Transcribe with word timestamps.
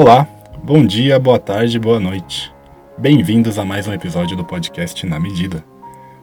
Olá, 0.00 0.28
bom 0.62 0.86
dia, 0.86 1.18
boa 1.18 1.40
tarde, 1.40 1.76
boa 1.76 1.98
noite. 1.98 2.54
Bem-vindos 2.96 3.58
a 3.58 3.64
mais 3.64 3.88
um 3.88 3.92
episódio 3.92 4.36
do 4.36 4.44
podcast 4.44 5.04
Na 5.04 5.18
Medida. 5.18 5.64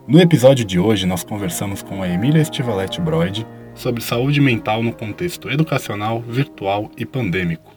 No 0.07 0.18
episódio 0.18 0.64
de 0.64 0.80
hoje, 0.80 1.05
nós 1.05 1.25
conversamos 1.25 1.84
com 1.84 2.02
a 2.02 2.07
Emília 2.07 2.42
Estivalete 2.42 3.02
Broid 3.02 3.46
sobre 3.74 4.02
saúde 4.02 4.39
mental 4.39 4.82
no 4.82 4.93
contexto 4.93 5.50
educacional, 5.50 6.21
virtual 6.21 6.89
e 6.96 7.06
pandêmico. 7.06 7.70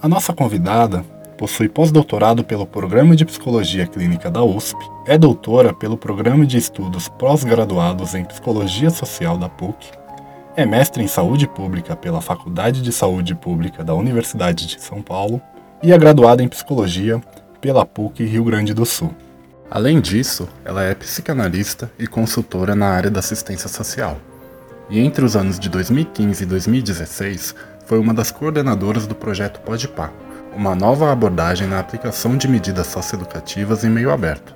A 0.00 0.06
nossa 0.06 0.32
convidada 0.32 1.02
possui 1.36 1.68
pós-doutorado 1.68 2.44
pelo 2.44 2.64
Programa 2.64 3.16
de 3.16 3.24
Psicologia 3.24 3.84
Clínica 3.84 4.30
da 4.30 4.44
USP, 4.44 4.78
é 5.08 5.18
doutora 5.18 5.74
pelo 5.74 5.96
Programa 5.96 6.46
de 6.46 6.56
Estudos 6.56 7.08
Pós-Graduados 7.08 8.14
em 8.14 8.24
Psicologia 8.24 8.90
Social 8.90 9.36
da 9.36 9.48
PUC, 9.48 9.90
é 10.54 10.66
mestre 10.66 11.02
em 11.02 11.08
Saúde 11.08 11.48
Pública 11.48 11.96
pela 11.96 12.20
Faculdade 12.20 12.82
de 12.82 12.92
Saúde 12.92 13.34
Pública 13.34 13.82
da 13.82 13.94
Universidade 13.94 14.66
de 14.66 14.80
São 14.80 15.00
Paulo 15.00 15.40
e 15.82 15.92
é 15.92 15.98
graduada 15.98 16.42
em 16.42 16.48
Psicologia 16.48 17.20
pela 17.60 17.86
PUC 17.86 18.24
Rio 18.24 18.44
Grande 18.44 18.74
do 18.74 18.84
Sul. 18.84 19.14
Além 19.70 20.00
disso, 20.00 20.46
ela 20.64 20.84
é 20.84 20.94
psicanalista 20.94 21.90
e 21.98 22.06
consultora 22.06 22.74
na 22.74 22.88
área 22.88 23.10
da 23.10 23.20
assistência 23.20 23.68
social. 23.68 24.18
E 24.90 25.00
entre 25.00 25.24
os 25.24 25.34
anos 25.34 25.58
de 25.58 25.70
2015 25.70 26.42
e 26.42 26.46
2016, 26.46 27.54
foi 27.86 27.98
uma 27.98 28.12
das 28.12 28.30
coordenadoras 28.30 29.06
do 29.06 29.14
projeto 29.14 29.60
Podpah, 29.60 30.12
uma 30.54 30.74
nova 30.74 31.10
abordagem 31.10 31.66
na 31.66 31.78
aplicação 31.78 32.36
de 32.36 32.46
medidas 32.46 32.88
socioeducativas 32.88 33.84
em 33.84 33.90
meio 33.90 34.10
aberto. 34.10 34.54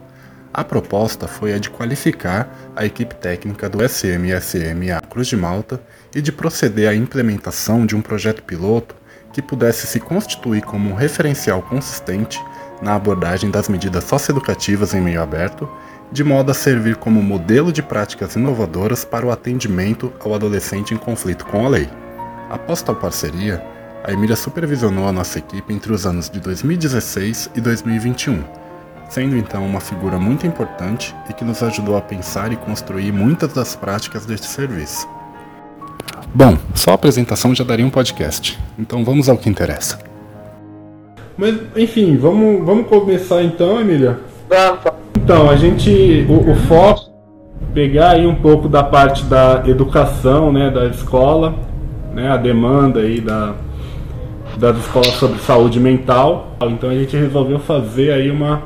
A 0.57 0.65
proposta 0.65 1.29
foi 1.29 1.53
a 1.53 1.59
de 1.59 1.69
qualificar 1.69 2.49
a 2.75 2.87
equipe 2.87 3.15
técnica 3.15 3.69
do 3.69 3.87
SMSMA 3.87 5.03
Cruz 5.11 5.27
de 5.27 5.37
Malta 5.37 5.79
e 6.15 6.23
de 6.23 6.33
proceder 6.33 6.89
à 6.89 6.95
implementação 6.95 7.85
de 7.85 7.95
um 7.95 8.01
projeto 8.01 8.43
piloto 8.43 8.97
que 9.35 9.43
pudesse 9.43 9.87
se 9.87 10.01
constituir 10.01 10.63
como 10.63 10.89
um 10.89 10.95
referencial 10.95 11.61
consistente 11.61 12.43
na 12.81 12.95
abordagem 12.95 13.51
das 13.51 13.69
medidas 13.69 14.05
socioeducativas 14.05 14.95
em 14.95 15.01
meio 15.03 15.21
aberto, 15.21 15.69
de 16.11 16.25
modo 16.25 16.51
a 16.51 16.55
servir 16.55 16.97
como 16.97 17.23
modelo 17.23 17.71
de 17.71 17.83
práticas 17.83 18.35
inovadoras 18.35 19.05
para 19.05 19.27
o 19.27 19.31
atendimento 19.31 20.11
ao 20.25 20.35
adolescente 20.35 20.95
em 20.95 20.97
conflito 20.97 21.45
com 21.45 21.67
a 21.67 21.69
lei. 21.69 21.91
Após 22.49 22.81
tal 22.81 22.97
parceria, 22.97 23.63
a 24.03 24.11
Emília 24.11 24.37
supervisionou 24.37 25.07
a 25.07 25.13
nossa 25.13 25.39
equipe 25.39 25.75
entre 25.75 25.93
os 25.93 26.07
anos 26.07 26.31
de 26.31 26.41
2016 26.41 27.51
e 27.55 27.61
2021, 27.61 28.66
sendo 29.09 29.37
então 29.37 29.65
uma 29.65 29.81
figura 29.81 30.19
muito 30.19 30.47
importante 30.47 31.15
e 31.29 31.33
que 31.33 31.45
nos 31.45 31.63
ajudou 31.63 31.97
a 31.97 32.01
pensar 32.01 32.53
e 32.53 32.57
construir 32.57 33.13
muitas 33.13 33.53
das 33.53 33.77
práticas 33.77 34.27
deste 34.27 34.47
serviço. 34.47 35.09
Bom, 36.35 36.57
só 36.75 36.91
a 36.91 36.95
apresentação 36.95 37.55
já 37.55 37.65
daria 37.65 37.87
um 37.87 37.91
podcast, 37.91 38.59
então 38.79 39.05
vamos 39.05 39.29
ao 39.29 39.39
que 39.39 39.49
interessa. 39.49 39.99
Mas, 41.37 41.57
enfim, 41.77 42.17
vamos, 42.17 42.65
vamos 42.65 42.89
começar 42.89 43.43
então, 43.43 43.81
Emília? 43.81 44.19
Vamos. 44.49 44.81
Então, 45.17 45.51
a 45.51 45.57
gente, 45.57 46.27
o, 46.29 46.51
o 46.51 46.55
foco, 46.67 47.11
pegar 47.75 48.11
aí 48.11 48.27
um 48.27 48.35
pouco 48.35 48.69
da 48.69 48.83
parte 48.83 49.25
da 49.25 49.63
educação, 49.67 50.53
né, 50.53 50.71
da 50.71 50.87
escola, 50.87 51.55
né, 52.15 52.31
a 52.31 52.37
demanda 52.37 53.01
aí 53.01 53.21
da, 53.21 53.55
das 54.57 54.79
escolas 54.79 55.13
sobre 55.15 55.39
saúde 55.41 55.79
mental. 55.79 56.57
Então 56.63 56.89
a 56.89 56.95
gente 56.95 57.17
resolveu 57.17 57.59
fazer 57.59 58.13
aí 58.13 58.31
uma, 58.31 58.63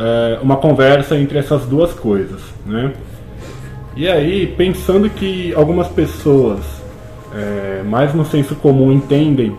é, 0.00 0.38
uma 0.42 0.56
conversa 0.56 1.16
entre 1.16 1.38
essas 1.38 1.66
duas 1.66 1.92
coisas. 1.92 2.40
Né? 2.64 2.92
E 3.94 4.08
aí, 4.08 4.46
pensando 4.46 5.10
que 5.10 5.52
algumas 5.54 5.88
pessoas, 5.88 6.60
é, 7.34 7.82
mais 7.84 8.14
no 8.14 8.24
senso 8.24 8.54
comum, 8.54 8.90
entendem 8.90 9.54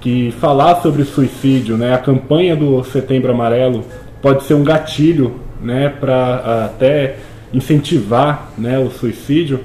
que 0.00 0.32
falar 0.32 0.82
sobre 0.82 1.04
suicídio, 1.04 1.76
né, 1.76 1.94
a 1.94 1.98
campanha 1.98 2.54
do 2.56 2.82
Setembro 2.84 3.30
Amarelo, 3.30 3.84
pode 4.20 4.42
ser 4.44 4.54
um 4.54 4.64
gatilho 4.64 5.36
né, 5.60 5.88
para 5.88 6.66
até 6.66 7.16
incentivar 7.52 8.50
né, 8.58 8.78
o 8.78 8.90
suicídio, 8.90 9.60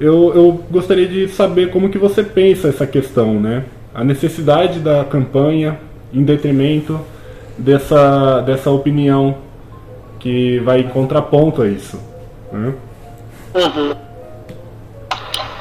eu, 0.00 0.32
eu 0.34 0.64
gostaria 0.70 1.08
de 1.08 1.26
saber 1.28 1.70
como 1.70 1.88
que 1.88 1.98
você 1.98 2.22
pensa 2.22 2.68
essa 2.68 2.86
questão, 2.86 3.40
né? 3.40 3.64
a 3.92 4.04
necessidade 4.04 4.78
da 4.78 5.04
campanha 5.04 5.76
em 6.14 6.22
detrimento 6.22 7.00
dessa, 7.58 8.40
dessa 8.42 8.70
opinião 8.70 9.38
que 10.18 10.58
vai 10.60 10.80
em 10.80 10.88
contraponto 10.88 11.62
a 11.62 11.68
isso. 11.68 12.00
Né? 12.52 12.74
Uhum. 13.54 13.96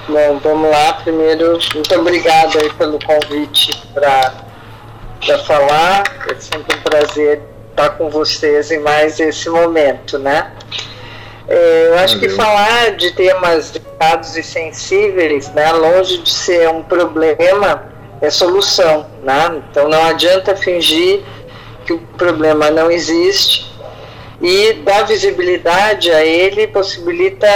Bom, 0.07 0.40
vamos 0.41 0.72
lá. 0.72 0.94
Primeiro, 0.94 1.59
muito 1.73 1.95
obrigada 1.95 2.59
aí 2.59 2.69
pelo 2.73 2.97
convite 3.03 3.72
para 3.94 5.38
falar. 5.45 6.03
É 6.29 6.35
sempre 6.35 6.78
um 6.78 6.81
prazer 6.81 7.41
estar 7.72 7.91
com 7.91 8.09
vocês 8.09 8.72
em 8.72 8.79
mais 8.79 9.19
esse 9.19 9.50
momento, 9.50 10.18
né? 10.18 10.51
É, 11.47 11.88
eu 11.88 12.00
acho 12.00 12.19
que 12.19 12.28
falar 12.28 12.95
de 12.97 13.12
temas 13.12 13.72
delicados 13.72 14.35
e 14.35 14.44
sensíveis, 14.44 15.50
né, 15.53 15.72
longe 15.72 16.18
de 16.18 16.29
ser 16.29 16.68
um 16.68 16.84
problema, 16.84 17.85
é 18.19 18.29
solução, 18.29 19.06
né? 19.24 19.62
Então 19.69 19.88
não 19.88 20.03
adianta 20.06 20.56
fingir 20.56 21.22
que 21.85 21.94
o 21.94 22.00
problema 22.18 22.69
não 22.69 22.91
existe 22.91 23.66
e 24.42 24.74
dar 24.74 25.03
visibilidade 25.03 26.12
a 26.12 26.24
ele 26.24 26.68
possibilita 26.68 27.48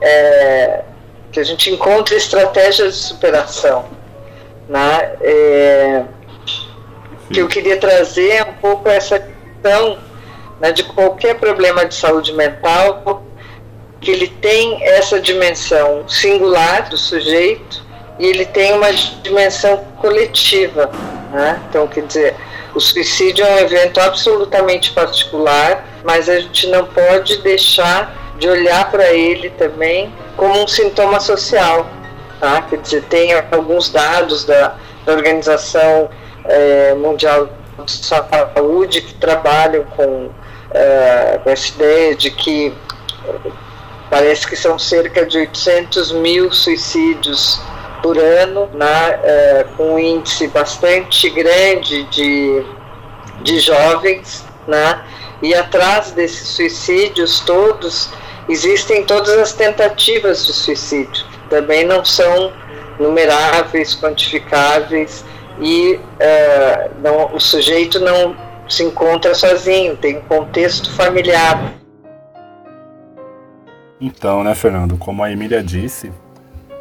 é, 0.00 0.82
que 1.30 1.38
a 1.38 1.44
gente 1.44 1.70
encontre 1.70 2.16
estratégias 2.16 2.94
de 2.94 3.00
superação, 3.00 3.84
né? 4.68 5.12
É, 5.20 6.04
que 7.32 7.40
eu 7.40 7.46
queria 7.46 7.76
trazer 7.76 8.42
um 8.42 8.54
pouco 8.54 8.88
essa 8.88 9.18
questão 9.18 9.98
né, 10.60 10.72
de 10.72 10.82
qualquer 10.82 11.36
problema 11.36 11.84
de 11.84 11.94
saúde 11.94 12.32
mental 12.32 13.22
que 14.00 14.10
ele 14.10 14.28
tem 14.28 14.82
essa 14.82 15.20
dimensão 15.20 16.08
singular 16.08 16.88
do 16.88 16.96
sujeito 16.96 17.84
e 18.18 18.26
ele 18.26 18.44
tem 18.46 18.72
uma 18.72 18.92
dimensão 18.92 19.76
coletiva. 19.98 20.90
Né? 21.32 21.60
Então, 21.68 21.86
quer 21.86 22.06
dizer, 22.06 22.34
o 22.74 22.80
suicídio 22.80 23.44
é 23.44 23.54
um 23.54 23.58
evento 23.58 24.00
absolutamente 24.00 24.92
particular, 24.92 25.84
mas 26.04 26.28
a 26.28 26.38
gente 26.38 26.68
não 26.68 26.86
pode 26.86 27.38
deixar 27.38 28.34
de 28.38 28.48
olhar 28.48 28.90
para 28.90 29.12
ele 29.12 29.50
também 29.50 30.12
como 30.36 30.62
um 30.62 30.68
sintoma 30.68 31.20
social. 31.20 31.86
Tá? 32.38 32.62
Quer 32.62 32.78
dizer, 32.78 33.02
tem 33.04 33.32
alguns 33.52 33.90
dados 33.90 34.44
da, 34.44 34.76
da 35.04 35.12
Organização 35.12 36.08
é, 36.44 36.94
Mundial 36.94 37.50
de 37.84 37.92
Saúde 37.92 39.02
que 39.02 39.14
trabalham 39.14 39.84
com, 39.84 40.30
é, 40.70 41.38
com 41.42 41.50
essa 41.50 41.68
ideia 41.68 42.14
de 42.14 42.30
que 42.30 42.72
parece 44.08 44.46
que 44.46 44.56
são 44.56 44.78
cerca 44.78 45.26
de 45.26 45.38
800 45.38 46.12
mil 46.12 46.52
suicídios 46.52 47.60
por 48.02 48.18
ano, 48.18 48.68
né, 48.74 49.20
é, 49.22 49.66
com 49.76 49.94
um 49.94 49.98
índice 49.98 50.48
bastante 50.48 51.28
grande 51.30 52.04
de, 52.04 52.64
de 53.42 53.58
jovens, 53.60 54.44
né, 54.66 55.02
e 55.42 55.54
atrás 55.54 56.12
desses 56.12 56.48
suicídios 56.48 57.40
todos 57.40 58.10
existem 58.48 59.04
todas 59.04 59.38
as 59.38 59.52
tentativas 59.52 60.44
de 60.44 60.52
suicídio, 60.52 61.24
também 61.48 61.84
não 61.84 62.04
são 62.04 62.52
numeráveis, 62.98 63.94
quantificáveis, 63.94 65.24
e 65.60 65.98
é, 66.18 66.90
não, 67.02 67.34
o 67.34 67.40
sujeito 67.40 67.98
não 68.00 68.36
se 68.68 68.84
encontra 68.84 69.34
sozinho, 69.34 69.96
tem 69.96 70.18
um 70.18 70.22
contexto 70.22 70.92
familiar. 70.92 71.74
Então, 74.00 74.42
né, 74.42 74.54
Fernando, 74.54 74.96
como 74.96 75.22
a 75.22 75.30
Emília 75.30 75.62
disse, 75.62 76.10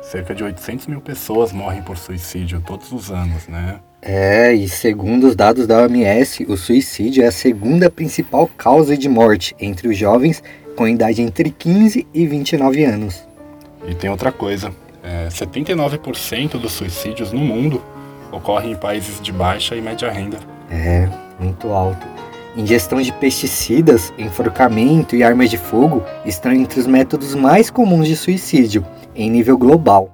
cerca 0.10 0.34
de 0.34 0.44
800 0.44 0.88
mil 0.88 1.02
pessoas 1.02 1.54
morrem 1.54 1.84
por 1.84 1.96
suicídio 1.96 2.62
todos 2.66 2.92
os 2.92 3.12
anos, 3.12 3.48
né? 3.48 3.80
É, 4.02 4.52
e 4.54 4.68
segundo 4.68 5.28
os 5.28 5.36
dados 5.36 5.68
da 5.68 5.84
OMS, 5.84 6.46
o 6.50 6.58
suicídio 6.58 7.24
é 7.24 7.28
a 7.28 7.32
segunda 7.32 7.92
principal 7.92 8.50
causa 8.58 8.98
de 8.98 9.08
morte 9.08 9.56
entre 9.60 9.88
os 9.88 9.98
jovens 9.98 10.42
com 10.76 10.88
idade 10.88 11.22
entre 11.22 11.52
15 11.52 12.08
e 12.12 12.26
29 12.26 12.84
anos. 12.84 13.24
E 13.88 13.94
tem 13.94 14.10
outra 14.10 14.32
coisa: 14.32 14.72
é, 15.04 15.28
79% 15.28 16.58
dos 16.58 16.72
suicídios 16.72 17.32
no 17.32 17.42
mundo 17.42 17.82
ocorrem 18.32 18.72
em 18.72 18.76
países 18.76 19.22
de 19.22 19.32
baixa 19.32 19.76
e 19.76 19.82
média 19.82 20.10
renda. 20.10 20.40
É, 20.72 21.08
muito 21.40 21.68
alto. 21.70 22.08
Ingestão 22.58 23.00
de 23.00 23.14
pesticidas, 23.14 24.12
enforcamento 24.18 25.16
e 25.16 25.22
armas 25.22 25.52
de 25.52 25.58
fogo 25.58 26.04
estão 26.26 26.52
entre 26.52 26.80
os 26.80 26.88
métodos 26.88 27.36
mais 27.36 27.70
comuns 27.70 28.08
de 28.08 28.16
suicídio, 28.16 28.84
em 29.19 29.30
nível 29.30 29.57
global. 29.57 30.10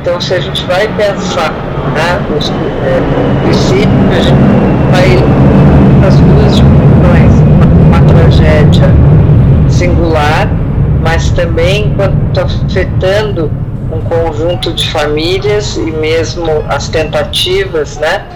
Então, 0.00 0.20
se 0.20 0.34
a 0.34 0.40
gente 0.40 0.64
vai 0.66 0.86
pensar 0.96 1.50
né, 1.50 2.36
os 2.36 2.50
é, 2.50 3.42
princípios, 3.42 4.26
vai 4.90 5.16
as 6.06 6.20
duas 6.20 6.56
dimensões, 6.56 7.40
uma, 7.40 7.98
uma 7.98 8.12
tragédia 8.12 8.88
singular, 9.68 10.48
mas 11.00 11.30
também 11.30 11.94
quanto 11.94 12.40
afetando 12.40 13.50
um 13.90 14.00
conjunto 14.02 14.72
de 14.74 14.90
famílias 14.90 15.76
e 15.76 15.90
mesmo 15.90 16.50
as 16.68 16.88
tentativas, 16.88 17.96
né, 17.96 18.26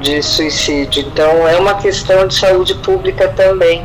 de 0.00 0.22
suicídio. 0.22 1.04
Então 1.12 1.48
é 1.48 1.56
uma 1.56 1.74
questão 1.74 2.28
de 2.28 2.34
saúde 2.34 2.74
pública 2.76 3.28
também. 3.28 3.84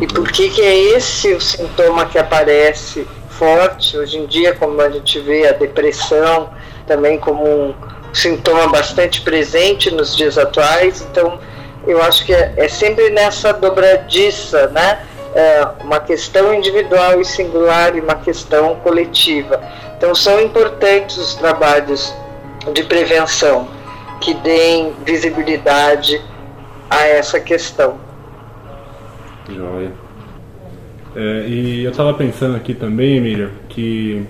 E 0.00 0.06
por 0.06 0.30
que 0.30 0.50
que 0.50 0.62
é 0.62 0.76
esse 0.96 1.32
o 1.34 1.40
sintoma 1.40 2.06
que 2.06 2.18
aparece 2.18 3.06
forte 3.30 3.96
hoje 3.96 4.18
em 4.18 4.26
dia, 4.26 4.54
como 4.54 4.80
a 4.80 4.90
gente 4.90 5.18
vê 5.20 5.46
a 5.46 5.52
depressão 5.52 6.50
também 6.86 7.18
como 7.18 7.44
um 7.46 7.74
sintoma 8.12 8.68
bastante 8.68 9.20
presente 9.20 9.90
nos 9.90 10.16
dias 10.16 10.38
atuais. 10.38 11.06
Então 11.10 11.38
eu 11.86 12.02
acho 12.02 12.24
que 12.24 12.34
é, 12.34 12.52
é 12.56 12.68
sempre 12.68 13.10
nessa 13.10 13.52
dobradiça, 13.52 14.68
né? 14.68 15.00
É 15.34 15.68
uma 15.84 16.00
questão 16.00 16.54
individual 16.54 17.20
e 17.20 17.24
singular 17.24 17.94
e 17.96 18.00
uma 18.00 18.16
questão 18.16 18.76
coletiva. 18.76 19.60
Então, 19.96 20.14
são 20.14 20.40
importantes 20.40 21.16
os 21.16 21.34
trabalhos 21.34 22.14
de 22.72 22.82
prevenção 22.84 23.68
que 24.20 24.32
deem 24.34 24.94
visibilidade 25.04 26.20
a 26.88 27.06
essa 27.06 27.38
questão. 27.38 28.07
Joia. 29.54 29.90
É, 31.16 31.46
e 31.48 31.84
eu 31.84 31.90
estava 31.90 32.12
pensando 32.14 32.56
aqui 32.56 32.74
também, 32.74 33.16
Emília, 33.16 33.50
que 33.68 34.22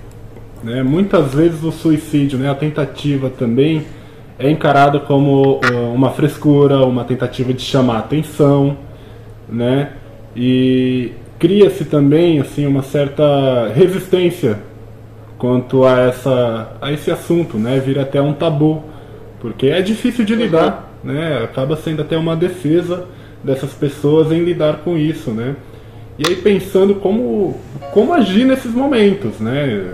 né, 0.63 0.81
muitas 0.83 1.33
vezes 1.33 1.63
o 1.63 1.71
suicídio, 1.71 2.39
né, 2.39 2.49
a 2.49 2.55
tentativa 2.55 3.29
também, 3.29 3.85
é 4.37 4.49
encarado 4.49 5.01
como 5.01 5.59
uma 5.93 6.11
frescura, 6.11 6.85
uma 6.85 7.03
tentativa 7.03 7.53
de 7.53 7.61
chamar 7.61 7.99
atenção, 7.99 8.77
né? 9.49 9.91
E 10.33 11.11
cria-se 11.37 11.83
também 11.83 12.39
assim 12.39 12.65
uma 12.65 12.81
certa 12.81 13.67
resistência 13.75 14.59
quanto 15.37 15.83
a 15.83 15.99
essa 15.99 16.77
a 16.81 16.89
esse 16.93 17.11
assunto, 17.11 17.57
né? 17.57 17.79
Vira 17.79 18.03
até 18.03 18.21
um 18.21 18.31
tabu, 18.31 18.81
porque 19.41 19.67
é 19.67 19.81
difícil 19.81 20.23
de 20.23 20.35
lidar, 20.35 20.89
né? 21.03 21.43
Acaba 21.43 21.75
sendo 21.75 22.01
até 22.01 22.17
uma 22.17 22.35
defesa 22.37 23.05
dessas 23.43 23.71
pessoas 23.71 24.31
em 24.31 24.43
lidar 24.43 24.77
com 24.83 24.97
isso, 24.97 25.31
né? 25.31 25.55
E 26.17 26.27
aí 26.27 26.35
pensando 26.35 26.95
como 26.95 27.59
como 27.93 28.13
agir 28.13 28.45
nesses 28.45 28.73
momentos, 28.73 29.39
né? 29.39 29.93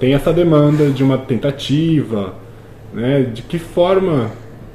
Tem 0.00 0.14
essa 0.14 0.32
demanda 0.32 0.90
de 0.90 1.02
uma 1.02 1.18
tentativa, 1.18 2.34
né? 2.92 3.22
De 3.22 3.42
que 3.42 3.58
forma 3.58 4.30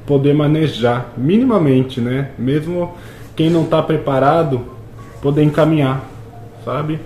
poder 0.06 0.34
manejar 0.34 1.12
minimamente, 1.16 2.00
né? 2.00 2.30
Mesmo 2.38 2.96
quem 3.34 3.50
não 3.50 3.64
está 3.64 3.82
preparado 3.82 4.64
poder 5.20 5.42
encaminhar, 5.42 6.04
sabe? 6.64 7.00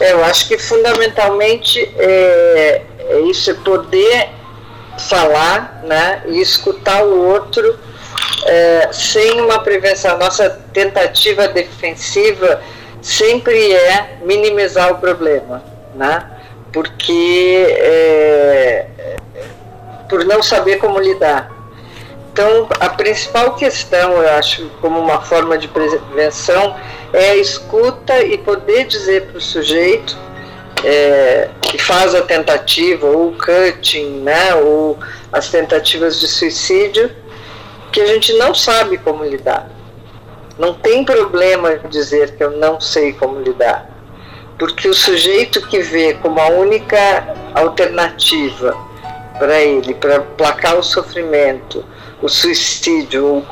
Eu 0.00 0.24
acho 0.24 0.48
que 0.48 0.58
fundamentalmente 0.58 1.80
é, 1.96 2.82
é 2.98 3.20
isso, 3.22 3.50
é 3.50 3.54
poder 3.54 4.28
falar 4.98 5.82
né, 5.84 6.22
e 6.26 6.40
escutar 6.40 7.04
o 7.04 7.28
outro 7.28 7.78
é, 8.46 8.88
sem 8.92 9.40
uma 9.40 9.58
prevenção. 9.60 10.18
Nossa 10.18 10.50
tentativa 10.72 11.48
defensiva 11.48 12.62
sempre 13.00 13.72
é 13.72 14.18
minimizar 14.22 14.92
o 14.92 14.98
problema, 14.98 15.62
né? 15.94 16.30
porque 16.72 17.66
é, 17.78 18.86
por 20.08 20.24
não 20.24 20.42
saber 20.42 20.78
como 20.78 20.98
lidar. 20.98 21.50
Então, 22.32 22.68
a 22.80 22.88
principal 22.88 23.54
questão, 23.54 24.20
eu 24.20 24.28
acho, 24.36 24.68
como 24.80 24.98
uma 24.98 25.20
forma 25.20 25.56
de 25.56 25.68
prevenção, 25.68 26.74
é 27.12 27.30
a 27.30 27.36
escuta 27.36 28.18
e 28.24 28.36
poder 28.36 28.86
dizer 28.86 29.26
para 29.26 29.38
o 29.38 29.40
sujeito 29.40 30.18
é, 30.84 31.48
que 31.62 31.78
faz 31.78 32.14
a 32.14 32.22
tentativa, 32.22 33.06
ou 33.06 33.28
o 33.28 33.38
cutting, 33.38 34.20
né, 34.20 34.54
ou 34.54 34.98
as 35.32 35.48
tentativas 35.48 36.20
de 36.20 36.28
suicídio, 36.28 37.10
que 37.90 38.00
a 38.00 38.06
gente 38.06 38.32
não 38.34 38.54
sabe 38.54 38.98
como 38.98 39.24
lidar. 39.24 39.68
Não 40.58 40.74
tem 40.74 41.04
problema 41.04 41.76
dizer 41.88 42.36
que 42.36 42.44
eu 42.44 42.52
não 42.52 42.80
sei 42.80 43.12
como 43.12 43.40
lidar, 43.40 43.88
porque 44.58 44.88
o 44.88 44.94
sujeito 44.94 45.66
que 45.66 45.80
vê 45.80 46.14
como 46.14 46.38
a 46.38 46.48
única 46.48 47.34
alternativa 47.54 48.76
para 49.38 49.60
ele, 49.60 49.94
para 49.94 50.20
placar 50.20 50.76
o 50.76 50.82
sofrimento, 50.82 51.84
o 52.22 52.28
suicídio 52.28 53.26
ou 53.26 53.38
o 53.38 53.46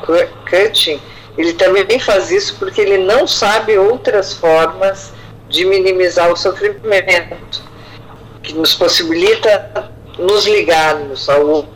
cutting, 0.49 1.01
ele 1.37 1.53
também 1.53 1.99
faz 1.99 2.31
isso 2.31 2.55
porque 2.57 2.79
ele 2.79 2.99
não 2.99 3.27
sabe 3.27 3.77
outras 3.77 4.33
formas 4.33 5.11
de 5.53 5.65
minimizar 5.65 6.31
o 6.31 6.35
sofrimento, 6.35 7.63
que 8.41 8.53
nos 8.53 8.73
possibilita 8.73 9.91
nos 10.17 10.47
ligarmos 10.47 11.29
ao 11.29 11.45
outro. 11.45 11.71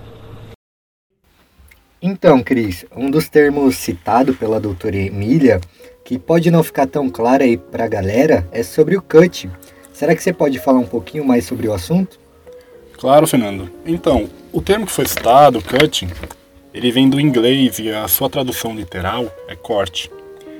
Então, 2.02 2.42
Cris, 2.42 2.86
um 2.96 3.12
dos 3.12 3.30
termos 3.30 3.76
citado 3.76 4.34
pela 4.34 4.60
doutora 4.60 4.98
Emília, 4.98 5.62
que 6.04 6.18
pode 6.18 6.50
não 6.50 6.64
ficar 6.64 6.88
tão 6.88 7.08
claro 7.08 7.44
aí 7.44 7.56
para 7.56 7.86
a 7.86 7.88
galera, 7.88 8.48
é 8.52 8.64
sobre 8.64 8.98
o 8.98 9.02
cutting. 9.02 9.52
Será 9.94 10.16
que 10.16 10.24
você 10.24 10.34
pode 10.34 10.58
falar 10.58 10.80
um 10.80 10.88
pouquinho 10.88 11.24
mais 11.24 11.46
sobre 11.46 11.68
o 11.68 11.74
assunto? 11.74 12.20
Claro, 12.94 13.28
Fernando. 13.28 13.70
Então, 13.86 14.28
o 14.52 14.60
termo 14.60 14.88
que 14.88 14.92
foi 14.92 15.06
citado, 15.06 15.62
cutting, 15.62 16.10
ele 16.74 16.92
vem 16.92 17.08
do 17.08 17.20
inglês 17.20 17.78
e 17.78 17.92
a 17.92 18.08
sua 18.08 18.28
tradução 18.28 18.76
literal 18.76 19.32
é 19.48 19.56
corte. 19.56 20.10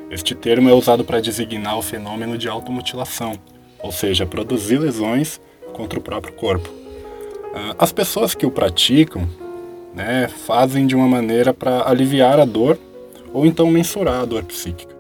Este 0.10 0.34
termo 0.34 0.70
é 0.70 0.74
usado 0.74 1.04
para 1.04 1.20
designar 1.20 1.78
o 1.78 1.82
fenômeno 1.82 2.38
de 2.38 2.48
automutilação, 2.48 3.34
ou 3.80 3.92
seja, 3.92 4.26
produzir 4.26 4.78
lesões 4.78 5.40
contra 5.74 6.00
o 6.00 6.02
próprio 6.02 6.34
corpo. 6.34 6.70
Ah, 7.54 7.76
as 7.80 7.92
pessoas 7.92 8.34
que 8.34 8.46
o 8.46 8.52
praticam 8.52 9.28
né, 9.94 10.28
fazem 10.28 10.88
de 10.88 10.96
uma 10.96 11.08
maneira 11.08 11.54
para 11.54 11.90
aliviar 11.90 12.40
a 12.40 12.46
dor 12.46 12.78
ou 13.34 13.46
então 13.46 13.70
mensurar 13.70 14.22
a 14.22 14.26
dor 14.26 14.44
psíquica. 14.44 14.96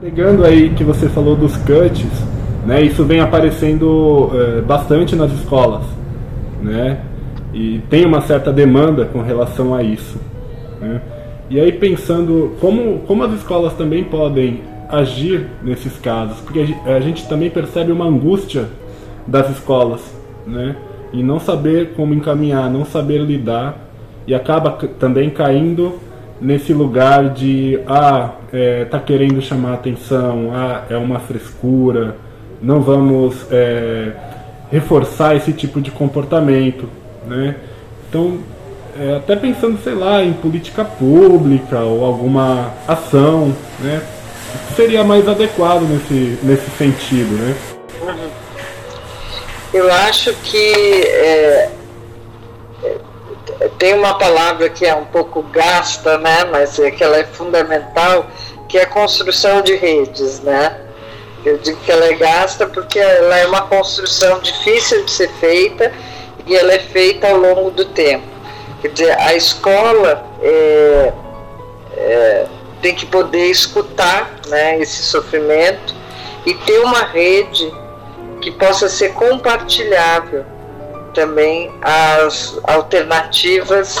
Pegando 0.00 0.44
aí 0.44 0.70
que 0.74 0.82
você 0.82 1.08
falou 1.08 1.36
dos 1.36 1.56
cuts, 1.58 2.06
né, 2.66 2.82
isso 2.82 3.04
vem 3.04 3.20
aparecendo 3.20 4.30
é, 4.34 4.60
bastante 4.62 5.14
nas 5.14 5.32
escolas, 5.32 5.84
né? 6.62 7.00
e 7.54 7.80
tem 7.88 8.04
uma 8.04 8.20
certa 8.20 8.52
demanda 8.52 9.06
com 9.06 9.22
relação 9.22 9.74
a 9.74 9.82
isso. 9.82 10.18
Né? 10.80 11.00
E 11.54 11.60
aí 11.60 11.70
pensando 11.70 12.56
como, 12.60 12.98
como 13.06 13.22
as 13.22 13.32
escolas 13.34 13.74
também 13.74 14.02
podem 14.02 14.62
agir 14.88 15.46
nesses 15.62 15.96
casos, 16.00 16.40
porque 16.40 16.74
a 16.84 16.98
gente 16.98 17.28
também 17.28 17.48
percebe 17.48 17.92
uma 17.92 18.06
angústia 18.06 18.66
das 19.24 19.48
escolas, 19.50 20.00
né? 20.44 20.74
E 21.12 21.22
não 21.22 21.38
saber 21.38 21.92
como 21.94 22.12
encaminhar, 22.12 22.68
não 22.68 22.84
saber 22.84 23.20
lidar, 23.20 23.78
e 24.26 24.34
acaba 24.34 24.72
também 24.98 25.30
caindo 25.30 26.00
nesse 26.40 26.72
lugar 26.72 27.28
de 27.28 27.78
ah, 27.86 28.32
é, 28.52 28.86
tá 28.86 28.98
querendo 28.98 29.40
chamar 29.40 29.74
atenção, 29.74 30.50
ah, 30.52 30.82
é 30.90 30.96
uma 30.96 31.20
frescura, 31.20 32.16
não 32.60 32.80
vamos 32.80 33.46
é, 33.52 34.10
reforçar 34.72 35.36
esse 35.36 35.52
tipo 35.52 35.80
de 35.80 35.92
comportamento. 35.92 36.88
Né? 37.28 37.54
Então, 38.08 38.40
é, 38.98 39.16
até 39.16 39.36
pensando, 39.36 39.82
sei 39.82 39.94
lá, 39.94 40.22
em 40.22 40.32
política 40.32 40.84
pública 40.84 41.80
ou 41.80 42.04
alguma 42.04 42.72
ação, 42.86 43.54
né? 43.80 44.02
seria 44.76 45.04
mais 45.04 45.26
adequado 45.28 45.82
nesse, 45.82 46.38
nesse 46.42 46.70
sentido, 46.76 47.36
né? 47.36 47.56
Uhum. 48.02 48.30
Eu 49.72 49.92
acho 49.92 50.32
que 50.34 51.02
é, 51.06 51.70
é, 52.84 53.68
tem 53.78 53.94
uma 53.94 54.16
palavra 54.16 54.68
que 54.68 54.86
é 54.86 54.94
um 54.94 55.04
pouco 55.04 55.42
gasta, 55.42 56.18
né? 56.18 56.44
Mas 56.44 56.78
é 56.78 56.90
que 56.90 57.02
ela 57.02 57.16
é 57.16 57.24
fundamental, 57.24 58.26
que 58.68 58.78
é 58.78 58.82
a 58.82 58.86
construção 58.86 59.62
de 59.62 59.74
redes, 59.74 60.40
né? 60.40 60.80
Eu 61.44 61.58
digo 61.58 61.78
que 61.80 61.92
ela 61.92 62.06
é 62.06 62.14
gasta 62.14 62.66
porque 62.66 62.98
ela 62.98 63.36
é 63.38 63.46
uma 63.46 63.62
construção 63.62 64.38
difícil 64.40 65.04
de 65.04 65.10
ser 65.10 65.28
feita 65.40 65.92
e 66.46 66.56
ela 66.56 66.72
é 66.72 66.78
feita 66.78 67.28
ao 67.28 67.36
longo 67.36 67.70
do 67.70 67.84
tempo. 67.86 68.33
Quer 68.84 68.90
dizer, 68.90 69.18
a 69.18 69.34
escola 69.34 70.22
é, 70.42 71.12
é, 71.96 72.46
tem 72.82 72.94
que 72.94 73.06
poder 73.06 73.46
escutar 73.46 74.30
né, 74.48 74.78
esse 74.78 75.04
sofrimento 75.04 75.94
e 76.44 76.52
ter 76.52 76.80
uma 76.80 77.02
rede 77.02 77.72
que 78.42 78.50
possa 78.50 78.86
ser 78.90 79.14
compartilhável 79.14 80.44
também 81.14 81.72
as 81.80 82.60
alternativas 82.64 83.96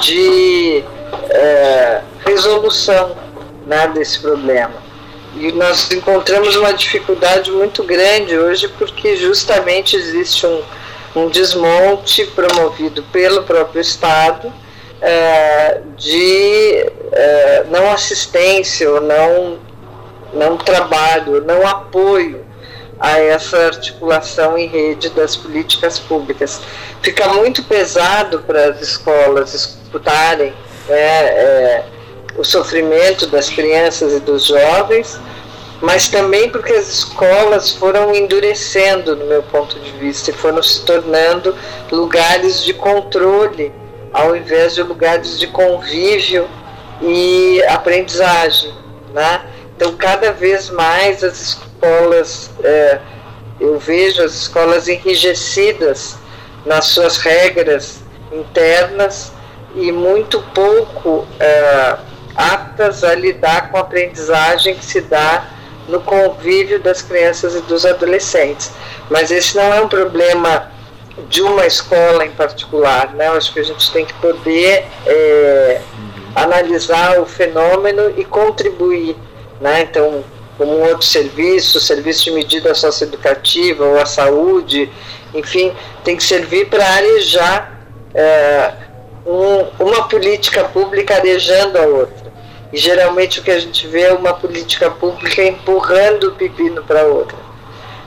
de 0.00 0.84
é, 1.28 2.02
resolução 2.24 3.16
né, 3.66 3.88
desse 3.88 4.20
problema. 4.20 4.74
E 5.34 5.50
nós 5.50 5.90
encontramos 5.90 6.54
uma 6.54 6.72
dificuldade 6.72 7.50
muito 7.50 7.82
grande 7.82 8.38
hoje 8.38 8.68
porque 8.68 9.16
justamente 9.16 9.96
existe 9.96 10.46
um, 10.46 10.62
um 11.14 11.28
desmonte 11.28 12.26
promovido 12.26 13.02
pelo 13.04 13.42
próprio 13.42 13.80
Estado 13.80 14.52
é, 15.00 15.80
de 15.96 16.90
é, 17.12 17.64
não 17.70 17.90
assistência 17.90 18.90
ou 18.90 19.00
não, 19.00 19.58
não 20.32 20.56
trabalho, 20.56 21.44
não 21.44 21.66
apoio 21.66 22.44
a 23.00 23.18
essa 23.18 23.58
articulação 23.66 24.56
em 24.56 24.68
rede 24.68 25.10
das 25.10 25.36
políticas 25.36 25.98
públicas. 25.98 26.60
Fica 27.02 27.28
muito 27.30 27.64
pesado 27.64 28.38
para 28.46 28.66
as 28.66 28.80
escolas 28.80 29.52
escutarem 29.54 30.54
né, 30.88 30.96
é, 30.96 31.84
o 32.36 32.44
sofrimento 32.44 33.26
das 33.26 33.50
crianças 33.50 34.12
e 34.12 34.20
dos 34.20 34.46
jovens, 34.46 35.18
mas 35.82 36.06
também 36.06 36.48
porque 36.48 36.72
as 36.72 36.88
escolas 36.88 37.72
foram 37.72 38.14
endurecendo, 38.14 39.16
no 39.16 39.26
meu 39.26 39.42
ponto 39.42 39.80
de 39.80 39.90
vista, 39.98 40.30
e 40.30 40.32
foram 40.32 40.62
se 40.62 40.84
tornando 40.84 41.56
lugares 41.90 42.62
de 42.62 42.72
controle, 42.72 43.72
ao 44.12 44.36
invés 44.36 44.76
de 44.76 44.82
lugares 44.84 45.40
de 45.40 45.48
convívio 45.48 46.48
e 47.00 47.60
aprendizagem. 47.64 48.72
Né? 49.12 49.42
Então, 49.74 49.96
cada 49.96 50.30
vez 50.30 50.70
mais 50.70 51.24
as 51.24 51.40
escolas, 51.40 52.48
é, 52.62 53.00
eu 53.58 53.76
vejo 53.76 54.22
as 54.22 54.34
escolas 54.34 54.86
enrijecidas 54.86 56.16
nas 56.64 56.86
suas 56.86 57.16
regras 57.16 58.04
internas 58.30 59.32
e 59.74 59.90
muito 59.90 60.40
pouco 60.54 61.26
é, 61.40 61.96
aptas 62.36 63.02
a 63.02 63.16
lidar 63.16 63.72
com 63.72 63.78
a 63.78 63.80
aprendizagem 63.80 64.76
que 64.76 64.84
se 64.84 65.00
dá 65.00 65.51
no 65.88 66.00
convívio 66.00 66.80
das 66.80 67.02
crianças 67.02 67.54
e 67.54 67.60
dos 67.62 67.84
adolescentes. 67.84 68.70
Mas 69.10 69.30
esse 69.30 69.56
não 69.56 69.72
é 69.72 69.80
um 69.80 69.88
problema 69.88 70.70
de 71.28 71.42
uma 71.42 71.66
escola 71.66 72.24
em 72.24 72.30
particular, 72.30 73.14
né? 73.14 73.28
Eu 73.28 73.34
acho 73.34 73.52
que 73.52 73.60
a 73.60 73.64
gente 73.64 73.90
tem 73.92 74.04
que 74.04 74.14
poder 74.14 74.86
é, 75.06 75.80
analisar 76.34 77.20
o 77.20 77.26
fenômeno 77.26 78.12
e 78.16 78.24
contribuir, 78.24 79.16
né? 79.60 79.82
Então, 79.82 80.24
como 80.56 80.78
um 80.78 80.82
outro 80.82 81.06
serviço, 81.06 81.80
serviço 81.80 82.24
de 82.24 82.30
medida 82.30 82.74
socioeducativa 82.74 83.84
ou 83.84 84.00
a 84.00 84.06
saúde, 84.06 84.90
enfim, 85.34 85.72
tem 86.04 86.16
que 86.16 86.24
servir 86.24 86.68
para 86.68 86.84
arejar 86.86 87.80
é, 88.14 88.72
um, 89.26 89.84
uma 89.84 90.08
política 90.08 90.64
pública 90.64 91.16
arejando 91.16 91.78
a 91.78 91.82
outra. 91.82 92.21
E 92.72 92.78
geralmente 92.78 93.40
o 93.40 93.42
que 93.42 93.50
a 93.50 93.58
gente 93.58 93.86
vê 93.86 94.02
é 94.02 94.12
uma 94.12 94.32
política 94.32 94.90
pública 94.90 95.44
empurrando 95.44 96.28
o 96.28 96.32
pepino 96.32 96.82
para 96.82 97.04
outra. 97.04 97.36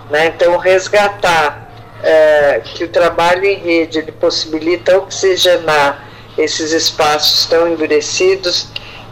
Né? 0.09 0.27
Então, 0.27 0.57
resgatar 0.57 1.69
é, 2.01 2.61
que 2.63 2.83
o 2.83 2.87
trabalho 2.87 3.45
em 3.45 3.57
rede 3.57 3.99
ele 3.99 4.11
possibilita 4.11 4.97
oxigenar 4.97 6.07
esses 6.37 6.71
espaços 6.71 7.45
tão 7.45 7.67
endurecidos 7.67 8.67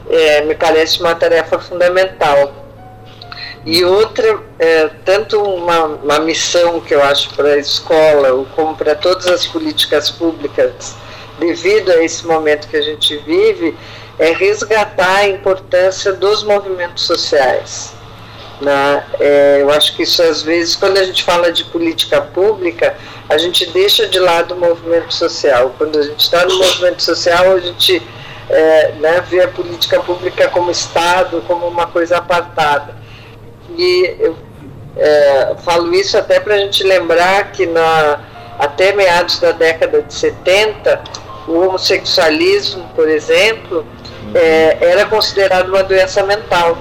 é, 0.10 0.42
me 0.42 0.56
parece 0.56 1.00
uma 1.00 1.16
tarefa 1.16 1.60
fundamental. 1.60 2.54
E 3.66 3.84
outra, 3.86 4.42
é, 4.60 4.90
tanto 5.06 5.42
uma, 5.42 5.86
uma 5.86 6.20
missão 6.20 6.82
que 6.82 6.94
eu 6.94 7.02
acho 7.02 7.34
para 7.34 7.50
a 7.50 7.58
escola, 7.58 8.46
como 8.56 8.76
para 8.76 8.94
todas 8.94 9.28
as 9.28 9.46
políticas 9.48 10.12
públicas, 10.12 10.96
devido 11.40 11.92
a 11.92 12.04
esse 12.04 12.28
momento 12.28 12.68
que 12.68 12.76
a 12.76 12.82
gente 12.82 13.16
vive, 13.20 13.76
é 14.20 14.32
resgatar 14.32 15.18
a 15.18 15.30
importância 15.30 16.14
dos 16.14 16.44
movimentos 16.44 17.04
sociais. 17.04 17.94
Né? 18.62 19.04
É, 19.20 19.58
eu 19.62 19.70
acho 19.72 19.96
que 19.96 20.04
isso, 20.04 20.22
às 20.22 20.42
vezes, 20.42 20.76
quando 20.76 20.98
a 20.98 21.04
gente 21.04 21.24
fala 21.24 21.52
de 21.52 21.64
política 21.66 22.22
pública, 22.22 22.96
a 23.28 23.38
gente 23.38 23.70
deixa 23.72 24.08
de 24.08 24.20
lado 24.20 24.54
o 24.54 24.60
movimento 24.60 25.14
social. 25.14 25.74
Quando 25.78 25.98
a 25.98 26.04
gente 26.04 26.20
está 26.20 26.46
no 26.46 26.58
movimento 26.58 27.02
social, 27.02 27.52
a 27.54 27.60
gente 27.60 28.02
é, 28.50 28.92
né, 29.00 29.24
vê 29.28 29.42
a 29.42 29.48
política 29.48 30.00
pública 30.00 30.48
como 30.50 30.70
Estado, 30.70 31.44
como 31.48 31.68
uma 31.68 31.88
coisa 31.88 32.18
apartada. 32.18 32.96
E 33.78 34.16
eu 34.20 34.38
é, 34.96 35.56
falo 35.64 35.94
isso 35.94 36.18
até 36.18 36.40
para 36.40 36.56
a 36.56 36.58
gente 36.58 36.84
lembrar 36.84 37.52
que 37.52 37.66
na, 37.66 38.20
até 38.60 38.94
meados 38.94 39.40
da 39.40 39.52
década 39.52 40.02
de 40.02 40.14
70, 40.14 41.02
o 41.48 41.60
homossexualismo, 41.60 42.90
por 42.96 43.10
exemplo, 43.10 43.86
é, 44.34 44.78
era 44.82 45.06
considerado 45.06 45.70
uma 45.70 45.84
doença 45.84 46.24
mental. 46.24 46.78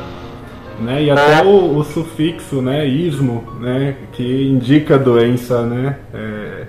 Né? 0.79 1.05
E 1.05 1.11
até 1.11 1.37
ah. 1.37 1.43
o, 1.43 1.79
o, 1.79 1.85
sufixo, 1.85 2.61
né, 2.61 2.87
ismo, 2.87 3.57
né, 3.61 3.97
que 4.13 4.23
indica 4.23 4.99
doença, 4.99 5.63
né? 5.63 5.99
É... 6.13 6.67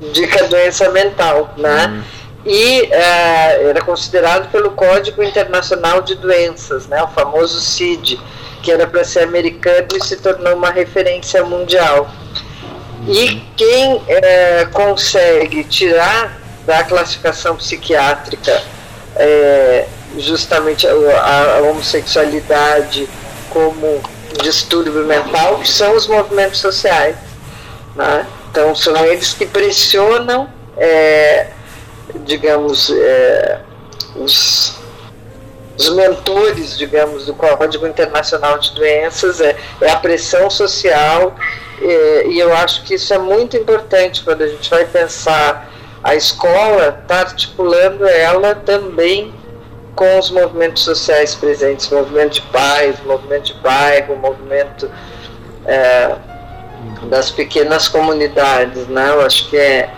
Indica 0.00 0.44
doença 0.44 0.88
mental, 0.90 1.54
né? 1.56 1.88
Hum. 1.88 2.02
E 2.46 2.82
é, 2.92 3.68
era 3.68 3.80
considerado 3.82 4.50
pelo 4.52 4.70
Código 4.70 5.22
Internacional 5.22 6.02
de 6.02 6.14
Doenças, 6.14 6.86
né, 6.86 7.02
o 7.02 7.08
famoso 7.08 7.60
CID, 7.60 8.18
que 8.62 8.70
era 8.70 8.86
para 8.86 9.02
ser 9.02 9.20
americano 9.20 9.88
e 9.94 10.04
se 10.04 10.16
tornou 10.16 10.54
uma 10.54 10.70
referência 10.70 11.44
mundial. 11.44 12.08
E 13.08 13.30
uhum. 13.30 13.40
quem 13.56 14.02
é, 14.06 14.66
consegue 14.66 15.64
tirar 15.64 16.40
da 16.64 16.84
classificação 16.84 17.56
psiquiátrica 17.56 18.62
é, 19.18 19.86
justamente 20.16 20.86
a, 20.86 20.92
a, 20.92 21.62
homossexualidade 21.62 23.08
como 23.50 24.00
distúrbio 24.42 25.04
mental, 25.04 25.58
que 25.58 25.68
são 25.68 25.94
os 25.94 26.06
movimentos 26.06 26.60
sociais. 26.60 27.16
Né? 27.94 28.26
Então, 28.50 28.74
são 28.74 29.04
eles 29.04 29.34
que 29.34 29.44
pressionam, 29.44 30.48
é, 30.76 31.48
digamos, 32.24 32.90
é, 32.90 33.60
os, 34.16 34.76
os 35.76 35.90
mentores, 35.90 36.78
digamos, 36.78 37.26
do 37.26 37.34
Código 37.34 37.86
Internacional 37.86 38.58
de 38.58 38.72
Doenças, 38.74 39.40
é, 39.40 39.56
é 39.80 39.90
a 39.90 39.96
pressão 39.96 40.48
social, 40.48 41.34
é, 41.80 42.26
e 42.28 42.38
eu 42.38 42.54
acho 42.54 42.84
que 42.84 42.94
isso 42.94 43.12
é 43.12 43.18
muito 43.18 43.56
importante 43.56 44.22
quando 44.22 44.42
a 44.42 44.48
gente 44.48 44.68
vai 44.70 44.84
pensar 44.84 45.72
a 46.02 46.14
escola 46.14 46.98
está 47.02 47.20
articulando 47.20 48.06
ela 48.06 48.54
também 48.54 49.34
com 49.94 50.18
os 50.18 50.30
movimentos 50.30 50.84
sociais 50.84 51.34
presentes, 51.34 51.90
movimento 51.90 52.34
de 52.34 52.42
paz, 52.42 52.96
movimento 53.04 53.52
de 53.52 53.54
bairro, 53.54 54.16
movimento 54.16 54.88
é, 55.66 56.14
das 57.10 57.30
pequenas 57.30 57.88
comunidades, 57.88 58.86
né? 58.86 59.10
Eu 59.10 59.22
acho 59.22 59.50
que 59.50 59.56
é 59.56 59.90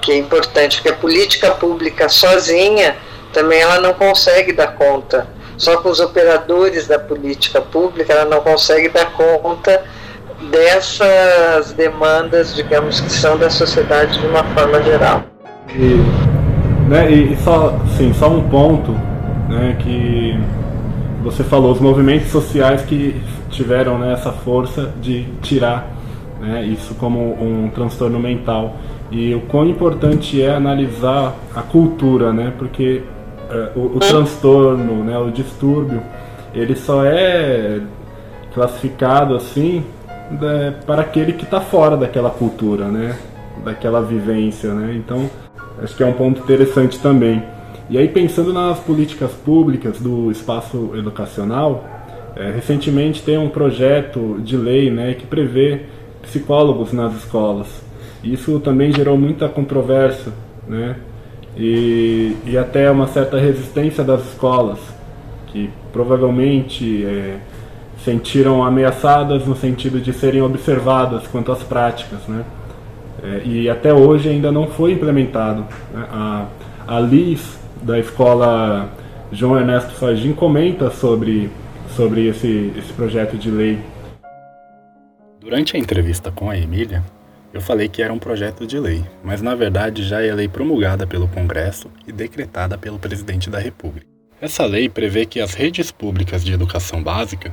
que 0.00 0.12
é 0.12 0.16
importante, 0.16 0.76
porque 0.76 0.90
a 0.90 0.94
política 0.94 1.50
pública 1.50 2.08
sozinha 2.08 2.96
também 3.32 3.60
ela 3.60 3.80
não 3.80 3.92
consegue 3.92 4.52
dar 4.52 4.68
conta. 4.68 5.26
Só 5.58 5.78
com 5.78 5.88
os 5.88 6.00
operadores 6.00 6.86
da 6.86 6.98
política 6.98 7.60
pública 7.60 8.12
ela 8.12 8.24
não 8.24 8.40
consegue 8.40 8.88
dar 8.88 9.12
conta 9.12 9.84
dessas 10.50 11.72
demandas, 11.72 12.54
digamos, 12.54 13.00
que 13.00 13.10
são 13.10 13.36
da 13.38 13.50
sociedade 13.50 14.18
de 14.20 14.26
uma 14.26 14.44
forma 14.44 14.82
geral. 14.82 15.22
E, 15.74 16.00
né, 16.88 17.10
e 17.10 17.36
só, 17.36 17.78
sim, 17.96 18.12
só 18.14 18.28
um 18.28 18.48
ponto 18.48 18.92
né, 19.48 19.76
que 19.80 20.38
você 21.22 21.42
falou, 21.42 21.72
os 21.72 21.80
movimentos 21.80 22.28
sociais 22.28 22.82
que 22.82 23.20
tiveram 23.50 23.98
né, 23.98 24.12
essa 24.12 24.32
força 24.32 24.92
de 25.00 25.24
tirar 25.42 25.90
né, 26.40 26.64
isso 26.64 26.94
como 26.94 27.20
um 27.42 27.70
transtorno 27.74 28.18
mental. 28.18 28.76
E 29.10 29.34
o 29.34 29.40
quão 29.42 29.66
importante 29.66 30.42
é 30.42 30.54
analisar 30.54 31.34
a 31.54 31.62
cultura, 31.62 32.32
né, 32.32 32.52
porque 32.58 33.02
é, 33.50 33.70
o, 33.74 33.96
o 33.96 33.98
transtorno, 33.98 35.04
né, 35.04 35.16
o 35.18 35.30
distúrbio, 35.30 36.02
ele 36.54 36.74
só 36.74 37.04
é 37.04 37.80
classificado 38.52 39.34
assim 39.36 39.84
né, 40.30 40.74
para 40.86 41.02
aquele 41.02 41.32
que 41.32 41.44
está 41.44 41.60
fora 41.60 41.96
daquela 41.96 42.30
cultura, 42.30 42.88
né, 42.88 43.16
daquela 43.64 44.00
vivência, 44.02 44.72
né. 44.74 44.94
Então 44.96 45.28
Acho 45.82 45.94
que 45.94 46.02
é 46.02 46.06
um 46.06 46.12
ponto 46.12 46.40
interessante 46.40 46.98
também. 46.98 47.42
E 47.90 47.98
aí, 47.98 48.08
pensando 48.08 48.52
nas 48.52 48.78
políticas 48.80 49.30
públicas 49.32 50.00
do 50.00 50.30
espaço 50.30 50.92
educacional, 50.94 51.84
é, 52.34 52.50
recentemente 52.50 53.22
tem 53.22 53.38
um 53.38 53.48
projeto 53.48 54.40
de 54.42 54.56
lei 54.56 54.90
né, 54.90 55.14
que 55.14 55.26
prevê 55.26 55.82
psicólogos 56.22 56.92
nas 56.92 57.14
escolas. 57.14 57.68
Isso 58.24 58.58
também 58.58 58.90
gerou 58.92 59.16
muita 59.16 59.48
controvérsia 59.48 60.32
né, 60.66 60.96
e, 61.56 62.34
e 62.46 62.58
até 62.58 62.90
uma 62.90 63.06
certa 63.06 63.38
resistência 63.38 64.02
das 64.02 64.24
escolas, 64.32 64.78
que 65.48 65.70
provavelmente 65.92 67.04
é, 67.04 67.36
sentiram 68.06 68.62
ameaçadas 68.62 69.44
no 69.44 69.56
sentido 69.56 70.00
de 70.00 70.12
serem 70.12 70.40
observadas 70.40 71.26
quanto 71.26 71.50
às 71.50 71.60
práticas. 71.64 72.20
Né. 72.28 72.44
É, 73.20 73.42
e 73.44 73.68
até 73.68 73.92
hoje 73.92 74.28
ainda 74.28 74.52
não 74.52 74.68
foi 74.68 74.92
implementado. 74.92 75.66
Né? 75.92 76.06
A, 76.08 76.46
a 76.86 77.00
Liz, 77.00 77.58
da 77.82 77.98
escola 77.98 78.88
João 79.32 79.58
Ernesto 79.58 79.92
Fagin, 79.94 80.32
comenta 80.34 80.88
sobre, 80.88 81.50
sobre 81.96 82.28
esse, 82.28 82.72
esse 82.78 82.92
projeto 82.92 83.36
de 83.36 83.50
lei. 83.50 83.80
Durante 85.40 85.76
a 85.76 85.80
entrevista 85.80 86.30
com 86.30 86.48
a 86.48 86.56
Emília, 86.56 87.02
eu 87.52 87.60
falei 87.60 87.88
que 87.88 88.02
era 88.02 88.12
um 88.12 88.18
projeto 88.20 88.64
de 88.64 88.78
lei, 88.78 89.04
mas 89.24 89.42
na 89.42 89.56
verdade 89.56 90.04
já 90.04 90.22
é 90.22 90.32
lei 90.32 90.46
promulgada 90.46 91.08
pelo 91.08 91.26
Congresso 91.26 91.90
e 92.06 92.12
decretada 92.12 92.78
pelo 92.78 93.00
Presidente 93.00 93.50
da 93.50 93.58
República. 93.58 94.06
Essa 94.40 94.64
lei 94.64 94.88
prevê 94.88 95.26
que 95.26 95.40
as 95.40 95.54
redes 95.54 95.90
públicas 95.90 96.44
de 96.44 96.52
educação 96.52 97.02
básica 97.02 97.52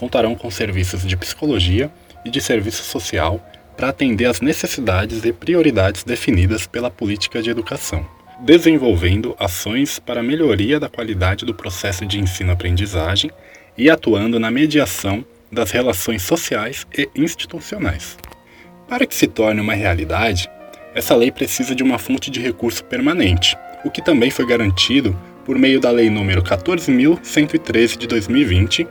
contarão 0.00 0.34
com 0.34 0.50
serviços 0.50 1.04
de 1.04 1.14
psicologia 1.14 1.90
e 2.24 2.30
de 2.30 2.40
serviço 2.40 2.82
social 2.82 3.38
para 3.76 3.90
atender 3.90 4.24
às 4.24 4.40
necessidades 4.40 5.22
e 5.26 5.32
prioridades 5.32 6.02
definidas 6.04 6.66
pela 6.66 6.90
política 6.90 7.42
de 7.42 7.50
educação, 7.50 8.06
desenvolvendo 8.40 9.36
ações 9.38 9.98
para 9.98 10.22
melhoria 10.22 10.80
da 10.80 10.88
qualidade 10.88 11.44
do 11.44 11.54
processo 11.54 12.06
de 12.06 12.18
ensino-aprendizagem 12.18 13.30
e 13.76 13.90
atuando 13.90 14.40
na 14.40 14.50
mediação 14.50 15.22
das 15.52 15.70
relações 15.70 16.22
sociais 16.22 16.86
e 16.96 17.10
institucionais. 17.14 18.16
Para 18.88 19.04
que 19.04 19.14
se 19.14 19.26
torne 19.26 19.60
uma 19.60 19.74
realidade, 19.74 20.48
essa 20.94 21.14
lei 21.14 21.30
precisa 21.30 21.74
de 21.74 21.82
uma 21.82 21.98
fonte 21.98 22.30
de 22.30 22.40
recurso 22.40 22.82
permanente, 22.84 23.54
o 23.84 23.90
que 23.90 24.02
também 24.02 24.30
foi 24.30 24.46
garantido 24.46 25.14
por 25.44 25.58
meio 25.58 25.80
da 25.80 25.90
Lei 25.90 26.08
nº 26.08 26.42
14.113 26.42 27.98
de 27.98 28.06
2020, 28.06 28.86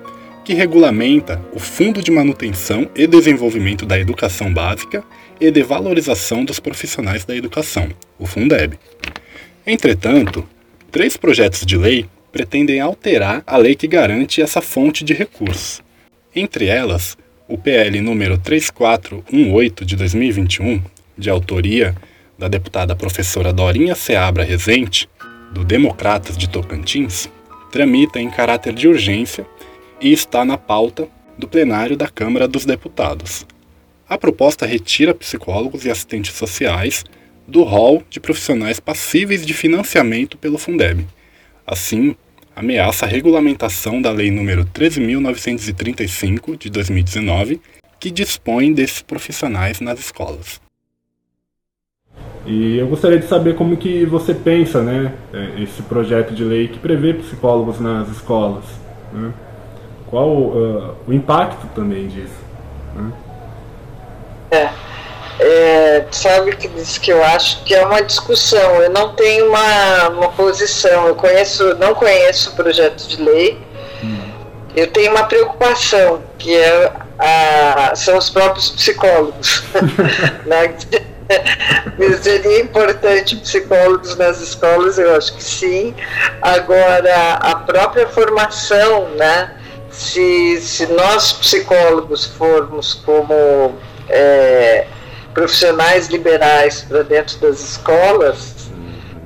que 0.50 0.56
regulamenta 0.56 1.40
o 1.54 1.60
Fundo 1.60 2.02
de 2.02 2.10
Manutenção 2.10 2.90
e 2.96 3.06
Desenvolvimento 3.06 3.86
da 3.86 4.00
Educação 4.00 4.52
Básica 4.52 5.04
e 5.40 5.52
de 5.52 5.62
Valorização 5.62 6.44
dos 6.44 6.60
Profissionais 6.60 7.24
da 7.24 7.36
Educação, 7.36 7.88
o 8.18 8.26
Fundeb. 8.26 8.80
Entretanto, 9.64 10.44
três 10.92 11.16
projetos 11.16 11.64
de 11.64 11.78
lei 11.78 12.08
pretendem 12.32 12.80
alterar 12.80 13.44
a 13.46 13.58
lei 13.58 13.76
que 13.76 13.88
garante 13.88 14.42
essa 14.42 14.60
fonte 14.60 15.04
de 15.04 15.14
recursos. 15.14 15.84
Entre 16.36 16.66
elas, 16.66 17.16
o 17.48 17.56
PL 17.56 18.02
número 18.02 18.36
3418 18.40 19.86
de 19.86 19.96
2021, 19.96 20.82
de 21.16 21.30
autoria 21.30 21.96
da 22.40 22.48
deputada 22.48 22.96
professora 22.96 23.54
Dorinha 23.54 23.94
Seabra 23.94 24.44
Rezende, 24.44 25.08
do 25.54 25.64
Democratas 25.64 26.36
de 26.36 26.50
Tocantins, 26.50 27.30
tramita 27.72 28.20
em 28.20 28.32
caráter 28.32 28.74
de 28.74 28.88
urgência 28.88 29.46
e 30.02 30.12
está 30.12 30.46
na 30.46 30.58
pauta 30.58 31.08
do 31.38 31.48
plenário 31.48 31.98
da 31.98 32.08
Câmara 32.08 32.48
dos 32.48 32.66
Deputados. 32.66 33.46
A 34.08 34.18
proposta 34.18 34.66
retira 34.66 35.14
psicólogos 35.14 35.86
e 35.86 35.92
assistentes 35.92 36.36
sociais 36.36 37.04
do 37.48 37.64
rol 37.64 38.04
de 38.10 38.20
profissionais 38.20 38.80
passíveis 38.80 39.46
de 39.46 39.54
financiamento 39.54 40.38
pelo 40.38 40.58
Fundeb. 40.58 41.06
Assim, 41.66 42.16
ameaça 42.56 43.06
a 43.06 43.10
regulamentação 43.10 44.02
da 44.02 44.12
Lei 44.12 44.30
nº 44.30 44.66
13.935 44.66 46.58
de 46.58 46.70
2019, 46.70 47.62
que 48.00 48.10
dispõe 48.10 48.74
desses 48.74 49.02
profissionais 49.02 49.80
nas 49.80 50.00
escolas. 50.00 50.62
E 52.46 52.78
eu 52.78 52.88
gostaria 52.88 53.20
de 53.20 53.28
saber 53.28 53.56
como 53.56 53.78
que 53.78 54.06
você 54.06 54.34
pensa, 54.34 54.82
né, 54.82 55.14
é, 55.34 55.62
esse 55.62 55.82
projeto 55.84 56.34
de 56.34 56.44
lei 56.44 56.68
que 56.68 56.80
prevê 56.80 57.14
psicólogos 57.14 57.80
nas 57.80 58.10
escolas. 58.10 58.66
Né? 59.14 59.34
Qual 60.10 60.28
uh, 60.28 60.96
o 61.08 61.14
impacto 61.14 61.68
também 61.76 62.08
disso? 62.08 62.34
Né? 62.96 63.12
É, 64.52 64.70
é, 65.40 66.06
sabe 66.12 66.56
que 66.56 66.68
diz 66.68 66.98
que 66.98 67.12
eu 67.12 67.24
acho 67.24 67.64
que 67.64 67.76
é 67.76 67.86
uma 67.86 68.02
discussão. 68.02 68.82
Eu 68.82 68.90
não 68.90 69.14
tenho 69.14 69.48
uma, 69.48 70.10
uma 70.10 70.30
posição. 70.30 71.08
Eu 71.08 71.16
conheço, 71.16 71.76
não 71.76 71.94
conheço 71.94 72.52
o 72.52 72.56
projeto 72.56 73.08
de 73.08 73.22
lei. 73.22 73.58
Hum. 74.04 74.32
Eu 74.76 74.88
tenho 74.88 75.12
uma 75.12 75.24
preocupação 75.24 76.22
que 76.38 76.56
é 76.56 76.92
a, 77.20 77.94
são 77.96 78.18
os 78.18 78.30
próprios 78.30 78.70
psicólogos. 78.70 79.64
né? 80.46 80.76
Seria 82.22 82.62
importante 82.62 83.36
psicólogos 83.36 84.16
nas 84.18 84.42
escolas, 84.42 84.98
eu 84.98 85.16
acho 85.16 85.36
que 85.36 85.44
sim. 85.44 85.94
Agora, 86.42 87.34
a 87.34 87.56
própria 87.56 88.08
formação, 88.08 89.10
né? 89.10 89.52
Se, 90.00 90.62
se 90.62 90.86
nós 90.88 91.34
psicólogos 91.34 92.24
formos 92.24 92.94
como 93.06 93.76
é, 94.08 94.88
profissionais 95.34 96.08
liberais 96.08 96.86
para 96.88 97.04
dentro 97.04 97.38
das 97.40 97.60
escolas, 97.60 98.72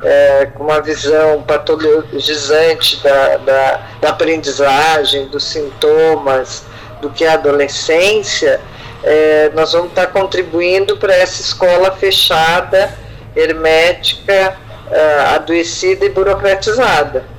é, 0.04 0.48
com 0.48 0.63
uma 0.63 0.82
visão 0.82 1.43
patologizante 1.43 3.02
da, 3.04 3.38
da, 3.38 3.88
da 4.02 4.10
aprendizagem, 4.10 5.28
dos 5.28 5.43
sintomas, 5.43 6.63
do 7.00 7.12
que 7.12 7.24
é 7.24 7.30
a 7.30 7.34
adolescência, 7.34 8.60
é, 9.04 9.52
nós 9.54 9.74
vamos 9.74 9.89
estar 9.89 10.08
contribuindo 10.08 10.98
para 10.98 11.13
essa 11.13 11.39
escola 11.39 11.91
fechada, 11.91 12.98
hermética, 13.36 14.58
uh, 14.88 15.36
adoecida 15.36 16.04
e 16.04 16.10
burocratizada. 16.10 17.33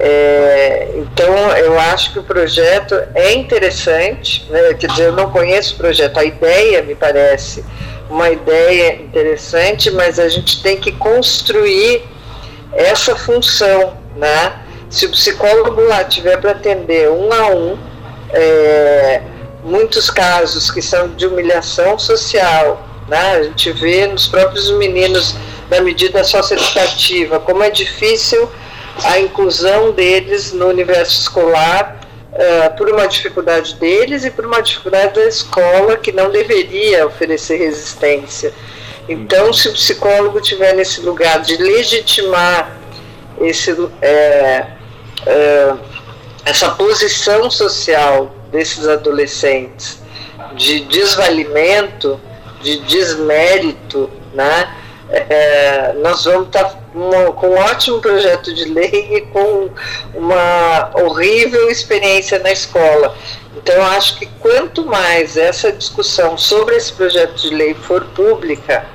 É, 0.00 0.90
então, 0.94 1.34
eu 1.56 1.78
acho 1.78 2.12
que 2.12 2.20
o 2.20 2.22
projeto 2.22 2.94
é 3.16 3.32
interessante, 3.32 4.46
né? 4.48 4.72
quer 4.74 4.86
dizer, 4.86 5.06
eu 5.06 5.12
não 5.12 5.30
conheço 5.30 5.74
o 5.74 5.76
projeto, 5.76 6.18
a 6.18 6.24
ideia 6.24 6.82
me 6.82 6.94
parece 6.94 7.64
uma 8.08 8.30
ideia 8.30 8.94
interessante, 8.94 9.90
mas 9.90 10.20
a 10.20 10.28
gente 10.28 10.62
tem 10.62 10.76
que 10.76 10.92
construir 10.92 12.04
essa 12.72 13.16
função, 13.16 13.98
né? 14.16 14.60
Se 14.88 15.04
o 15.06 15.10
psicólogo 15.10 15.82
lá 15.82 16.04
tiver 16.04 16.38
para 16.38 16.52
atender 16.52 17.10
um 17.10 17.32
a 17.32 17.48
um, 17.48 17.76
é, 18.30 19.20
muitos 19.64 20.08
casos 20.08 20.70
que 20.70 20.80
são 20.80 21.08
de 21.08 21.26
humilhação 21.26 21.98
social, 21.98 22.86
né? 23.08 23.32
a 23.36 23.42
gente 23.42 23.72
vê 23.72 24.06
nos 24.06 24.28
próprios 24.28 24.70
meninos 24.70 25.34
da 25.68 25.80
medida 25.80 26.22
socioeducativa 26.24 27.40
como 27.40 27.62
é 27.62 27.70
difícil 27.70 28.48
a 29.04 29.18
inclusão 29.18 29.92
deles 29.92 30.52
no 30.52 30.66
universo 30.66 31.20
escolar 31.20 32.00
uh, 32.32 32.76
por 32.76 32.88
uma 32.90 33.06
dificuldade 33.06 33.74
deles 33.74 34.24
e 34.24 34.30
por 34.30 34.46
uma 34.46 34.60
dificuldade 34.60 35.14
da 35.14 35.26
escola 35.26 35.96
que 35.96 36.12
não 36.12 36.30
deveria 36.30 37.06
oferecer 37.06 37.58
resistência. 37.58 38.52
Então, 39.08 39.52
se 39.52 39.68
o 39.68 39.72
psicólogo 39.72 40.40
tiver 40.40 40.74
nesse 40.74 41.00
lugar 41.00 41.40
de 41.40 41.56
legitimar 41.56 42.76
esse, 43.40 43.74
é, 44.02 44.66
é, 45.26 45.74
essa 46.44 46.70
posição 46.70 47.50
social 47.50 48.34
desses 48.50 48.86
adolescentes 48.86 50.00
de 50.54 50.80
desvalimento, 50.80 52.20
de 52.60 52.80
desmérito, 52.80 54.10
né? 54.34 54.74
É, 55.10 55.94
nós 56.02 56.24
vamos 56.24 56.48
estar 56.48 56.64
tá 56.64 56.77
com 57.36 57.48
um 57.48 57.58
ótimo 57.58 58.00
projeto 58.00 58.52
de 58.54 58.64
lei 58.64 59.16
e 59.16 59.20
com 59.22 59.70
uma 60.14 60.90
horrível 60.94 61.68
experiência 61.70 62.38
na 62.38 62.50
escola. 62.50 63.16
Então, 63.56 63.74
eu 63.74 63.82
acho 63.82 64.18
que 64.18 64.26
quanto 64.40 64.86
mais 64.86 65.36
essa 65.36 65.72
discussão 65.72 66.38
sobre 66.38 66.76
esse 66.76 66.92
projeto 66.92 67.34
de 67.34 67.54
lei 67.54 67.74
for 67.74 68.04
pública, 68.06 68.86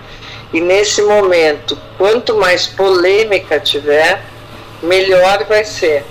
e 0.54 0.62
nesse 0.62 1.02
momento, 1.02 1.78
quanto 1.98 2.36
mais 2.36 2.68
polêmica 2.68 3.60
tiver, 3.60 4.24
melhor 4.82 5.44
vai 5.46 5.64
ser. 5.64 6.06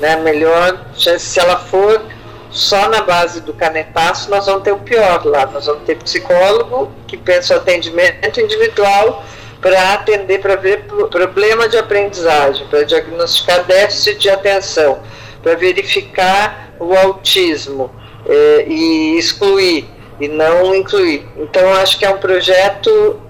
Né? 0.00 0.16
Melhor, 0.16 0.86
se 0.96 1.38
ela 1.38 1.56
for 1.56 2.02
só 2.50 2.88
na 2.88 3.02
base 3.02 3.40
do 3.42 3.52
canetaço 3.52 4.30
nós 4.30 4.46
vamos 4.46 4.62
ter 4.62 4.72
o 4.72 4.78
pior 4.78 5.24
lá. 5.24 5.46
Nós 5.46 5.66
vamos 5.66 5.84
ter 5.84 5.96
psicólogo 5.96 6.90
que 7.06 7.16
pensa 7.16 7.54
o 7.54 7.58
atendimento 7.58 8.40
individual 8.40 9.24
para 9.60 9.94
atender, 9.94 10.40
para 10.40 10.56
ver 10.56 10.84
problema 11.10 11.68
de 11.68 11.76
aprendizagem, 11.76 12.66
para 12.68 12.84
diagnosticar 12.84 13.64
déficit 13.64 14.18
de 14.18 14.30
atenção, 14.30 15.00
para 15.42 15.54
verificar 15.56 16.74
o 16.78 16.94
autismo 16.94 17.90
eh, 18.26 18.66
e 18.68 19.18
excluir 19.18 19.88
e 20.20 20.28
não 20.28 20.74
incluir. 20.74 21.26
Então 21.36 21.72
acho 21.74 21.98
que 21.98 22.04
é 22.04 22.10
um 22.10 22.18
projeto, 22.18 23.20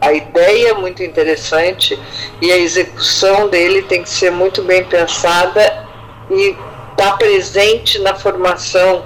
a 0.00 0.12
ideia 0.12 0.70
é 0.70 0.74
muito 0.74 1.02
interessante 1.02 1.98
e 2.40 2.50
a 2.50 2.56
execução 2.56 3.48
dele 3.48 3.82
tem 3.82 4.02
que 4.02 4.10
ser 4.10 4.30
muito 4.30 4.62
bem 4.62 4.84
pensada 4.84 5.86
e 6.30 6.56
estar 6.90 7.12
tá 7.12 7.16
presente 7.16 7.98
na 8.00 8.14
formação 8.14 9.04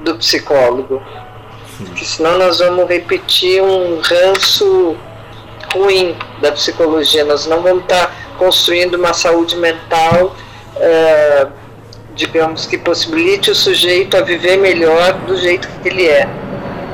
do 0.00 0.16
psicólogo. 0.16 1.02
Porque 1.78 2.04
senão 2.04 2.38
nós 2.38 2.58
vamos 2.58 2.88
repetir 2.88 3.62
um 3.62 4.00
ranço 4.00 4.96
ruim 5.74 6.14
da 6.40 6.52
psicologia. 6.52 7.24
Nós 7.24 7.46
não 7.46 7.62
vamos 7.62 7.82
estar 7.82 8.14
construindo 8.38 8.94
uma 8.94 9.12
saúde 9.12 9.56
mental, 9.56 10.34
é, 10.76 11.46
digamos, 12.14 12.66
que 12.66 12.78
possibilite 12.78 13.50
o 13.50 13.54
sujeito 13.54 14.16
a 14.16 14.22
viver 14.22 14.56
melhor 14.56 15.14
do 15.26 15.36
jeito 15.36 15.68
que 15.82 15.88
ele 15.88 16.06
é. 16.06 16.28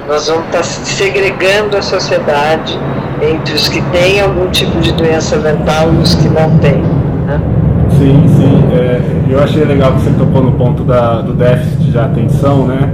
Nós 0.09 0.29
vamos 0.29 0.47
estar 0.47 0.63
segregando 0.63 1.77
a 1.77 1.83
sociedade 1.83 2.79
entre 3.23 3.55
os 3.55 3.69
que 3.69 3.81
têm 3.91 4.21
algum 4.21 4.51
tipo 4.51 4.79
de 4.81 4.93
doença 4.93 5.37
mental 5.37 5.93
e 5.93 5.97
os 5.97 6.15
que 6.15 6.29
não 6.29 6.59
têm. 6.59 6.83
Né? 7.27 7.41
Sim, 7.91 8.25
sim. 8.37 8.69
É, 8.77 9.33
eu 9.33 9.43
achei 9.43 9.65
legal 9.65 9.93
que 9.95 10.03
você 10.03 10.11
tocou 10.11 10.43
no 10.43 10.53
ponto 10.53 10.85
da, 10.85 11.23
do 11.23 11.33
déficit 11.33 11.91
de 11.91 11.99
atenção, 11.99 12.67
né? 12.67 12.93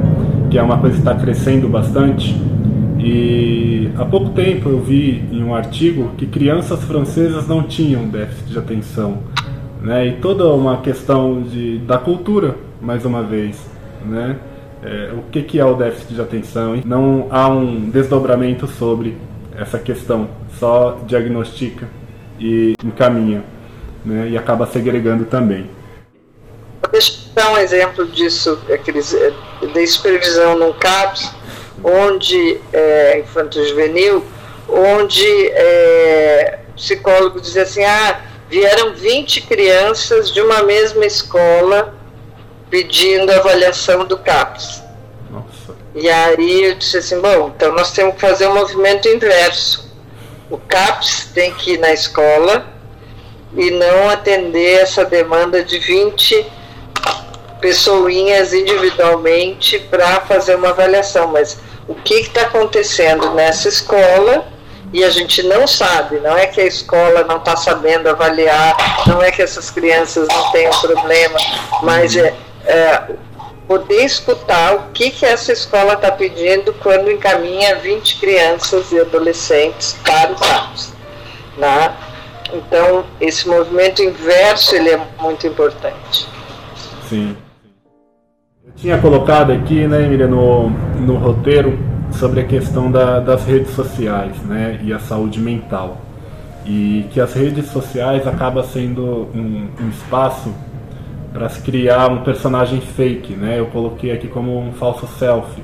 Que 0.50 0.58
é 0.58 0.62
uma 0.62 0.78
coisa 0.78 0.94
que 0.94 1.00
está 1.00 1.14
crescendo 1.14 1.68
bastante. 1.68 2.40
E 3.02 3.90
há 3.96 4.04
pouco 4.04 4.30
tempo 4.30 4.68
eu 4.68 4.80
vi 4.80 5.24
em 5.32 5.42
um 5.42 5.54
artigo 5.54 6.12
que 6.16 6.26
crianças 6.26 6.82
francesas 6.84 7.48
não 7.48 7.62
tinham 7.62 8.06
déficit 8.08 8.50
de 8.50 8.58
atenção. 8.58 9.18
Né? 9.80 10.08
E 10.08 10.12
toda 10.12 10.46
uma 10.52 10.80
questão 10.80 11.42
de, 11.42 11.78
da 11.78 11.98
cultura, 11.98 12.56
mais 12.80 13.04
uma 13.04 13.22
vez. 13.22 13.60
Né? 14.04 14.38
é, 14.82 15.12
o 15.12 15.22
que, 15.30 15.42
que 15.42 15.60
é 15.60 15.64
o 15.64 15.74
déficit 15.74 16.14
de 16.14 16.20
atenção. 16.20 16.80
Não 16.84 17.28
há 17.30 17.48
um 17.48 17.88
desdobramento 17.90 18.66
sobre 18.66 19.16
essa 19.56 19.78
questão, 19.78 20.28
só 20.58 20.98
diagnostica 21.06 21.88
e 22.38 22.74
encaminha, 22.84 23.44
né, 24.04 24.28
e 24.30 24.36
acaba 24.36 24.66
segregando 24.66 25.24
também. 25.24 25.70
Deixa 26.90 27.12
eu 27.12 27.34
dar 27.34 27.52
um 27.52 27.58
exemplo 27.58 28.06
disso, 28.06 28.58
aqueles, 28.72 29.14
é, 29.14 29.32
de 29.72 29.86
supervisão 29.86 30.58
no 30.58 30.74
CAPS, 30.74 31.32
onde, 31.82 32.60
é, 32.72 33.18
infanto-juvenil, 33.20 34.24
onde 34.68 35.48
é, 35.48 36.58
o 36.70 36.72
psicólogo 36.74 37.40
dizia 37.40 37.62
assim, 37.62 37.84
ah, 37.84 38.20
vieram 38.48 38.94
20 38.94 39.42
crianças 39.42 40.32
de 40.32 40.40
uma 40.40 40.62
mesma 40.62 41.04
escola 41.04 41.94
pedindo 42.70 43.30
avaliação 43.30 44.04
do 44.04 44.16
CAPS. 44.18 44.82
Nossa. 45.30 45.76
E 45.94 46.08
aí 46.08 46.64
eu 46.64 46.74
disse 46.74 46.98
assim, 46.98 47.20
bom, 47.20 47.52
então 47.54 47.72
nós 47.72 47.92
temos 47.92 48.14
que 48.14 48.20
fazer 48.20 48.46
um 48.46 48.54
movimento 48.54 49.08
inverso. 49.08 49.90
O 50.50 50.58
CAPS 50.58 51.30
tem 51.34 51.52
que 51.54 51.72
ir 51.72 51.78
na 51.78 51.92
escola 51.92 52.66
e 53.56 53.70
não 53.70 54.08
atender 54.08 54.80
essa 54.80 55.04
demanda 55.04 55.62
de 55.62 55.78
20 55.78 56.46
pessoinhas 57.60 58.52
individualmente 58.52 59.78
para 59.78 60.20
fazer 60.22 60.56
uma 60.56 60.70
avaliação, 60.70 61.28
mas 61.28 61.58
o 61.88 61.94
que 61.94 62.14
está 62.14 62.42
acontecendo 62.42 63.30
nessa 63.34 63.68
escola 63.68 64.46
e 64.92 65.02
a 65.02 65.10
gente 65.10 65.42
não 65.42 65.66
sabe, 65.66 66.20
não 66.20 66.36
é 66.36 66.46
que 66.46 66.60
a 66.60 66.66
escola 66.66 67.24
não 67.24 67.38
está 67.38 67.56
sabendo 67.56 68.08
avaliar, 68.08 68.76
não 69.06 69.22
é 69.22 69.30
que 69.30 69.40
essas 69.40 69.70
crianças 69.70 70.28
não 70.28 70.50
têm 70.50 70.68
problema, 70.70 71.38
mas 71.82 72.14
é, 72.14 72.34
é 72.66 73.02
poder 73.66 74.04
escutar 74.04 74.74
o 74.74 74.82
que, 74.92 75.10
que 75.10 75.24
essa 75.24 75.50
escola 75.50 75.94
está 75.94 76.12
pedindo 76.12 76.74
quando 76.74 77.10
encaminha 77.10 77.76
20 77.76 78.20
crianças 78.20 78.92
e 78.92 79.00
adolescentes 79.00 79.96
para 80.04 80.32
os 80.32 80.42
atos. 80.42 80.92
Né? 81.56 81.96
Então, 82.52 83.06
esse 83.18 83.48
movimento 83.48 84.02
inverso 84.02 84.76
ele 84.76 84.90
é 84.90 85.00
muito 85.18 85.46
importante. 85.46 86.28
Sim. 87.08 87.36
Tinha 88.76 88.98
colocado 88.98 89.52
aqui, 89.52 89.86
né, 89.86 90.04
Emília, 90.04 90.26
no, 90.26 90.70
no 90.70 91.16
roteiro 91.16 91.78
sobre 92.12 92.40
a 92.40 92.44
questão 92.44 92.90
da, 92.90 93.20
das 93.20 93.44
redes 93.44 93.72
sociais 93.72 94.36
né, 94.42 94.80
e 94.82 94.92
a 94.92 94.98
saúde 94.98 95.40
mental. 95.40 96.00
E 96.64 97.06
que 97.10 97.20
as 97.20 97.32
redes 97.34 97.66
sociais 97.66 98.26
acaba 98.26 98.62
sendo 98.62 99.28
um, 99.34 99.68
um 99.80 99.88
espaço 99.90 100.52
para 101.32 101.48
se 101.48 101.60
criar 101.60 102.10
um 102.10 102.22
personagem 102.22 102.80
fake, 102.80 103.34
né? 103.34 103.58
Eu 103.58 103.66
coloquei 103.66 104.12
aqui 104.12 104.28
como 104.28 104.56
um 104.58 104.72
falso 104.72 105.06
selfie. 105.18 105.62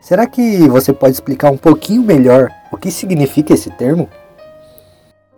Será 0.00 0.26
que 0.26 0.68
você 0.68 0.92
pode 0.92 1.12
explicar 1.12 1.50
um 1.50 1.56
pouquinho 1.56 2.02
melhor 2.02 2.50
o 2.72 2.76
que 2.76 2.90
significa 2.90 3.54
esse 3.54 3.70
termo? 3.70 4.08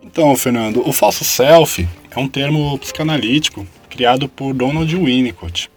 Então, 0.01 0.35
Fernando, 0.35 0.87
o 0.87 0.91
falso 0.91 1.23
selfie 1.23 1.87
é 2.15 2.19
um 2.19 2.27
termo 2.27 2.77
psicanalítico 2.79 3.65
criado 3.89 4.27
por 4.27 4.53
Donald 4.53 4.93
Winnicott. 4.95 5.69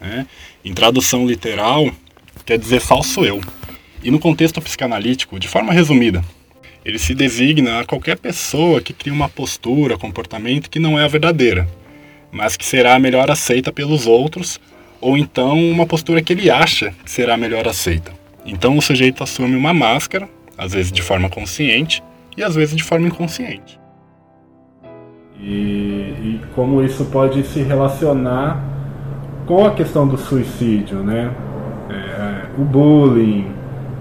Né? 0.00 0.26
Em 0.62 0.74
tradução 0.74 1.26
literal, 1.26 1.90
quer 2.44 2.58
dizer 2.58 2.80
falso 2.80 3.24
eu. 3.24 3.40
E 4.02 4.10
no 4.10 4.18
contexto 4.18 4.60
psicanalítico, 4.60 5.38
de 5.38 5.48
forma 5.48 5.72
resumida, 5.72 6.22
ele 6.84 6.98
se 6.98 7.14
designa 7.14 7.80
a 7.80 7.84
qualquer 7.84 8.18
pessoa 8.18 8.80
que 8.80 8.92
cria 8.92 9.12
uma 9.12 9.28
postura, 9.28 9.96
comportamento 9.96 10.68
que 10.68 10.78
não 10.78 10.98
é 10.98 11.04
a 11.04 11.08
verdadeira, 11.08 11.68
mas 12.30 12.56
que 12.56 12.64
será 12.64 12.98
melhor 12.98 13.30
aceita 13.30 13.72
pelos 13.72 14.06
outros, 14.06 14.60
ou 15.00 15.16
então 15.16 15.58
uma 15.70 15.86
postura 15.86 16.22
que 16.22 16.32
ele 16.32 16.50
acha 16.50 16.94
que 17.04 17.10
será 17.10 17.36
melhor 17.36 17.66
aceita. 17.66 18.12
Então 18.44 18.76
o 18.76 18.82
sujeito 18.82 19.22
assume 19.22 19.56
uma 19.56 19.72
máscara, 19.72 20.28
às 20.56 20.72
vezes 20.72 20.92
de 20.92 21.02
forma 21.02 21.28
consciente 21.28 22.02
e 22.36 22.42
às 22.42 22.54
vezes 22.54 22.76
de 22.76 22.82
forma 22.82 23.06
inconsciente. 23.06 23.80
E, 25.38 25.46
e 26.22 26.40
como 26.54 26.82
isso 26.82 27.06
pode 27.06 27.46
se 27.46 27.62
relacionar 27.62 28.79
com 29.50 29.66
a 29.66 29.72
questão 29.72 30.06
do 30.06 30.16
suicídio, 30.16 30.98
né? 30.98 31.28
É, 31.90 32.42
o 32.56 32.62
bullying, 32.62 33.48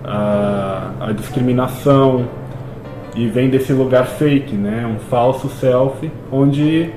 a, 0.05 0.91
a 0.99 1.11
discriminação 1.11 2.27
e 3.15 3.27
vem 3.27 3.49
desse 3.49 3.73
lugar 3.73 4.05
fake, 4.05 4.53
né? 4.53 4.85
Um 4.85 4.99
falso 5.09 5.49
self, 5.49 6.11
onde 6.31 6.91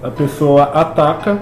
a 0.00 0.08
pessoa 0.08 0.70
ataca 0.72 1.40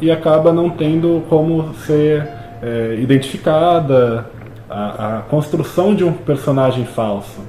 e 0.00 0.12
acaba 0.12 0.52
não 0.52 0.70
tendo 0.70 1.24
como 1.28 1.74
ser 1.74 2.24
é, 2.62 2.94
identificada 2.96 4.30
a, 4.70 5.18
a, 5.18 5.22
construção 5.22 5.92
de 5.92 6.04
um 6.04 6.12
personagem 6.12 6.84
falso 6.84 7.40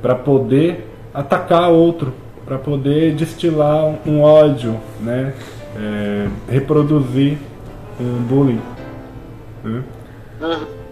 para 0.00 0.14
poder 0.14 0.88
atacar 1.12 1.68
outro, 1.68 2.14
para 2.44 2.58
poder 2.58 3.16
destilar 3.16 3.86
um, 3.86 3.96
um 4.06 4.22
ódio, 4.22 4.76
né? 5.00 5.34
É, 5.76 6.28
reproduzir 6.48 7.38
um 8.00 8.22
bullying. 8.22 8.60
Né? 9.64 9.82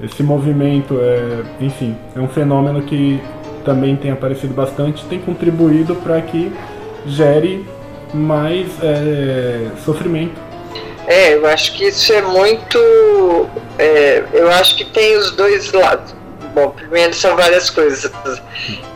Esse 0.03 0.23
movimento, 0.23 0.99
é, 1.01 1.43
enfim, 1.61 1.97
é 2.17 2.21
um 2.21 2.29
fenômeno 2.29 2.83
que 2.83 3.21
também 3.65 3.97
tem 3.97 4.11
aparecido 4.11 4.53
bastante, 4.55 5.05
tem 5.07 5.19
contribuído 5.19 5.95
para 5.97 6.21
que 6.21 6.53
gere 7.07 7.67
mais 8.13 8.69
é, 8.83 9.71
sofrimento. 9.85 10.41
É, 11.07 11.35
eu 11.35 11.47
acho 11.47 11.75
que 11.75 11.85
isso 11.85 12.13
é 12.13 12.23
muito. 12.23 13.49
É, 13.79 14.25
eu 14.33 14.51
acho 14.51 14.77
que 14.77 14.85
tem 14.85 15.17
os 15.17 15.33
dois 15.33 15.73
lados. 15.73 16.15
Bom, 16.55 16.71
primeiro 16.71 17.13
são 17.13 17.37
várias 17.37 17.69
coisas 17.69 18.11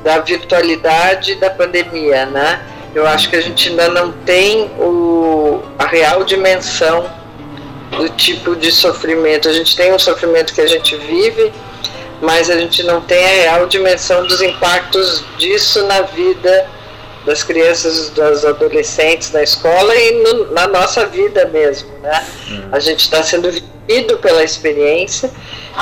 da 0.04 0.18
virtualidade 0.20 1.32
e 1.32 1.34
da 1.34 1.50
pandemia, 1.50 2.24
né? 2.26 2.60
Eu 2.94 3.06
acho 3.06 3.28
que 3.28 3.36
a 3.36 3.40
gente 3.40 3.68
ainda 3.68 3.88
não 3.88 4.12
tem 4.12 4.70
o, 4.78 5.60
a 5.78 5.86
real 5.86 6.24
dimensão 6.24 7.17
do 7.98 8.08
tipo 8.10 8.54
de 8.54 8.70
sofrimento. 8.70 9.48
A 9.48 9.52
gente 9.52 9.76
tem 9.76 9.92
um 9.92 9.98
sofrimento 9.98 10.54
que 10.54 10.60
a 10.60 10.66
gente 10.66 10.96
vive, 10.96 11.52
mas 12.22 12.48
a 12.48 12.56
gente 12.56 12.82
não 12.84 13.00
tem 13.00 13.22
a 13.24 13.28
real 13.28 13.66
dimensão 13.66 14.24
dos 14.24 14.40
impactos 14.40 15.24
disso 15.36 15.84
na 15.84 16.02
vida 16.02 16.66
das 17.26 17.42
crianças, 17.42 18.08
dos 18.10 18.44
adolescentes 18.44 19.32
na 19.32 19.42
escola 19.42 19.94
e 19.94 20.22
no, 20.22 20.52
na 20.52 20.66
nossa 20.68 21.04
vida 21.06 21.44
mesmo, 21.46 21.90
né? 21.98 22.24
Uhum. 22.48 22.68
A 22.72 22.78
gente 22.78 23.00
está 23.00 23.22
sendo 23.22 23.50
vivido 23.50 24.16
pela 24.18 24.42
experiência 24.42 25.30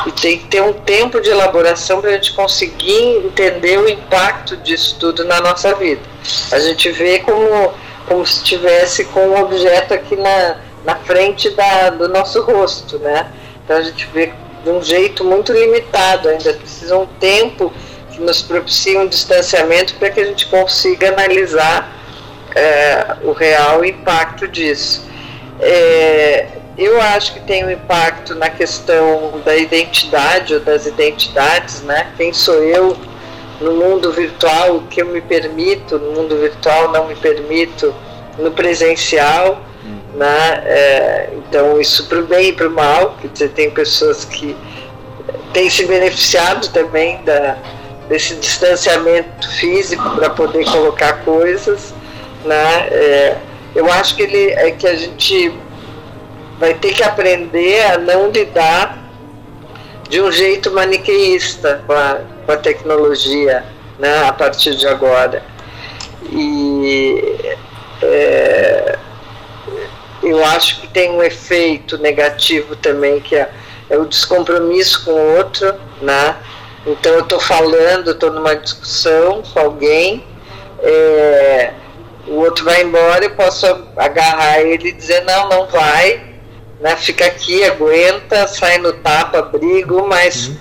e 0.06 0.12
tem 0.12 0.38
que 0.38 0.46
ter 0.46 0.62
um 0.62 0.72
tempo 0.72 1.20
de 1.20 1.30
elaboração 1.30 2.00
para 2.00 2.10
a 2.10 2.12
gente 2.14 2.32
conseguir 2.32 3.18
entender 3.24 3.78
o 3.78 3.88
impacto 3.88 4.56
disso 4.56 4.96
tudo 4.98 5.24
na 5.24 5.40
nossa 5.40 5.74
vida. 5.74 6.02
A 6.50 6.58
gente 6.58 6.90
vê 6.90 7.20
como, 7.20 7.74
como 8.08 8.26
se 8.26 8.38
estivesse 8.38 9.04
com 9.04 9.28
um 9.28 9.40
objeto 9.40 9.94
aqui 9.94 10.16
na, 10.16 10.56
na 10.86 10.94
frente 10.94 11.50
da, 11.50 11.90
do 11.90 12.08
nosso 12.08 12.40
rosto, 12.40 12.98
né? 13.00 13.30
Então 13.64 13.76
a 13.76 13.82
gente 13.82 14.06
vê 14.14 14.32
de 14.62 14.70
um 14.70 14.80
jeito 14.80 15.24
muito 15.24 15.52
limitado, 15.52 16.28
ainda 16.28 16.54
precisa 16.54 16.96
um 16.96 17.06
tempo 17.18 17.72
que 18.12 18.20
nos 18.20 18.40
propicie 18.40 18.96
um 18.96 19.06
distanciamento 19.06 19.94
para 19.96 20.10
que 20.10 20.20
a 20.20 20.24
gente 20.24 20.46
consiga 20.46 21.08
analisar 21.08 21.92
é, 22.54 23.16
o 23.22 23.32
real 23.32 23.84
impacto 23.84 24.46
disso. 24.46 25.04
É, 25.60 26.46
eu 26.78 27.00
acho 27.00 27.34
que 27.34 27.40
tem 27.40 27.64
um 27.64 27.70
impacto 27.70 28.34
na 28.34 28.48
questão 28.48 29.40
da 29.44 29.56
identidade 29.56 30.54
ou 30.54 30.60
das 30.60 30.86
identidades, 30.86 31.82
né? 31.82 32.12
Quem 32.16 32.32
sou 32.32 32.62
eu 32.62 32.96
no 33.60 33.72
mundo 33.72 34.12
virtual, 34.12 34.76
o 34.76 34.82
que 34.82 35.02
eu 35.02 35.06
me 35.06 35.20
permito 35.20 35.98
no 35.98 36.12
mundo 36.12 36.36
virtual, 36.36 36.92
não 36.92 37.08
me 37.08 37.16
permito 37.16 37.94
no 38.38 38.50
presencial. 38.50 39.65
Né? 40.16 40.62
É, 40.64 41.28
então, 41.36 41.78
isso 41.78 42.08
para 42.08 42.20
o 42.20 42.22
bem 42.26 42.48
e 42.48 42.52
para 42.52 42.68
o 42.68 42.70
mal, 42.70 43.16
quer 43.20 43.28
dizer, 43.28 43.50
tem 43.50 43.70
pessoas 43.70 44.24
que 44.24 44.56
têm 45.52 45.68
se 45.68 45.84
beneficiado 45.84 46.72
também 46.72 47.22
da, 47.22 47.58
desse 48.08 48.34
distanciamento 48.36 49.46
físico 49.56 50.02
para 50.16 50.30
poder 50.30 50.64
colocar 50.64 51.22
coisas. 51.22 51.92
Né? 52.46 52.88
É, 52.90 53.36
eu 53.74 53.92
acho 53.92 54.16
que, 54.16 54.22
ele, 54.22 54.52
é 54.52 54.70
que 54.70 54.86
a 54.86 54.96
gente 54.96 55.52
vai 56.58 56.72
ter 56.72 56.94
que 56.94 57.02
aprender 57.02 57.84
a 57.84 57.98
não 57.98 58.30
lidar 58.30 58.96
de 60.08 60.22
um 60.22 60.32
jeito 60.32 60.70
maniqueísta 60.70 61.82
com 61.86 61.92
a, 61.92 62.20
com 62.46 62.52
a 62.52 62.56
tecnologia 62.56 63.66
né, 63.98 64.26
a 64.26 64.32
partir 64.32 64.74
de 64.76 64.86
agora. 64.86 65.42
E 66.30 67.36
é, 68.00 68.98
eu 70.26 70.44
acho 70.44 70.80
que 70.80 70.88
tem 70.88 71.10
um 71.10 71.22
efeito 71.22 71.96
negativo 71.98 72.74
também, 72.76 73.20
que 73.20 73.36
é, 73.36 73.50
é 73.88 73.96
o 73.96 74.04
descompromisso 74.04 75.04
com 75.04 75.12
o 75.12 75.36
outro, 75.36 75.74
né? 76.02 76.36
Então 76.86 77.12
eu 77.12 77.20
estou 77.20 77.40
falando, 77.40 78.10
estou 78.10 78.32
numa 78.32 78.54
discussão 78.54 79.42
com 79.42 79.58
alguém, 79.58 80.24
é, 80.80 81.72
o 82.26 82.34
outro 82.34 82.64
vai 82.64 82.82
embora, 82.82 83.24
eu 83.24 83.30
posso 83.30 83.66
agarrar 83.96 84.60
ele 84.60 84.88
e 84.88 84.92
dizer 84.92 85.22
não, 85.24 85.48
não 85.48 85.66
vai, 85.66 86.24
né? 86.80 86.96
Fica 86.96 87.26
aqui, 87.26 87.64
aguenta, 87.64 88.46
sai 88.46 88.78
no 88.78 88.92
tapa, 88.94 89.42
brigo, 89.42 90.06
mas 90.08 90.48
uhum. 90.48 90.56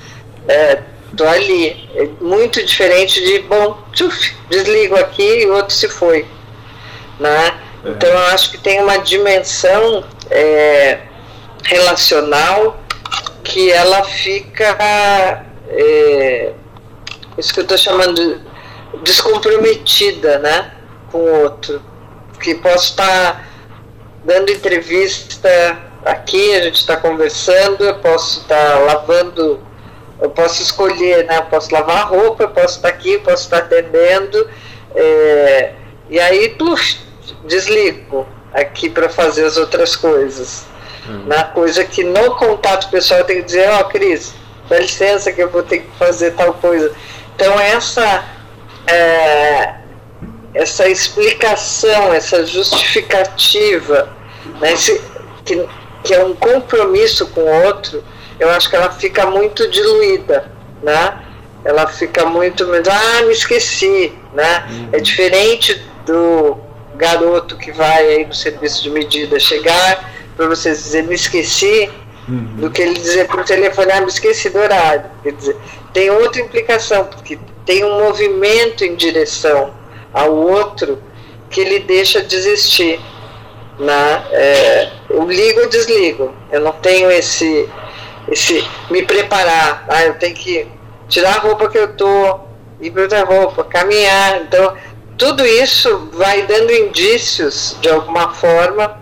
é, 0.48 0.82
tô 1.16 1.26
ali. 1.28 1.90
É 1.96 2.08
muito 2.22 2.64
diferente 2.64 3.24
de, 3.24 3.40
bom, 3.40 3.78
tchuf, 3.94 4.36
desligo 4.50 4.96
aqui 4.96 5.42
e 5.42 5.46
o 5.48 5.56
outro 5.56 5.74
se 5.74 5.90
foi. 5.90 6.26
Né? 7.20 7.65
Então 7.86 8.10
eu 8.10 8.18
acho 8.28 8.52
que 8.52 8.58
tem 8.58 8.82
uma 8.82 8.98
dimensão 8.98 10.04
é, 10.30 11.02
relacional 11.64 12.80
que 13.44 13.72
ela 13.72 14.04
fica 14.04 15.46
é, 15.70 16.54
isso 17.38 17.54
que 17.54 17.60
eu 17.60 17.64
estou 17.64 17.78
chamando 17.78 18.16
de 18.16 18.42
descomprometida 19.04 20.40
né, 20.40 20.72
com 21.12 21.20
o 21.20 21.44
outro. 21.44 21.82
Que 22.42 22.56
posso 22.56 22.92
estar 22.92 23.34
tá 23.34 23.46
dando 24.24 24.52
entrevista 24.52 25.78
aqui, 26.04 26.56
a 26.56 26.64
gente 26.64 26.76
está 26.76 26.98
conversando, 26.98 27.84
eu 27.84 27.96
posso 28.00 28.42
estar 28.42 28.72
tá 28.72 28.80
lavando, 28.80 29.60
eu 30.22 30.30
posso 30.30 30.62
escolher, 30.62 31.26
né? 31.26 31.38
Eu 31.38 31.46
posso 31.46 31.74
lavar 31.74 32.10
roupa, 32.10 32.44
eu 32.44 32.50
posso 32.50 32.78
estar 32.78 32.90
tá 32.90 32.96
aqui, 32.96 33.14
eu 33.14 33.22
posso 33.22 33.44
estar 33.44 33.58
atendendo, 33.58 34.50
é, 34.96 35.74
e 36.10 36.20
aí, 36.20 36.50
puf, 36.50 37.05
desligo 37.46 38.28
aqui 38.54 38.90
para 38.90 39.10
fazer 39.10 39.46
as 39.46 39.58
outras 39.58 39.96
coisas. 39.96 40.66
Uhum. 41.08 41.26
Na 41.26 41.44
coisa 41.44 41.84
que 41.84 42.04
no 42.04 42.36
contato 42.36 42.90
pessoal 42.90 43.24
tenho 43.24 43.42
que 43.42 43.46
dizer, 43.46 43.70
ó, 43.70 43.82
oh, 43.82 43.86
Cris, 43.86 44.34
dá 44.70 44.80
licença 44.80 45.32
que 45.32 45.42
eu 45.42 45.50
vou 45.50 45.64
ter 45.64 45.80
que 45.80 45.98
fazer 45.98 46.32
tal 46.32 46.54
coisa. 46.54 46.92
Então 47.36 47.60
essa 47.60 48.24
é, 48.88 49.76
essa 50.54 50.88
explicação, 50.88 52.14
essa 52.14 52.46
justificativa, 52.46 54.10
né, 54.62 54.74
esse, 54.74 55.02
que, 55.44 55.68
que 56.04 56.14
é 56.14 56.24
um 56.24 56.34
compromisso 56.34 57.28
com 57.28 57.42
o 57.42 57.66
outro, 57.66 58.04
eu 58.40 58.50
acho 58.50 58.70
que 58.70 58.76
ela 58.76 58.92
fica 58.92 59.26
muito 59.26 59.70
diluída, 59.70 60.52
né? 60.82 61.20
Ela 61.64 61.88
fica 61.88 62.26
muito, 62.26 62.64
ah, 62.64 63.22
me 63.24 63.32
esqueci, 63.32 64.14
né? 64.34 64.66
Uhum. 64.70 64.90
É 64.92 65.00
diferente 65.00 65.84
do 66.06 66.58
garoto 66.96 67.58
que 67.58 67.72
vai 67.72 68.08
aí 68.08 68.26
no 68.26 68.34
serviço 68.34 68.84
de 68.84 68.90
medida 68.90 69.40
chegar 69.40 70.12
para 70.36 70.48
você 70.48 70.72
dizer 70.72 71.04
me 71.04 71.16
esqueci 71.16 71.90
uhum. 72.28 72.56
do 72.58 72.70
que 72.70 72.82
ele 72.82 72.94
dizer 72.94 73.28
por 73.28 73.44
telefone 73.44 73.92
ah, 73.92 74.02
me 74.02 74.08
esqueci 74.08 74.50
do 74.50 74.60
horário 74.60 75.06
quer 75.24 75.34
dizer 75.34 75.56
tem 75.94 76.10
outra 76.10 76.42
implicação 76.42 77.06
porque 77.06 77.40
tem 77.66 77.84
um 77.84 78.00
movimento 78.00 78.84
em 78.84 78.96
direção 78.96 79.74
ao 80.14 80.36
outro 80.36 81.02
que 81.50 81.62
ele 81.62 81.80
deixa 81.80 82.22
desistir 82.22 83.00
né? 83.80 84.24
É, 84.32 84.92
eu 85.10 85.28
ligo 85.30 85.62
ou 85.62 85.70
desligo 85.70 86.34
eu 86.52 86.62
não 86.62 86.72
tenho 86.74 87.12
esse 87.12 87.70
esse 88.28 88.66
me 88.90 89.04
preparar 89.04 89.86
ah, 89.88 90.06
eu 90.06 90.16
tenho 90.16 90.36
que 90.36 90.68
tirar 91.08 91.36
a 91.36 91.40
roupa 91.40 91.70
que 91.70 91.78
eu 91.78 91.94
tô 91.96 92.40
ir 92.82 92.92
para 92.92 93.04
outra 93.04 93.24
roupa 93.24 93.64
caminhar 93.64 94.42
então 94.42 94.74
tudo 95.18 95.46
isso 95.46 96.10
vai 96.14 96.44
dando 96.44 96.72
indícios, 96.72 97.76
de 97.82 97.90
alguma 97.90 98.34
forma, 98.34 99.00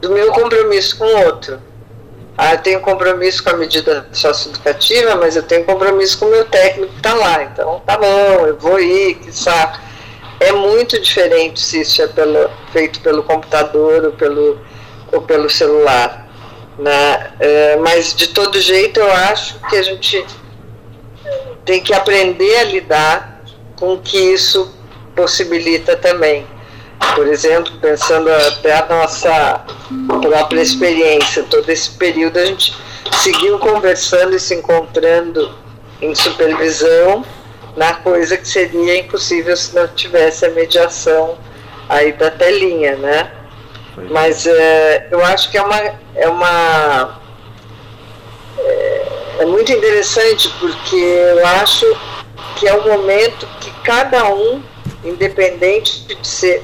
do 0.00 0.10
meu 0.10 0.32
compromisso 0.32 0.98
com 0.98 1.04
o 1.04 1.24
outro. 1.26 1.60
Ah, 2.36 2.54
eu 2.54 2.58
tenho 2.58 2.80
compromisso 2.80 3.42
com 3.42 3.50
a 3.50 3.56
medida 3.56 4.08
socioeducativa, 4.12 5.16
mas 5.16 5.36
eu 5.36 5.42
tenho 5.42 5.64
compromisso 5.64 6.18
com 6.18 6.26
o 6.26 6.30
meu 6.30 6.44
técnico 6.46 6.92
que 6.92 6.98
está 6.98 7.14
lá. 7.14 7.44
Então, 7.44 7.80
tá 7.84 7.98
bom, 7.98 8.46
eu 8.46 8.56
vou 8.56 8.80
ir, 8.80 9.16
que 9.16 9.32
saco. 9.32 9.78
É 10.40 10.50
muito 10.50 11.00
diferente 11.00 11.60
se 11.60 11.82
isso 11.82 12.02
é 12.02 12.06
pelo, 12.06 12.50
feito 12.72 13.00
pelo 13.00 13.22
computador 13.22 14.04
ou 14.04 14.12
pelo, 14.12 14.58
ou 15.12 15.22
pelo 15.22 15.48
celular. 15.50 16.26
Né? 16.78 17.32
É, 17.38 17.76
mas, 17.76 18.14
de 18.14 18.28
todo 18.28 18.60
jeito, 18.60 18.98
eu 18.98 19.12
acho 19.12 19.60
que 19.68 19.76
a 19.76 19.82
gente 19.82 20.24
tem 21.64 21.80
que 21.80 21.92
aprender 21.92 22.56
a 22.56 22.64
lidar 22.64 23.42
com 23.76 23.98
que 23.98 24.16
isso 24.16 24.72
possibilita 25.14 25.96
também. 25.96 26.46
Por 27.14 27.26
exemplo, 27.26 27.72
pensando 27.80 28.30
até 28.32 28.78
a 28.78 28.86
nossa 28.86 29.64
própria 30.20 30.62
experiência, 30.62 31.42
todo 31.44 31.68
esse 31.68 31.90
período 31.90 32.38
a 32.38 32.46
gente 32.46 32.74
seguiu 33.22 33.58
conversando 33.58 34.34
e 34.34 34.40
se 34.40 34.54
encontrando 34.54 35.54
em 36.00 36.14
supervisão 36.14 37.24
na 37.76 37.94
coisa 37.94 38.36
que 38.36 38.48
seria 38.48 38.98
impossível 38.98 39.56
se 39.56 39.74
não 39.74 39.88
tivesse 39.88 40.46
a 40.46 40.50
mediação 40.50 41.36
aí 41.88 42.12
da 42.12 42.30
telinha, 42.30 42.96
né? 42.96 43.30
Mas 44.10 44.46
é, 44.46 45.08
eu 45.10 45.24
acho 45.24 45.50
que 45.50 45.58
é 45.58 45.62
uma, 45.62 45.78
é 46.14 46.28
uma 46.28 47.20
é, 48.58 49.06
é 49.40 49.46
muito 49.46 49.70
interessante 49.72 50.48
porque 50.58 50.96
eu 50.96 51.46
acho 51.46 51.86
que 52.56 52.66
é 52.66 52.74
o 52.74 52.84
momento 52.84 53.46
que 53.60 53.70
cada 53.82 54.24
um 54.30 54.62
independente 55.04 56.06
de 56.06 56.26
ser 56.26 56.62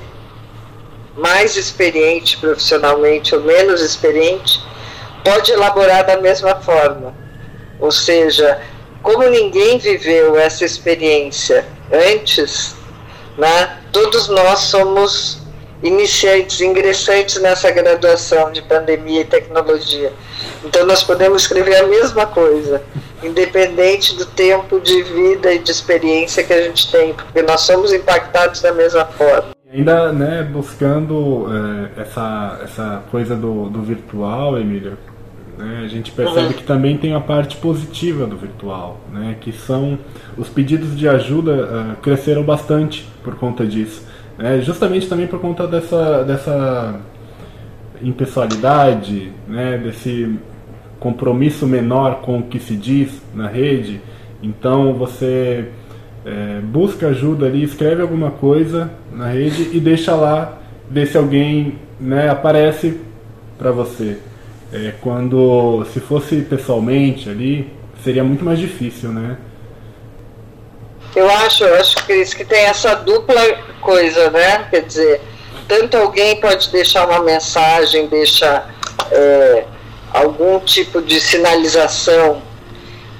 mais 1.16 1.56
experiente 1.56 2.36
profissionalmente 2.38 3.34
ou 3.34 3.42
menos 3.42 3.80
experiente, 3.80 4.60
pode 5.24 5.50
elaborar 5.50 6.06
da 6.06 6.16
mesma 6.18 6.54
forma. 6.56 7.14
Ou 7.80 7.90
seja, 7.90 8.60
como 9.02 9.24
ninguém 9.24 9.78
viveu 9.78 10.38
essa 10.38 10.64
experiência 10.64 11.66
antes, 11.92 12.76
né, 13.36 13.78
todos 13.92 14.28
nós 14.28 14.60
somos 14.60 15.37
iniciantes, 15.82 16.60
ingressantes 16.60 17.40
nessa 17.40 17.70
graduação 17.70 18.50
de 18.50 18.62
pandemia 18.62 19.22
e 19.22 19.24
tecnologia. 19.24 20.12
Então 20.64 20.84
nós 20.86 21.02
podemos 21.02 21.42
escrever 21.42 21.76
a 21.76 21.86
mesma 21.86 22.26
coisa, 22.26 22.82
independente 23.22 24.16
do 24.16 24.26
tempo 24.26 24.80
de 24.80 25.02
vida 25.02 25.52
e 25.52 25.58
de 25.58 25.70
experiência 25.70 26.42
que 26.42 26.52
a 26.52 26.62
gente 26.62 26.90
tem, 26.90 27.12
porque 27.12 27.42
nós 27.42 27.60
somos 27.62 27.92
impactados 27.92 28.60
da 28.60 28.72
mesma 28.72 29.04
forma. 29.04 29.56
Ainda 29.70 30.12
né, 30.12 30.42
buscando 30.42 31.46
é, 31.96 32.02
essa, 32.02 32.60
essa 32.64 33.02
coisa 33.10 33.36
do, 33.36 33.68
do 33.68 33.82
virtual, 33.82 34.58
Emília, 34.58 34.96
né, 35.58 35.82
a 35.84 35.88
gente 35.88 36.10
percebe 36.10 36.46
uhum. 36.46 36.52
que 36.52 36.62
também 36.62 36.96
tem 36.96 37.14
a 37.14 37.20
parte 37.20 37.56
positiva 37.56 38.26
do 38.26 38.36
virtual, 38.36 38.98
né, 39.12 39.36
que 39.40 39.52
são 39.52 39.98
os 40.38 40.48
pedidos 40.48 40.96
de 40.96 41.08
ajuda 41.08 41.52
uh, 41.52 41.96
cresceram 42.00 42.44
bastante 42.44 43.06
por 43.22 43.34
conta 43.34 43.66
disso. 43.66 44.06
Né, 44.38 44.60
justamente 44.60 45.08
também 45.08 45.26
por 45.26 45.40
conta 45.40 45.66
dessa, 45.66 46.22
dessa 46.22 47.00
impessoalidade, 48.00 49.32
né, 49.48 49.76
desse 49.78 50.38
compromisso 51.00 51.66
menor 51.66 52.20
com 52.20 52.38
o 52.38 52.42
que 52.44 52.60
se 52.60 52.76
diz 52.76 53.20
na 53.34 53.48
rede. 53.48 54.00
Então 54.40 54.94
você 54.94 55.68
é, 56.24 56.60
busca 56.60 57.08
ajuda 57.08 57.46
ali, 57.46 57.64
escreve 57.64 58.00
alguma 58.00 58.30
coisa 58.30 58.90
na 59.12 59.26
rede 59.28 59.70
e 59.72 59.80
deixa 59.80 60.14
lá, 60.14 60.58
ver 60.88 61.06
se 61.06 61.18
alguém 61.18 61.74
né, 62.00 62.28
aparece 62.30 63.00
para 63.58 63.72
você. 63.72 64.18
É, 64.72 64.92
quando 65.00 65.84
se 65.86 65.98
fosse 65.98 66.42
pessoalmente 66.42 67.28
ali, 67.28 67.68
seria 68.04 68.22
muito 68.22 68.44
mais 68.44 68.58
difícil, 68.58 69.10
né? 69.10 69.36
Eu 71.14 71.28
acho, 71.30 71.64
eu 71.64 71.74
acho 71.76 71.96
que 72.06 72.14
isso 72.14 72.36
que 72.36 72.44
tem 72.44 72.64
essa 72.64 72.94
dupla 72.94 73.40
coisa, 73.80 74.30
né? 74.30 74.66
Quer 74.70 74.82
dizer, 74.82 75.20
tanto 75.66 75.96
alguém 75.96 76.40
pode 76.40 76.70
deixar 76.70 77.08
uma 77.08 77.20
mensagem, 77.20 78.06
deixa 78.06 78.66
é, 79.10 79.64
algum 80.12 80.60
tipo 80.60 81.00
de 81.02 81.20
sinalização. 81.20 82.42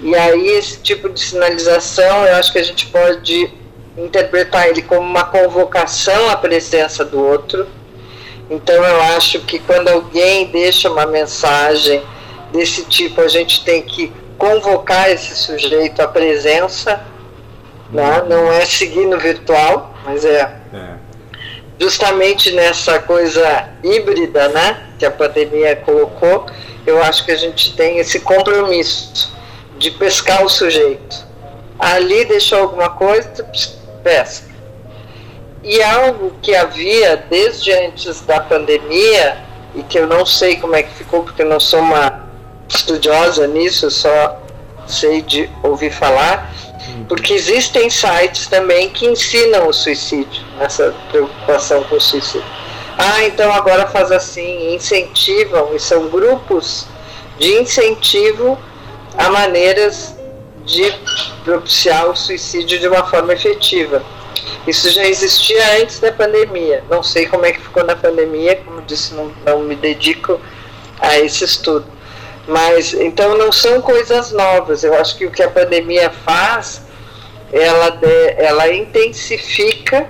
E 0.01 0.15
aí 0.15 0.49
esse 0.51 0.81
tipo 0.81 1.09
de 1.09 1.21
sinalização, 1.21 2.25
eu 2.25 2.37
acho 2.37 2.53
que 2.53 2.59
a 2.59 2.63
gente 2.63 2.87
pode 2.87 3.51
interpretar 3.97 4.69
ele 4.69 4.83
como 4.83 5.01
uma 5.01 5.25
convocação 5.25 6.31
à 6.31 6.37
presença 6.37 7.05
do 7.05 7.21
outro. 7.23 7.67
Então 8.49 8.77
eu 8.77 9.03
acho 9.17 9.41
que 9.41 9.59
quando 9.59 9.89
alguém 9.89 10.47
deixa 10.47 10.91
uma 10.91 11.05
mensagem 11.05 12.03
desse 12.53 12.85
tipo, 12.85 13.21
a 13.21 13.29
gente 13.29 13.65
tem 13.65 13.83
que 13.83 14.13
convocar 14.39 15.11
esse 15.11 15.35
sujeito 15.35 16.01
à 16.01 16.09
presença, 16.09 17.05
né? 17.91 18.25
não 18.29 18.53
é 18.53 18.65
seguir 18.65 19.07
no 19.07 19.19
virtual, 19.19 19.95
mas 20.05 20.25
é, 20.25 20.41
é 20.73 21.09
justamente 21.79 22.51
nessa 22.53 22.99
coisa 22.99 23.69
híbrida, 23.83 24.49
né, 24.49 24.83
que 24.99 25.07
a 25.07 25.11
pandemia 25.11 25.77
colocou, 25.77 26.47
eu 26.87 27.03
acho 27.03 27.25
que 27.25 27.31
a 27.31 27.37
gente 27.37 27.75
tem 27.77 27.99
esse 27.99 28.21
compromisso 28.21 29.33
de 29.79 29.91
pescar 29.93 30.45
o 30.45 30.49
sujeito. 30.49 31.27
Ali 31.79 32.25
deixou 32.25 32.61
alguma 32.61 32.91
coisa, 32.91 33.45
pesca. 34.03 34.49
E 35.63 35.81
algo 35.83 36.33
que 36.43 36.55
havia 36.55 37.17
desde 37.17 37.73
antes 37.73 38.21
da 38.23 38.41
pandemia, 38.41 39.39
e 39.75 39.83
que 39.83 39.99
eu 39.99 40.07
não 40.07 40.27
sei 40.27 40.57
como 40.57 40.75
é 40.75 40.83
que 40.83 40.93
ficou, 40.95 41.23
porque 41.23 41.43
eu 41.43 41.49
não 41.49 41.61
sou 41.61 41.81
uma 41.81 42.27
estudiosa 42.69 43.47
nisso, 43.47 43.87
eu 43.87 43.91
só 43.91 44.43
sei 44.89 45.23
de 45.23 45.51
ouvir 45.63 45.93
falar, 45.93 46.53
porque 47.09 47.35
existem 47.35 47.89
sites 47.91 48.47
também 48.47 48.89
que 48.91 49.07
ensinam 49.07 49.69
o 49.69 49.73
suicídio, 49.73 50.43
essa 50.61 50.95
preocupação 51.11 51.85
com 51.85 51.97
o 51.97 52.01
suicídio. 52.01 52.47
ah, 52.97 53.25
então 53.25 53.53
agora 53.53 53.87
faz 53.87 54.11
assim, 54.11 54.75
incentivam, 54.75 55.75
e 55.75 55.79
são 55.81 56.09
grupos 56.09 56.87
de 57.39 57.61
incentivo 57.61 58.59
a 59.17 59.31
maneiras 59.31 60.17
de 60.65 60.93
propiciar 61.45 62.09
o 62.09 62.17
suicídio 62.17 62.79
de 62.79 62.89
uma 62.89 63.05
forma 63.07 63.33
efetiva. 63.33 64.03
Isso 64.67 64.91
já 64.91 65.05
existia 65.07 65.81
antes 65.81 65.99
da 65.99 66.13
pandemia. 66.13 66.85
Não 66.91 67.03
sei 67.03 67.27
como 67.27 67.47
é 67.47 67.53
que 67.53 67.61
ficou 67.61 67.85
na 67.85 67.97
pandemia, 67.97 68.57
como 68.57 68.83
disse, 68.83 69.15
não, 69.15 69.33
não 69.47 69.61
me 69.61 69.75
dedico 69.75 70.39
a 71.01 71.19
esse 71.19 71.45
estudo. 71.45 71.87
Mas 72.49 72.95
então 72.95 73.37
não 73.37 73.53
são 73.53 73.83
coisas 73.83 74.33
novas. 74.33 74.83
Eu 74.83 74.95
acho 74.95 75.17
que 75.19 75.27
o 75.27 75.31
que 75.31 75.43
a 75.43 75.51
pandemia 75.51 76.11
faz, 76.11 76.81
ela, 77.53 77.99
ela 78.39 78.73
intensifica 78.73 80.09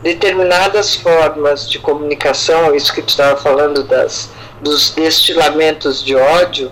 determinadas 0.00 0.94
formas 0.94 1.68
de 1.68 1.78
comunicação, 1.78 2.74
isso 2.74 2.94
que 2.94 3.02
tu 3.02 3.08
estava 3.08 3.40
falando 3.40 3.82
das, 3.82 4.30
dos 4.60 4.90
destilamentos 4.90 6.04
de 6.04 6.14
ódio, 6.14 6.70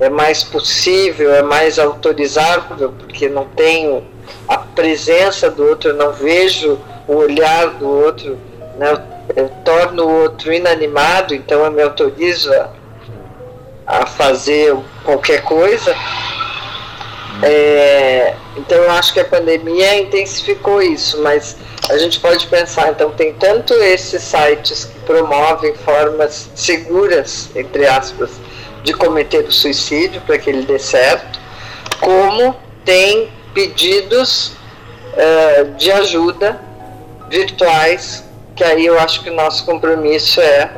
é 0.00 0.08
mais 0.08 0.42
possível, 0.42 1.32
é 1.32 1.42
mais 1.42 1.78
autorizável, 1.78 2.92
porque 2.98 3.28
não 3.28 3.44
tenho 3.44 4.04
a 4.48 4.58
presença 4.58 5.50
do 5.50 5.68
outro, 5.68 5.90
eu 5.90 5.94
não 5.94 6.12
vejo 6.12 6.80
o 7.06 7.14
olhar 7.14 7.74
do 7.74 7.88
outro, 7.88 8.38
né? 8.76 9.00
eu 9.36 9.48
torno 9.64 10.04
o 10.04 10.22
outro 10.22 10.52
inanimado, 10.52 11.34
então 11.34 11.64
eu 11.64 11.70
me 11.70 11.82
autorizo 11.82 12.52
a, 12.54 12.70
a 13.92 14.06
fazer 14.06 14.74
qualquer 15.04 15.42
coisa. 15.42 15.94
É, 17.42 18.34
então 18.56 18.78
eu 18.78 18.90
acho 18.92 19.12
que 19.12 19.20
a 19.20 19.24
pandemia 19.24 20.00
intensificou 20.00 20.80
isso, 20.80 21.20
mas 21.22 21.56
a 21.90 21.98
gente 21.98 22.18
pode 22.20 22.46
pensar, 22.46 22.90
então 22.90 23.10
tem 23.10 23.34
tanto 23.34 23.74
esses 23.74 24.22
sites 24.22 24.84
que 24.84 24.98
promovem 25.00 25.74
formas 25.74 26.50
seguras, 26.54 27.50
entre 27.54 27.86
aspas, 27.86 28.30
de 28.82 28.94
cometer 28.94 29.44
o 29.44 29.52
suicídio 29.52 30.20
para 30.22 30.38
que 30.38 30.48
ele 30.48 30.62
dê 30.62 30.78
certo, 30.78 31.40
como 32.00 32.56
tem 32.84 33.30
pedidos 33.52 34.52
uh, 35.12 35.70
de 35.76 35.90
ajuda 35.90 36.60
virtuais, 37.28 38.24
que 38.54 38.64
aí 38.64 38.86
eu 38.86 38.98
acho 38.98 39.22
que 39.22 39.30
o 39.30 39.34
nosso 39.34 39.64
compromisso 39.64 40.40
é 40.40 40.70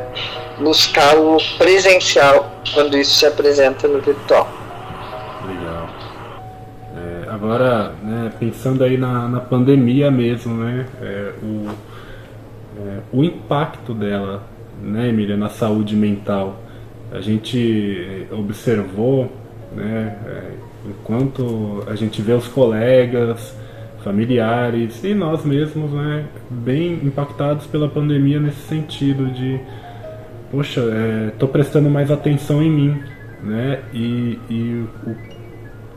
buscar 0.58 1.16
o 1.16 1.36
presencial 1.58 2.60
quando 2.72 2.96
isso 2.96 3.18
se 3.18 3.26
apresenta 3.26 3.88
no 3.88 4.00
virtual. 4.00 4.48
Legal. 5.46 5.88
É, 6.96 7.30
agora, 7.30 7.92
né, 8.02 8.32
pensando 8.38 8.84
aí 8.84 8.96
na, 8.96 9.28
na 9.28 9.40
pandemia 9.40 10.10
mesmo, 10.10 10.54
né, 10.54 10.86
é, 11.02 11.32
o, 11.42 11.68
é, 12.78 12.98
o 13.12 13.24
impacto 13.24 13.92
dela, 13.92 14.42
né, 14.82 15.08
Emília, 15.08 15.36
na 15.36 15.48
saúde 15.48 15.96
mental 15.96 16.60
a 17.12 17.20
gente 17.20 18.26
observou, 18.32 19.30
né, 19.72 20.18
é, 20.26 20.50
enquanto 20.88 21.84
a 21.86 21.94
gente 21.94 22.20
vê 22.20 22.32
os 22.32 22.48
colegas, 22.48 23.54
familiares 24.02 25.02
e 25.02 25.14
nós 25.14 25.44
mesmos, 25.44 25.92
né, 25.92 26.26
bem 26.50 27.00
impactados 27.02 27.66
pela 27.66 27.88
pandemia 27.88 28.38
nesse 28.38 28.62
sentido 28.62 29.26
de, 29.26 29.60
poxa, 30.54 30.80
estou 31.32 31.48
é, 31.48 31.52
prestando 31.52 31.90
mais 31.90 32.12
atenção 32.12 32.62
em 32.62 32.70
mim, 32.70 33.02
né, 33.42 33.80
e, 33.92 34.38
e 34.48 34.86
o 35.04 35.16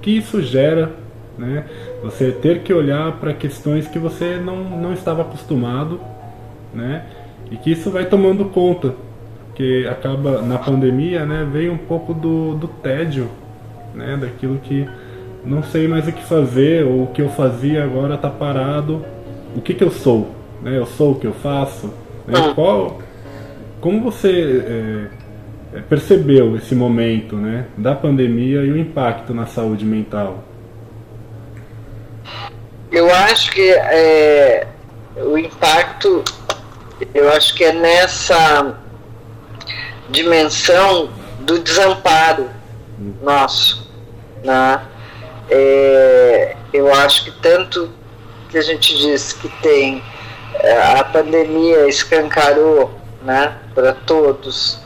que 0.02 0.17
isso 0.17 0.41
gera, 0.41 0.91
né, 1.38 1.63
você 2.02 2.32
ter 2.32 2.63
que 2.63 2.74
olhar 2.74 3.12
para 3.20 3.34
questões 3.34 3.88
que 3.88 4.00
você 4.00 4.38
não, 4.38 4.63
não 4.63 4.93
estava 4.93 5.22
acostumado, 5.22 6.00
né, 6.74 7.06
e 7.52 7.56
que 7.56 7.72
isso 7.72 7.91
vai 7.91 8.06
tomando 8.06 8.46
conta 8.46 8.96
porque 9.58 9.88
acaba 9.89 10.41
na 10.41 10.58
pandemia, 10.60 11.26
né, 11.26 11.48
veio 11.52 11.74
um 11.74 11.78
pouco 11.78 12.13
do, 12.13 12.56
do 12.56 12.67
tédio, 12.67 13.28
né, 13.93 14.15
daquilo 14.15 14.58
que 14.60 14.88
não 15.43 15.63
sei 15.63 15.88
mais 15.88 16.08
o 16.08 16.12
que 16.12 16.24
fazer, 16.24 16.84
ou 16.86 17.04
o 17.04 17.08
que 17.08 17.24
eu 17.24 17.30
fazia 17.30 17.84
agora 17.84 18.13
está 18.13 18.30
parado. 18.30 19.04
O 19.56 19.62
que, 19.62 19.74
que 19.74 19.84
eu 19.84 19.89
sou? 19.89 20.30
Né? 20.62 20.78
Eu 20.78 20.86
sou 20.86 21.13
o 21.13 21.15
que 21.15 21.26
eu 21.26 21.34
faço? 21.34 21.88
Né? 22.28 22.36
Ah. 22.36 22.54
Qual, 22.54 23.00
como 23.80 24.02
você 24.02 25.10
é, 25.74 25.82
percebeu 25.82 26.56
esse 26.56 26.74
momento 26.74 27.36
né, 27.36 27.68
da 27.78 27.96
pandemia 27.96 28.62
e 28.62 28.72
o 28.72 28.78
impacto 28.78 29.34
na 29.34 29.46
saúde 29.46 29.86
mental? 29.86 30.44
Eu 32.92 33.13
acho 33.13 33.52
que 33.52 33.70
é, 33.70 34.68
o 35.18 35.38
impacto, 35.38 36.24
eu 37.13 37.32
acho 37.32 37.54
que 37.54 37.63
é 37.63 37.74
nessa 37.74 38.78
dimensão 40.10 41.10
do 41.42 41.60
desamparo 41.60 42.50
nosso. 43.22 43.92
Né? 44.44 44.82
É, 45.50 46.56
eu 46.74 46.94
acho 46.94 47.26
que 47.26 47.32
tanto 47.42 47.90
que 48.50 48.58
a 48.58 48.62
gente 48.62 48.98
diz 48.98 49.34
que 49.34 49.50
tem 49.62 50.02
é, 50.56 50.78
a 51.00 51.04
pandemia 51.04 51.88
escancarou 51.88 52.92
né, 53.28 53.58
para 53.76 53.92
todos 53.92 54.80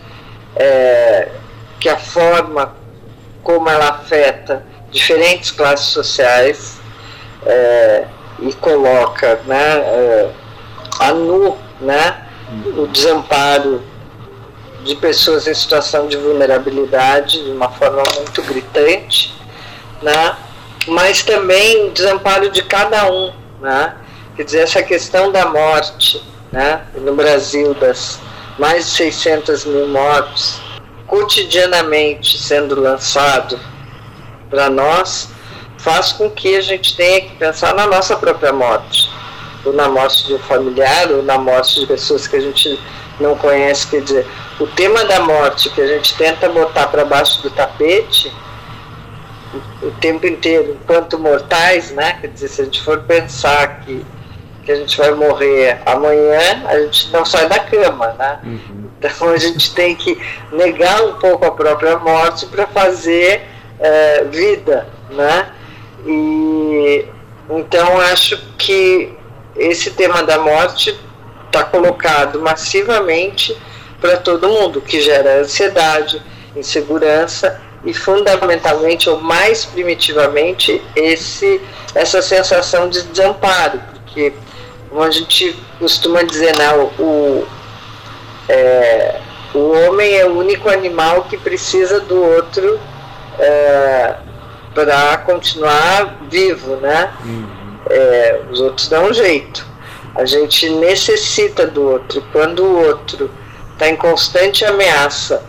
é, 0.56 1.30
que 1.80 1.88
a 1.88 1.96
forma 1.96 2.76
como 3.44 3.70
ela 3.70 3.90
afeta 3.90 4.66
diferentes 4.90 5.52
classes 5.52 5.86
sociais 5.88 6.80
é, 7.46 8.08
e 8.40 8.52
coloca 8.54 9.40
né, 9.46 9.78
é, 9.78 10.30
a 11.00 11.14
nu 11.14 11.56
né, 11.80 12.26
o 12.76 12.88
desamparo 12.88 13.84
de 14.84 14.96
pessoas 14.96 15.48
em 15.48 15.54
situação 15.54 16.08
de 16.08 16.18
vulnerabilidade 16.18 17.44
de 17.46 17.52
uma 17.52 17.70
forma 17.70 18.02
muito 18.16 18.42
gritante, 18.42 19.36
né? 20.02 20.36
mas 20.88 21.22
também 21.22 21.86
o 21.86 21.92
desamparo 21.92 22.50
de 22.50 22.64
cada 22.64 23.08
um. 23.12 23.32
Né? 23.62 23.94
Quer 24.36 24.44
dizer, 24.46 24.60
essa 24.62 24.82
questão 24.82 25.32
da 25.32 25.46
morte 25.46 26.24
né? 26.52 26.82
no 26.96 27.14
Brasil, 27.14 27.76
das 27.76 28.20
mais 28.62 28.86
de 28.86 28.92
600 28.92 29.66
mil 29.66 29.88
mortes, 29.88 30.62
cotidianamente 31.08 32.38
sendo 32.38 32.80
lançado 32.80 33.60
para 34.52 34.70
nós, 34.70 35.30
faz 35.80 36.12
com 36.12 36.30
que 36.30 36.56
a 36.56 36.62
gente 36.62 36.96
tenha 36.96 37.22
que 37.22 37.36
pensar 37.38 37.74
na 37.74 37.88
nossa 37.88 38.16
própria 38.16 38.54
morte, 38.54 39.10
ou 39.66 39.74
na 39.74 39.90
morte 39.90 40.28
de 40.28 40.36
um 40.36 40.40
familiar, 40.40 41.10
ou 41.10 41.24
na 41.24 41.40
morte 41.40 41.80
de 41.80 41.88
pessoas 41.88 42.28
que 42.28 42.36
a 42.36 42.40
gente 42.40 42.80
não 43.20 43.36
conhece, 43.36 43.88
quer 43.88 44.02
dizer, 44.02 44.28
o 44.60 44.68
tema 44.68 45.06
da 45.06 45.22
morte 45.22 45.72
que 45.72 45.82
a 45.82 45.88
gente 45.88 46.16
tenta 46.16 46.48
botar 46.48 46.86
para 46.86 47.04
baixo 47.04 47.42
do 47.42 47.50
tapete 47.50 48.32
o, 49.82 49.90
tempo 50.00 50.28
inteiro, 50.28 50.78
enquanto 50.80 51.18
mortais, 51.18 51.90
né? 51.90 52.14
Quer 52.22 52.28
dizer, 52.28 52.48
se 52.48 52.62
a 52.62 52.66
gente 52.66 52.84
for 52.84 53.00
pensar 53.00 53.82
que, 53.82 54.06
que 54.64 54.72
a 54.72 54.76
gente 54.76 54.98
vai 54.98 55.12
morrer 55.12 55.82
amanhã, 55.86 56.64
a 56.66 56.80
gente 56.80 57.12
não 57.12 57.26
sai 57.26 57.48
da 57.48 57.60
cama, 57.60 58.16
né? 58.18 58.40
Uhum. 58.44 58.90
Então 59.00 59.30
a 59.30 59.38
gente 59.38 59.74
tem 59.74 59.96
que 59.96 60.20
negar 60.52 61.04
um 61.04 61.14
pouco 61.14 61.46
a 61.46 61.52
própria 61.52 61.98
morte 61.98 62.46
para 62.46 62.68
fazer 62.68 63.42
é, 63.80 64.24
vida, 64.26 64.88
né? 65.10 65.50
E 66.06 67.06
então 67.50 68.00
acho 68.00 68.38
que 68.58 69.14
esse 69.56 69.92
tema 69.92 70.24
da 70.24 70.40
morte 70.40 70.98
está 71.48 71.64
colocado 71.64 72.40
massivamente 72.40 73.58
para 74.00 74.18
todo 74.18 74.48
mundo, 74.48 74.82
que 74.82 75.02
gera 75.02 75.42
ansiedade, 75.42 76.22
insegurança 76.56 77.60
e 77.84 77.94
fundamentalmente 77.94 79.10
ou 79.10 79.20
mais 79.20 79.66
primitivamente 79.66 80.82
esse 80.96 81.60
essa 81.94 82.22
sensação 82.22 82.88
de 82.90 83.02
desamparo, 83.04 83.82
porque 83.96 84.34
como 84.92 85.04
a 85.04 85.10
gente 85.10 85.58
costuma 85.80 86.22
dizer, 86.22 86.56
né, 86.58 86.70
o, 87.00 87.48
é, 88.50 89.22
o 89.54 89.72
homem 89.72 90.14
é 90.14 90.26
o 90.26 90.38
único 90.38 90.70
animal 90.70 91.24
que 91.24 91.38
precisa 91.38 92.02
do 92.02 92.22
outro 92.22 92.78
é, 93.40 94.16
para 94.76 95.18
continuar 95.20 96.18
vivo, 96.30 96.76
né? 96.76 97.10
Uhum. 97.24 97.48
É, 97.90 98.42
os 98.52 98.60
outros 98.60 98.90
dão 98.90 99.06
um 99.06 99.14
jeito. 99.14 99.66
A 100.16 100.26
gente 100.26 100.70
necessita 100.70 101.66
do 101.66 101.84
outro. 101.84 102.22
Quando 102.34 102.62
o 102.64 102.86
outro 102.86 103.32
está 103.74 103.88
em 103.88 103.96
constante 103.96 104.66
ameaça 104.66 105.42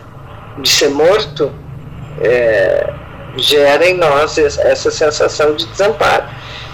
de 0.57 0.69
ser 0.69 0.89
morto, 0.89 1.51
é, 2.21 2.93
gera 3.35 3.85
em 3.85 3.97
nós 3.97 4.37
essa 4.37 4.89
sensação 4.89 5.53
de 5.53 5.65
desamparo. 5.67 6.23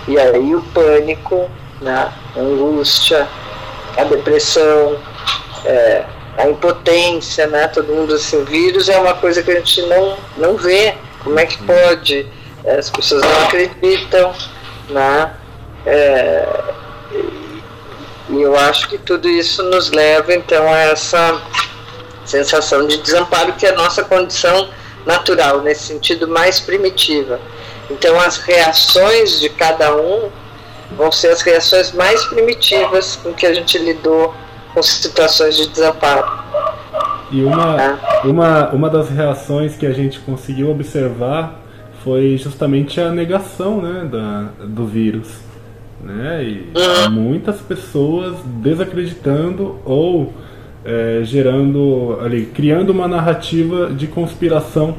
E 0.07 0.20
aí 0.20 0.55
o 0.55 0.61
pânico, 0.74 1.49
né, 1.82 2.11
a 2.36 2.40
angústia, 2.40 3.28
a 3.98 4.04
depressão, 4.04 4.98
é, 5.66 6.06
a 6.38 6.48
impotência, 6.48 7.48
né, 7.48 7.68
todo 7.68 7.92
mundo 7.94 8.16
assim, 8.16 8.38
o 8.38 8.46
vírus 8.46 8.88
é 8.88 8.98
uma 8.98 9.14
coisa 9.14 9.44
que 9.44 9.52
a 9.52 9.56
gente 9.56 9.82
não, 9.84 10.18
não 10.38 10.56
vê. 10.56 10.96
Como 11.24 11.38
é 11.38 11.46
que 11.46 11.58
pode? 11.64 12.26
É, 12.64 12.76
as 12.76 12.90
pessoas 12.90 13.22
não 13.22 13.44
acreditam, 13.44 14.34
né? 14.90 15.34
É, 15.86 16.48
E 18.30 18.42
eu 18.42 18.56
acho 18.56 18.88
que 18.88 18.98
tudo 18.98 19.28
isso 19.28 19.64
nos 19.64 19.92
leva 19.92 20.34
então 20.34 20.72
a 20.72 20.78
essa 20.78 21.42
sensação 22.26 22.86
de 22.86 22.98
desamparo 22.98 23.54
que 23.54 23.66
é 23.66 23.70
a 23.70 23.76
nossa 23.76 24.04
condição 24.04 24.70
natural, 25.06 25.62
nesse 25.62 25.84
sentido 25.86 26.28
mais 26.28 26.60
primitiva. 26.60 27.40
Então 27.90 28.20
as 28.20 28.38
reações 28.38 29.40
de 29.40 29.50
cada 29.50 29.96
um 29.96 30.30
vão 30.96 31.12
ser 31.12 31.28
as 31.28 31.42
reações 31.42 31.92
mais 31.92 32.24
primitivas 32.26 33.16
com 33.18 33.34
que 33.34 33.46
a 33.46 33.54
gente 33.54 33.78
lidou 33.78 34.34
com 34.74 34.82
situações 34.82 35.58
de 35.58 35.68
desamparo. 35.68 36.40
E 37.32 37.44
uma, 37.44 37.82
é. 37.82 38.28
uma, 38.28 38.70
uma 38.70 38.90
das 38.90 39.10
reações 39.10 39.76
que 39.76 39.86
a 39.86 39.92
gente 39.92 40.20
conseguiu 40.20 40.72
observar 40.72 41.60
foi 42.04 42.38
justamente 42.38 43.00
a 43.00 43.12
negação 43.12 43.82
né, 43.82 44.08
da, 44.10 44.66
do 44.66 44.86
vírus. 44.86 45.28
Né? 46.02 46.44
E 46.44 46.72
uhum. 46.76 47.12
muitas 47.12 47.60
pessoas 47.60 48.38
desacreditando 48.46 49.80
ou 49.86 50.34
é, 50.86 51.22
gerando 51.24 52.18
ali, 52.24 52.46
criando 52.46 52.92
uma 52.92 53.08
narrativa 53.08 53.92
de 53.92 54.08
conspiração 54.08 54.96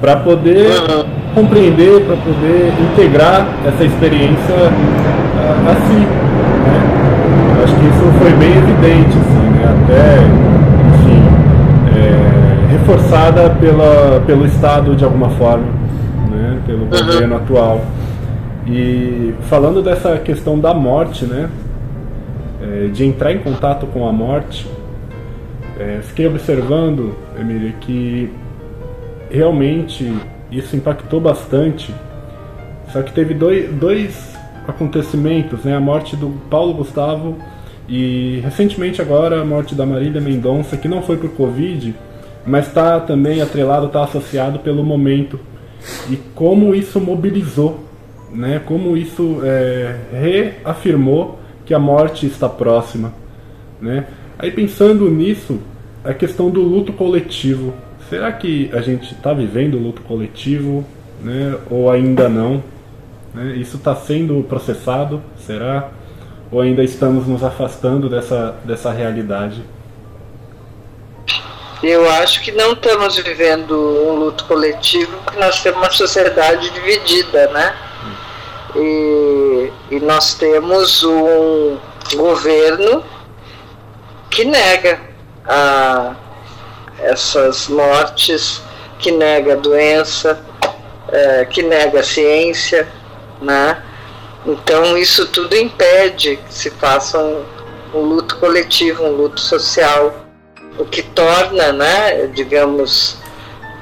para 0.00 0.16
poder 0.16 0.70
uhum. 0.70 1.04
compreender, 1.34 2.00
para 2.06 2.16
poder 2.16 2.72
integrar 2.90 3.46
essa 3.66 3.84
experiência 3.84 4.54
a, 5.36 5.70
a 5.70 5.74
si. 5.74 5.94
Né? 5.94 7.62
Acho 7.62 7.74
que 7.74 7.86
isso 7.86 8.18
foi 8.18 8.32
bem 8.32 8.56
evidente, 8.56 9.18
assim, 9.18 9.50
né? 9.50 9.76
até 9.84 10.16
enfim, 10.94 11.22
é, 11.96 12.72
reforçada 12.72 13.50
pela, 13.50 14.22
pelo 14.26 14.46
Estado 14.46 14.96
de 14.96 15.04
alguma 15.04 15.28
forma, 15.30 15.66
né? 16.30 16.58
pelo 16.66 16.86
governo 16.86 17.36
atual. 17.36 17.84
E 18.66 19.34
falando 19.48 19.82
dessa 19.82 20.16
questão 20.18 20.58
da 20.58 20.72
morte, 20.72 21.24
né? 21.24 21.50
É, 22.62 22.88
de 22.88 23.04
entrar 23.04 23.32
em 23.32 23.38
contato 23.38 23.86
com 23.86 24.06
a 24.06 24.12
morte, 24.12 24.66
é, 25.78 26.00
fiquei 26.02 26.26
observando, 26.26 27.16
Emília, 27.38 27.72
que 27.80 28.30
realmente 29.30 30.12
isso 30.50 30.76
impactou 30.76 31.20
bastante. 31.20 31.94
Só 32.92 33.02
que 33.02 33.12
teve 33.12 33.34
dois, 33.34 33.72
dois 33.72 34.36
acontecimentos, 34.66 35.64
né? 35.64 35.76
A 35.76 35.80
morte 35.80 36.16
do 36.16 36.30
Paulo 36.50 36.74
Gustavo 36.74 37.36
e 37.88 38.40
recentemente 38.42 39.00
agora 39.00 39.40
a 39.40 39.44
morte 39.44 39.74
da 39.74 39.86
Marília 39.86 40.20
Mendonça, 40.20 40.76
que 40.76 40.88
não 40.88 41.02
foi 41.02 41.16
por 41.16 41.30
Covid, 41.30 41.94
mas 42.46 42.68
está 42.68 43.00
também 43.00 43.40
atrelado, 43.40 43.86
está 43.86 44.04
associado 44.04 44.58
pelo 44.60 44.84
momento. 44.84 45.38
E 46.08 46.16
como 46.34 46.74
isso 46.74 47.00
mobilizou, 47.00 47.80
né? 48.32 48.60
Como 48.64 48.96
isso 48.96 49.40
é, 49.42 49.96
reafirmou 50.12 51.38
que 51.64 51.74
a 51.74 51.78
morte 51.78 52.26
está 52.26 52.48
próxima, 52.48 53.12
né? 53.80 54.06
Aí 54.38 54.50
pensando 54.50 55.08
nisso, 55.10 55.60
a 56.04 56.14
questão 56.14 56.50
do 56.50 56.60
luto 56.62 56.92
coletivo. 56.92 57.72
Será 58.10 58.32
que 58.32 58.68
a 58.72 58.80
gente 58.80 59.14
está 59.14 59.32
vivendo 59.32 59.76
o 59.76 59.78
luto 59.80 60.02
coletivo, 60.02 60.84
né? 61.20 61.56
Ou 61.70 61.88
ainda 61.88 62.28
não? 62.28 62.60
Né? 63.32 63.54
Isso 63.54 63.76
está 63.76 63.94
sendo 63.94 64.44
processado? 64.48 65.22
Será? 65.38 65.90
Ou 66.50 66.60
ainda 66.60 66.82
estamos 66.82 67.28
nos 67.28 67.44
afastando 67.44 68.08
dessa, 68.08 68.56
dessa 68.64 68.90
realidade? 68.90 69.62
Eu 71.80 72.10
acho 72.10 72.42
que 72.42 72.50
não 72.50 72.72
estamos 72.72 73.16
vivendo 73.16 73.76
um 73.76 74.16
luto 74.16 74.44
coletivo, 74.44 75.16
porque 75.24 75.38
nós 75.38 75.62
temos 75.62 75.78
uma 75.78 75.92
sociedade 75.92 76.68
dividida, 76.70 77.46
né? 77.52 77.76
E, 78.74 79.70
e 79.92 80.00
nós 80.00 80.34
temos 80.34 81.04
um 81.04 81.78
governo 82.16 83.04
que 84.28 84.44
nega 84.44 84.98
a 85.46 86.16
essas 87.02 87.68
mortes, 87.68 88.62
que 88.98 89.10
nega 89.10 89.54
a 89.54 89.56
doença, 89.56 90.40
é, 91.08 91.44
que 91.44 91.62
nega 91.62 92.00
a 92.00 92.04
ciência, 92.04 92.88
né? 93.40 93.82
Então 94.46 94.96
isso 94.96 95.26
tudo 95.28 95.56
impede 95.56 96.36
que 96.36 96.54
se 96.54 96.70
faça 96.70 97.18
um, 97.18 97.44
um 97.94 98.00
luto 98.00 98.36
coletivo, 98.38 99.04
um 99.04 99.12
luto 99.12 99.40
social, 99.40 100.14
o 100.78 100.84
que 100.84 101.02
torna, 101.02 101.72
né, 101.72 102.26
digamos, 102.28 103.18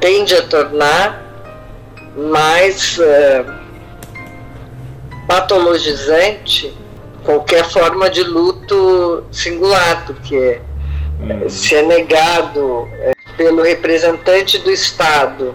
tende 0.01 0.35
a 0.35 0.43
tornar 0.43 1.25
mais 2.16 2.99
é, 2.99 3.45
patologizante 5.29 6.77
qualquer 7.23 7.64
forma 7.71 8.09
de 8.09 8.25
luto 8.25 9.25
singular, 9.31 10.05
porque 10.07 10.61
Uhum. 11.21 11.49
se 11.49 11.75
é 11.75 11.83
negado 11.83 12.89
é, 13.01 13.12
pelo 13.37 13.62
representante 13.62 14.59
do 14.59 14.71
Estado 14.71 15.55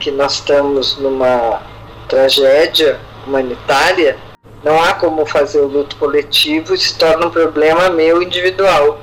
que 0.00 0.10
nós 0.10 0.34
estamos 0.34 0.98
numa 0.98 1.62
tragédia 2.08 2.98
humanitária, 3.26 4.16
não 4.62 4.82
há 4.82 4.94
como 4.94 5.26
fazer 5.26 5.60
o 5.60 5.66
luto 5.66 5.96
coletivo, 5.96 6.76
se 6.76 6.96
torna 6.96 7.26
um 7.26 7.30
problema 7.30 7.90
meu 7.90 8.22
individual. 8.22 8.98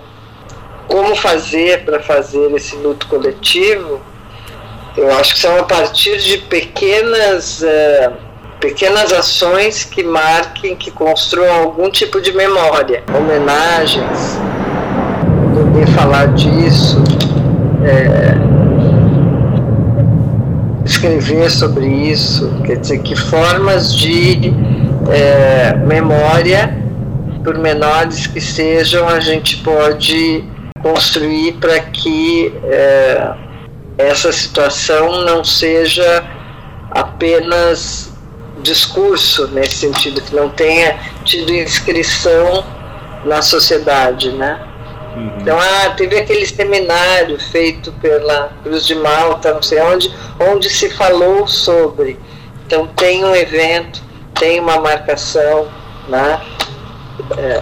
Como 0.87 1.15
fazer 1.15 1.85
para 1.85 1.99
fazer 2.01 2.51
esse 2.53 2.75
luto 2.77 3.07
coletivo? 3.07 4.01
Eu 4.97 5.11
acho 5.13 5.35
que 5.35 5.39
são 5.39 5.57
a 5.57 5.63
partir 5.63 6.17
de 6.17 6.39
pequenas, 6.39 7.61
uh, 7.61 8.13
pequenas 8.59 9.13
ações 9.13 9.85
que 9.85 10.03
marquem, 10.03 10.75
que 10.75 10.91
construam 10.91 11.53
algum 11.61 11.89
tipo 11.89 12.19
de 12.19 12.33
memória, 12.33 13.03
homenagens, 13.15 14.37
poder 15.81 15.87
falar 15.87 16.27
disso, 16.33 17.03
é, 17.83 18.35
escrever 20.85 21.49
sobre 21.49 21.85
isso, 21.85 22.51
quer 22.65 22.77
dizer, 22.77 23.01
que 23.01 23.15
formas 23.15 23.95
de 23.95 24.53
é, 25.09 25.75
memória, 25.75 26.77
por 27.43 27.57
menores 27.57 28.27
que 28.27 28.39
sejam, 28.39 29.07
a 29.07 29.19
gente 29.19 29.57
pode 29.57 30.43
construir 30.81 31.53
para 31.53 31.79
que 31.79 32.53
é, 32.63 33.33
essa 33.97 34.31
situação 34.31 35.23
não 35.25 35.43
seja 35.43 36.23
apenas 36.91 38.11
discurso, 38.61 39.47
nesse 39.47 39.77
sentido, 39.77 40.21
que 40.21 40.35
não 40.35 40.49
tenha 40.49 40.99
tido 41.23 41.51
inscrição 41.51 42.63
na 43.25 43.41
sociedade, 43.41 44.31
né? 44.31 44.70
Uhum. 45.15 45.37
Então, 45.41 45.57
ah, 45.59 45.89
teve 45.95 46.17
aquele 46.17 46.45
seminário 46.45 47.39
feito 47.39 47.91
pela 47.93 48.51
Cruz 48.63 48.85
de 48.85 48.95
Malta, 48.95 49.53
não 49.53 49.61
sei 49.61 49.81
onde, 49.81 50.13
onde 50.39 50.69
se 50.69 50.89
falou 50.89 51.47
sobre. 51.47 52.17
Então, 52.65 52.87
tem 52.87 53.23
um 53.25 53.35
evento, 53.35 54.01
tem 54.39 54.59
uma 54.59 54.79
marcação, 54.79 55.67
né? 56.07 56.41
É, 57.37 57.61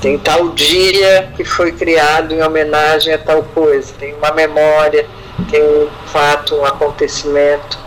tem 0.00 0.18
tal 0.18 0.50
dia 0.50 1.32
que 1.36 1.44
foi 1.44 1.72
criado 1.72 2.34
em 2.34 2.42
homenagem 2.42 3.14
a 3.14 3.18
tal 3.18 3.42
coisa, 3.42 3.94
tem 3.98 4.14
uma 4.14 4.32
memória, 4.32 5.06
tem 5.50 5.62
um 5.62 5.88
fato, 6.06 6.56
um 6.56 6.64
acontecimento. 6.64 7.78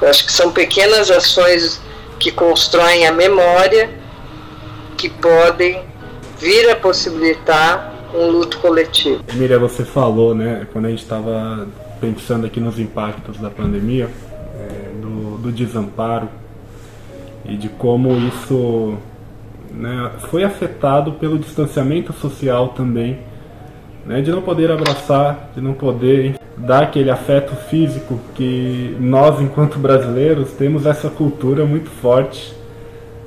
Eu 0.00 0.08
acho 0.08 0.26
que 0.26 0.32
são 0.32 0.50
pequenas 0.50 1.10
ações 1.10 1.80
que 2.18 2.30
constroem 2.30 3.06
a 3.06 3.12
memória 3.12 3.90
que 4.96 5.08
podem 5.08 5.84
vir 6.38 6.68
a 6.70 6.76
possibilitar 6.76 7.91
um 8.14 8.30
luto 8.30 8.58
coletivo. 8.58 9.22
Emília, 9.32 9.58
você 9.58 9.84
falou, 9.84 10.34
né, 10.34 10.66
quando 10.72 10.86
a 10.86 10.90
gente 10.90 11.02
estava 11.02 11.66
pensando 12.00 12.46
aqui 12.46 12.60
nos 12.60 12.78
impactos 12.78 13.38
da 13.38 13.48
pandemia, 13.48 14.08
é, 14.58 15.00
do, 15.00 15.38
do, 15.38 15.52
desamparo 15.52 16.28
e 17.44 17.56
de 17.56 17.68
como 17.68 18.16
isso 18.16 18.94
né, 19.70 20.10
foi 20.30 20.44
afetado 20.44 21.12
pelo 21.12 21.38
distanciamento 21.38 22.12
social 22.12 22.68
também, 22.68 23.18
né, 24.04 24.20
de 24.20 24.30
não 24.30 24.42
poder 24.42 24.70
abraçar, 24.70 25.50
de 25.54 25.60
não 25.60 25.72
poder 25.72 26.38
dar 26.56 26.82
aquele 26.82 27.10
afeto 27.10 27.54
físico 27.54 28.20
que 28.34 28.96
nós, 29.00 29.40
enquanto 29.40 29.78
brasileiros, 29.78 30.52
temos 30.52 30.86
essa 30.86 31.08
cultura 31.08 31.64
muito 31.64 31.88
forte, 31.88 32.54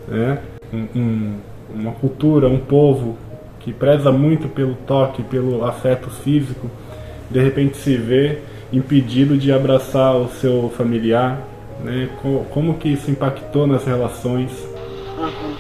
né, 0.08 0.40
um, 0.74 0.88
um, 1.00 1.34
uma 1.74 1.92
cultura, 1.94 2.48
um 2.48 2.60
povo 2.60 3.18
que 3.66 3.74
preza 3.74 4.12
muito 4.12 4.48
pelo 4.48 4.76
toque, 4.76 5.24
pelo 5.24 5.66
afeto 5.66 6.08
físico, 6.08 6.70
de 7.32 7.42
repente 7.42 7.78
se 7.78 7.98
vê 7.98 8.38
impedido 8.72 9.36
de 9.36 9.52
abraçar 9.52 10.16
o 10.16 10.30
seu 10.30 10.72
familiar, 10.78 11.40
né? 11.84 12.08
Como 12.52 12.76
que 12.76 12.90
isso 12.90 13.10
impactou 13.10 13.66
nas 13.66 13.84
relações? 13.84 14.52
Uhum. 15.18 15.56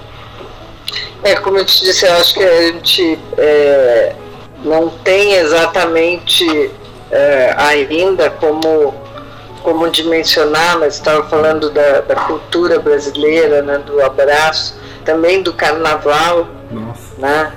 É, 1.23 1.35
como 1.37 1.57
eu 1.57 1.65
te 1.65 1.83
disse, 1.83 2.05
eu 2.05 2.13
acho 2.13 2.35
que 2.35 2.43
a 2.43 2.61
gente 2.67 3.17
é, 3.39 4.15
não 4.63 4.87
tem 4.89 5.33
exatamente 5.33 6.69
é, 7.09 7.55
ainda 7.57 8.29
como, 8.29 8.93
como 9.63 9.89
dimensionar, 9.89 10.77
mas 10.77 10.93
estava 10.93 11.27
falando 11.27 11.71
da, 11.71 12.01
da 12.01 12.15
cultura 12.15 12.77
brasileira, 12.79 13.63
né, 13.63 13.79
do 13.79 13.99
abraço, 13.99 14.79
também 15.03 15.41
do 15.41 15.53
carnaval, 15.53 16.47
Nossa. 16.69 17.15
né? 17.17 17.51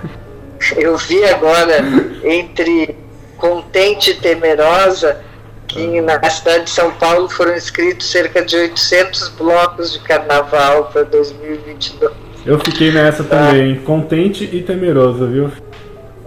Eu 0.77 0.97
vi 0.97 1.25
agora 1.25 1.79
entre 2.25 2.97
contente 3.37 4.11
e 4.11 4.15
temerosa 4.15 5.21
que 5.69 6.01
na 6.01 6.19
cidade 6.31 6.65
de 6.65 6.71
São 6.71 6.91
Paulo 6.93 7.29
foram 7.29 7.55
inscritos 7.55 8.11
cerca 8.11 8.45
de 8.45 8.57
800 8.57 9.29
blocos 9.31 9.93
de 9.93 10.01
carnaval 10.01 10.87
para 10.87 11.05
2022. 11.05 12.13
Eu 12.47 12.59
fiquei 12.59 12.91
nessa 12.91 13.23
também, 13.23 13.77
contente 13.81 14.49
e 14.51 14.63
temeroso, 14.63 15.27
viu? 15.27 15.53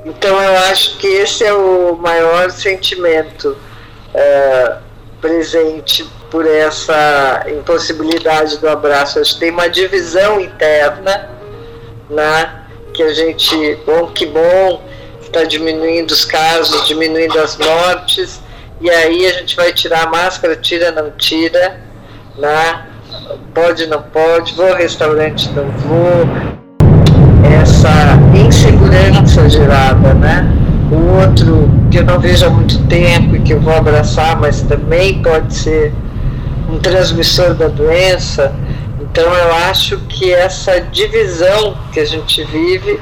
Então 0.05 0.41
eu 0.41 0.57
acho 0.69 0.97
que 0.97 1.07
esse 1.07 1.43
é 1.43 1.53
o 1.53 1.95
maior 1.95 2.51
sentimento 2.51 3.57
é, 4.13 4.77
presente 5.19 6.07
por 6.29 6.45
essa 6.45 7.45
impossibilidade 7.47 8.57
do 8.59 8.69
abraço. 8.69 9.19
Acho 9.19 9.33
que 9.33 9.39
tem 9.39 9.51
uma 9.51 9.67
divisão 9.67 10.39
interna, 10.39 11.29
né? 12.09 12.60
Que 13.01 13.07
a 13.07 13.13
gente, 13.15 13.79
bom 13.83 14.05
que 14.13 14.27
bom, 14.27 14.83
está 15.19 15.43
diminuindo 15.43 16.11
os 16.11 16.23
casos, 16.23 16.87
diminuindo 16.87 17.39
as 17.39 17.57
mortes, 17.57 18.39
e 18.79 18.91
aí 18.91 19.25
a 19.25 19.33
gente 19.39 19.55
vai 19.55 19.73
tirar 19.73 20.03
a 20.03 20.07
máscara, 20.07 20.55
tira, 20.55 20.91
não 20.91 21.09
tira, 21.09 21.81
né? 22.37 22.85
Pode, 23.55 23.87
não 23.87 24.03
pode, 24.03 24.53
vou 24.53 24.67
ao 24.67 24.75
restaurante, 24.75 25.49
não 25.53 25.65
vou 25.71 26.27
essa 27.59 27.89
insegurança 28.37 29.49
gerada, 29.49 30.13
né? 30.13 30.47
O 30.91 31.23
outro 31.23 31.71
que 31.89 31.97
eu 31.97 32.05
não 32.05 32.19
vejo 32.19 32.45
há 32.45 32.51
muito 32.51 32.85
tempo 32.85 33.35
e 33.35 33.39
que 33.39 33.53
eu 33.53 33.59
vou 33.59 33.73
abraçar, 33.73 34.39
mas 34.39 34.61
também 34.61 35.23
pode 35.23 35.55
ser 35.55 35.91
um 36.69 36.77
transmissor 36.77 37.55
da 37.55 37.67
doença. 37.67 38.53
Então 39.11 39.33
eu 39.35 39.53
acho 39.53 39.97
que 40.07 40.33
essa 40.33 40.79
divisão 40.79 41.77
que 41.91 41.99
a 41.99 42.05
gente 42.05 42.43
vive 42.45 42.99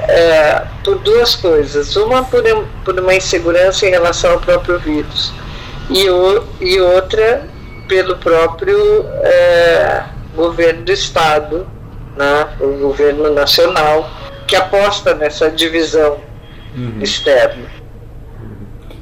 é, 0.00 0.62
por 0.82 0.98
duas 0.98 1.34
coisas. 1.36 1.94
Uma 1.96 2.24
por, 2.24 2.42
por 2.84 2.98
uma 2.98 3.14
insegurança 3.14 3.86
em 3.86 3.90
relação 3.90 4.32
ao 4.32 4.40
próprio 4.40 4.78
vírus 4.78 5.32
e, 5.88 6.08
o, 6.10 6.44
e 6.60 6.80
outra 6.80 7.48
pelo 7.88 8.16
próprio 8.16 9.04
é, 9.22 10.04
governo 10.34 10.82
do 10.84 10.92
Estado 10.92 11.66
né, 12.16 12.48
o 12.60 12.78
governo 12.78 13.32
nacional, 13.32 14.08
que 14.46 14.56
aposta 14.56 15.14
nessa 15.14 15.50
divisão 15.50 16.18
uhum. 16.76 17.00
externa. 17.00 17.66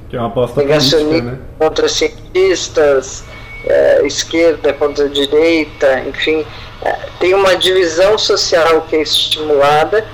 Que 0.09 0.17
é 0.17 0.19
uma 0.19 0.29
aposta 0.29 0.61
política, 0.61 1.23
né? 1.23 1.39
contra 1.59 1.89
cientistas, 1.89 3.25
é, 3.67 4.07
esquerda 4.07 4.73
contra 4.73 5.09
direita, 5.09 6.01
enfim, 6.01 6.45
é, 6.83 6.99
tem 7.21 7.35
uma 7.35 7.57
divisão 7.57 8.19
social 8.19 8.83
que 8.89 8.97
é 8.97 9.03
estimulada 9.03 10.05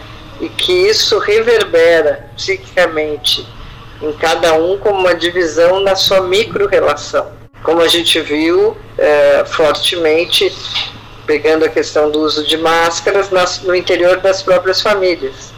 e 0.41 0.49
que 0.49 0.73
isso 0.73 1.19
reverbera 1.19 2.29
psiquicamente 2.37 3.47
em 4.01 4.13
cada 4.13 4.55
um 4.55 4.79
como 4.79 5.01
uma 5.01 5.15
divisão 5.15 5.81
na 5.81 5.97
sua 5.97 6.21
micro-relação. 6.21 7.27
Como 7.63 7.81
a 7.81 7.89
gente 7.89 8.21
viu 8.21 8.77
é, 8.97 9.45
fortemente 9.47 10.55
pegando 11.27 11.65
a 11.65 11.69
questão 11.69 12.11
do 12.11 12.21
uso 12.21 12.47
de 12.47 12.57
máscaras 12.57 13.31
nas, 13.31 13.63
no 13.63 13.75
interior 13.75 14.19
das 14.19 14.43
próprias 14.43 14.81
famílias, 14.81 15.53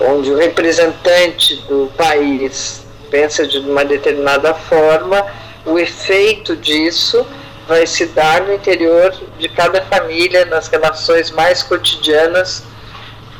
onde 0.00 0.30
o 0.30 0.36
representante 0.36 1.56
do 1.68 1.90
país 1.96 2.84
pensa 3.10 3.46
de 3.46 3.58
uma 3.58 3.84
determinada 3.84 4.54
forma, 4.54 5.26
o 5.66 5.78
efeito 5.78 6.56
disso 6.56 7.26
vai 7.66 7.86
se 7.86 8.06
dar 8.06 8.42
no 8.42 8.54
interior 8.54 9.12
de 9.38 9.48
cada 9.48 9.82
família, 9.82 10.44
nas 10.44 10.68
relações 10.68 11.30
mais 11.32 11.62
cotidianas, 11.62 12.62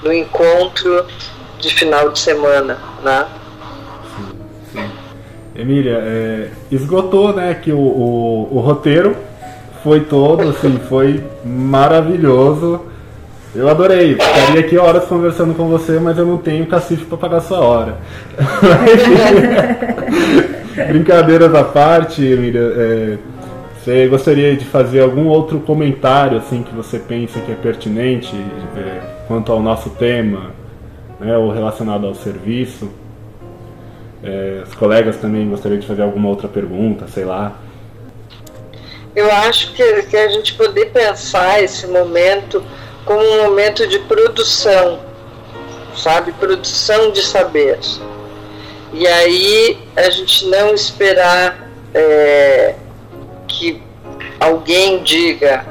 no 0.03 0.12
encontro 0.12 1.07
de 1.61 1.72
final 1.72 2.11
de 2.11 2.18
semana, 2.18 2.79
né? 3.03 3.27
Sim, 4.16 4.29
sim. 4.72 4.91
Emília, 5.55 5.99
é, 6.03 6.51
esgotou 6.70 7.33
né, 7.33 7.55
que 7.55 7.72
o, 7.72 7.79
o, 7.79 8.57
o 8.57 8.61
roteiro 8.61 9.16
foi 9.83 10.01
todo, 10.01 10.49
assim, 10.49 10.81
foi 10.89 11.22
maravilhoso. 11.45 12.81
Eu 13.55 13.70
adorei. 13.70 14.14
Ficaria 14.14 14.61
aqui 14.61 14.77
horas 14.77 15.05
conversando 15.05 15.55
com 15.55 15.68
você, 15.68 15.99
mas 15.99 16.18
eu 16.18 16.27
não 16.27 16.37
tenho 16.37 16.66
cacife 16.66 17.07
para 17.07 17.16
pagar 17.16 17.41
sua 17.41 17.61
hora. 17.61 17.97
Brincadeiras 20.89 21.55
à 21.55 21.64
parte, 21.64 22.20
Miriam, 22.20 22.72
é, 22.77 23.18
você 23.79 24.07
gostaria 24.09 24.57
de 24.57 24.64
fazer 24.64 25.01
algum 25.01 25.27
outro 25.27 25.61
comentário 25.61 26.39
assim 26.39 26.62
que 26.62 26.74
você 26.74 26.99
pensa 26.99 27.41
que 27.41 27.53
é 27.53 27.55
pertinente 27.55 28.35
é, 28.77 29.01
quanto 29.27 29.53
ao 29.53 29.61
nosso 29.61 29.91
tema, 29.91 30.51
né, 31.20 31.37
ou 31.37 31.51
relacionado 31.51 32.07
ao 32.07 32.14
serviço? 32.14 32.91
É, 34.22 34.62
os 34.66 34.74
colegas 34.74 35.16
também 35.16 35.49
gostariam 35.49 35.79
de 35.79 35.87
fazer 35.87 36.03
alguma 36.03 36.29
outra 36.29 36.49
pergunta, 36.49 37.07
sei 37.07 37.24
lá 37.24 37.57
eu 39.16 39.33
acho 39.33 39.72
que, 39.72 40.03
que 40.03 40.16
a 40.16 40.29
gente 40.29 40.53
poder 40.55 40.91
pensar 40.93 41.62
esse 41.62 41.87
momento 41.87 42.62
como 43.07 43.18
um 43.18 43.45
momento 43.45 43.87
de 43.87 43.99
produção, 44.01 45.01
sabe? 45.97 46.33
Produção 46.33 47.11
de 47.12 47.22
saber. 47.22 47.79
E 48.99 49.07
aí 49.07 49.79
a 49.95 50.09
gente 50.09 50.47
não 50.47 50.75
esperar 50.75 51.69
é, 51.93 52.75
que 53.47 53.83
alguém 54.41 55.03
diga 55.03 55.67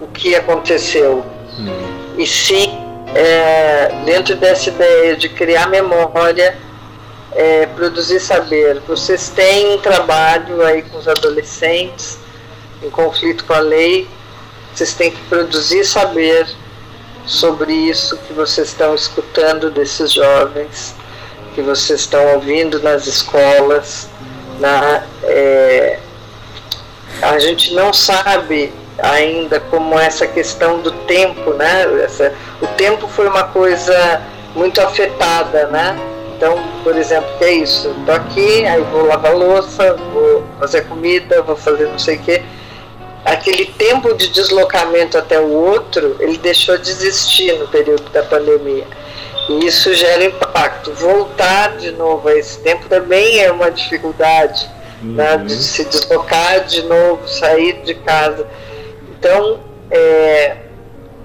o 0.00 0.08
que 0.08 0.34
aconteceu. 0.34 1.24
Hum. 1.58 2.16
E 2.18 2.26
sim, 2.26 2.76
é, 3.14 3.92
dentro 4.04 4.34
dessa 4.34 4.68
ideia 4.68 5.16
de 5.16 5.28
criar 5.28 5.68
memória, 5.68 6.58
é, 7.36 7.66
produzir 7.66 8.18
saber. 8.18 8.80
Vocês 8.80 9.28
têm 9.28 9.74
um 9.74 9.78
trabalho 9.78 10.60
aí 10.64 10.82
com 10.82 10.98
os 10.98 11.06
adolescentes 11.06 12.18
em 12.82 12.90
conflito 12.90 13.44
com 13.44 13.54
a 13.54 13.60
lei, 13.60 14.08
vocês 14.74 14.92
têm 14.92 15.12
que 15.12 15.20
produzir 15.28 15.84
saber 15.84 16.48
sobre 17.24 17.72
isso 17.72 18.16
que 18.18 18.32
vocês 18.32 18.68
estão 18.68 18.92
escutando 18.92 19.70
desses 19.70 20.12
jovens, 20.12 20.95
que 21.56 21.62
vocês 21.62 22.00
estão 22.00 22.34
ouvindo 22.34 22.82
nas 22.82 23.06
escolas. 23.06 24.10
Na, 24.60 25.02
é, 25.24 25.98
a 27.22 27.38
gente 27.38 27.72
não 27.72 27.94
sabe 27.94 28.72
ainda 28.98 29.58
como 29.58 29.98
essa 29.98 30.26
questão 30.26 30.80
do 30.80 30.90
tempo, 31.06 31.54
né? 31.54 32.02
Essa, 32.04 32.34
o 32.60 32.66
tempo 32.68 33.08
foi 33.08 33.26
uma 33.26 33.44
coisa 33.44 34.22
muito 34.54 34.82
afetada, 34.82 35.66
né? 35.68 35.98
Então, 36.36 36.62
por 36.84 36.94
exemplo, 36.94 37.28
que 37.38 37.44
é 37.44 37.52
isso? 37.54 37.88
Estou 37.98 38.14
aqui, 38.14 38.66
aí 38.66 38.82
vou 38.92 39.06
lavar 39.06 39.34
louça, 39.34 39.94
vou 40.12 40.44
fazer 40.60 40.82
comida, 40.82 41.40
vou 41.40 41.56
fazer 41.56 41.86
não 41.86 41.98
sei 41.98 42.16
o 42.16 42.18
quê 42.20 42.42
aquele 43.24 43.66
tempo 43.66 44.14
de 44.14 44.28
deslocamento 44.28 45.18
até 45.18 45.40
o 45.40 45.50
outro, 45.50 46.16
ele 46.20 46.38
deixou 46.38 46.78
de 46.78 46.88
existir 46.88 47.58
no 47.58 47.66
período 47.66 48.08
da 48.10 48.22
pandemia. 48.22 48.86
E 49.48 49.66
isso 49.66 49.94
gera 49.94 50.24
impacto. 50.24 50.92
Voltar 50.92 51.76
de 51.76 51.92
novo 51.92 52.28
a 52.28 52.34
esse 52.36 52.58
tempo 52.60 52.88
também 52.88 53.40
é 53.40 53.50
uma 53.50 53.70
dificuldade, 53.70 54.68
uhum. 55.02 55.12
né, 55.12 55.36
de 55.38 55.54
se 55.54 55.84
deslocar 55.84 56.64
de 56.64 56.82
novo, 56.82 57.28
sair 57.28 57.82
de 57.82 57.94
casa. 57.94 58.46
Então, 59.10 59.60
é, 59.90 60.56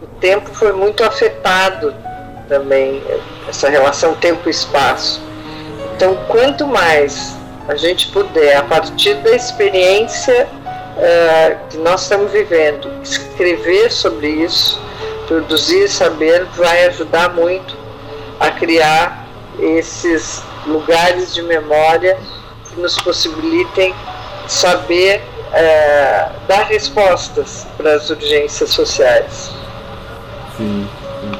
o 0.01 0.07
tempo 0.19 0.49
foi 0.53 0.72
muito 0.72 1.03
afetado 1.03 1.93
também, 2.47 3.01
essa 3.47 3.69
relação 3.69 4.13
tempo-espaço. 4.15 5.22
Então, 5.95 6.15
quanto 6.28 6.67
mais 6.67 7.36
a 7.67 7.76
gente 7.76 8.07
puder, 8.11 8.57
a 8.57 8.63
partir 8.63 9.15
da 9.15 9.32
experiência 9.32 10.47
uh, 10.97 11.67
que 11.69 11.78
nós 11.78 12.03
estamos 12.03 12.32
vivendo. 12.32 12.89
Escrever 13.03 13.91
sobre 13.91 14.28
isso, 14.28 14.80
produzir 15.28 15.88
saber, 15.88 16.45
vai 16.55 16.86
ajudar 16.88 17.34
muito 17.34 17.80
a 18.42 18.50
criar 18.50 19.28
esses 19.60 20.44
lugares 20.66 21.34
de 21.34 21.44
memória 21.44 22.18
que 22.68 22.82
nos 22.82 23.00
possibilitem 23.02 23.94
saber 24.48 25.22
uh, 25.50 26.32
dar 26.48 26.64
respostas 26.64 27.68
para 27.78 27.94
as 27.94 28.10
urgências 28.10 28.72
sociais. 28.72 29.52
Sim, 30.58 30.88
sim. 31.22 31.39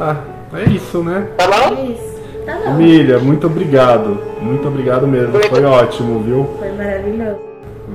Ah, 0.00 0.16
é 0.54 0.70
isso, 0.70 1.02
né? 1.02 1.26
Tá 1.36 1.48
bom? 1.48 1.76
É 1.76 1.82
isso. 1.86 2.20
Tá 2.46 2.54
bom. 2.54 2.70
Emília, 2.70 3.18
muito 3.18 3.48
obrigado. 3.48 4.22
Muito 4.40 4.68
obrigado 4.68 5.08
mesmo. 5.08 5.32
Muito 5.32 5.48
Foi 5.48 5.64
ótimo, 5.64 6.22
viu? 6.22 6.56
Foi 6.60 6.70
maravilhoso. 6.72 7.40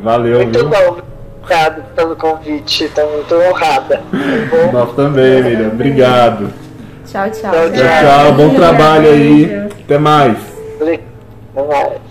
Valeu, 0.04 0.42
muito 0.42 0.60
viu? 0.60 0.70
bom. 0.70 0.98
Obrigado 1.42 1.84
pelo 1.96 2.16
convite, 2.16 2.86
estou 2.86 3.10
muito 3.12 3.34
honrada. 3.36 4.02
Tá 4.12 4.72
Nós 4.72 4.94
também, 4.96 5.44
Miriam. 5.44 5.68
Obrigado. 5.70 6.65
Tchau, 7.06 7.30
tchau. 7.30 7.52
Tchau, 7.52 7.72
Tchau, 7.72 7.72
tchau. 7.72 8.34
Bom 8.34 8.54
trabalho 8.56 9.10
aí. 9.10 9.46
Até 9.84 9.98
mais. 9.98 10.38
Até 10.76 11.64
mais. 11.68 12.06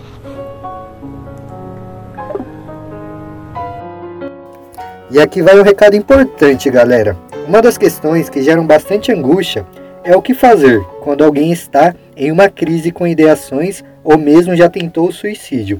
E 5.11 5.19
aqui 5.19 5.41
vai 5.41 5.59
um 5.59 5.63
recado 5.63 5.95
importante, 5.95 6.69
galera. 6.69 7.15
Uma 7.47 7.61
das 7.61 7.77
questões 7.77 8.29
que 8.29 8.41
geram 8.41 8.65
bastante 8.65 9.11
angústia 9.11 9.65
é 10.03 10.15
o 10.15 10.21
que 10.21 10.33
fazer 10.33 10.81
quando 11.01 11.23
alguém 11.23 11.51
está 11.51 11.95
em 12.17 12.31
uma 12.31 12.49
crise 12.49 12.91
com 12.91 13.05
ideações 13.05 13.83
ou 14.03 14.17
mesmo 14.17 14.55
já 14.55 14.69
tentou 14.69 15.07
o 15.07 15.13
suicídio. 15.13 15.79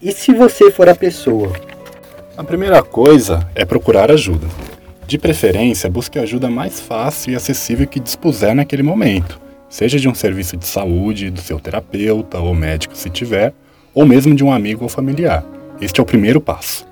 E 0.00 0.12
se 0.12 0.32
você 0.32 0.70
for 0.70 0.88
a 0.88 0.94
pessoa? 0.94 1.52
A 2.36 2.44
primeira 2.44 2.82
coisa 2.82 3.46
é 3.54 3.64
procurar 3.64 4.10
ajuda. 4.10 4.46
De 5.10 5.18
preferência, 5.18 5.90
busque 5.90 6.20
ajuda 6.20 6.48
mais 6.48 6.78
fácil 6.78 7.32
e 7.32 7.34
acessível 7.34 7.84
que 7.84 7.98
dispuser 7.98 8.54
naquele 8.54 8.84
momento, 8.84 9.40
seja 9.68 9.98
de 9.98 10.08
um 10.08 10.14
serviço 10.14 10.56
de 10.56 10.64
saúde, 10.64 11.30
do 11.30 11.40
seu 11.40 11.58
terapeuta 11.58 12.38
ou 12.38 12.54
médico 12.54 12.96
se 12.96 13.10
tiver, 13.10 13.52
ou 13.92 14.06
mesmo 14.06 14.36
de 14.36 14.44
um 14.44 14.52
amigo 14.52 14.84
ou 14.84 14.88
familiar. 14.88 15.44
Este 15.80 15.98
é 15.98 16.02
o 16.04 16.06
primeiro 16.06 16.40
passo. 16.40 16.86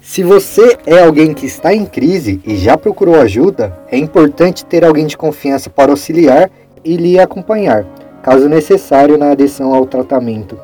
Se 0.00 0.22
você 0.22 0.78
é 0.86 1.00
alguém 1.02 1.34
que 1.34 1.44
está 1.44 1.74
em 1.74 1.84
crise 1.84 2.40
e 2.46 2.56
já 2.56 2.78
procurou 2.78 3.16
ajuda, 3.16 3.76
é 3.90 3.98
importante 3.98 4.64
ter 4.64 4.84
alguém 4.84 5.04
de 5.04 5.16
confiança 5.16 5.68
para 5.68 5.90
auxiliar 5.90 6.48
e 6.84 6.96
lhe 6.96 7.18
acompanhar, 7.18 7.84
caso 8.22 8.48
necessário 8.48 9.18
na 9.18 9.32
adesão 9.32 9.74
ao 9.74 9.86
tratamento. 9.86 10.56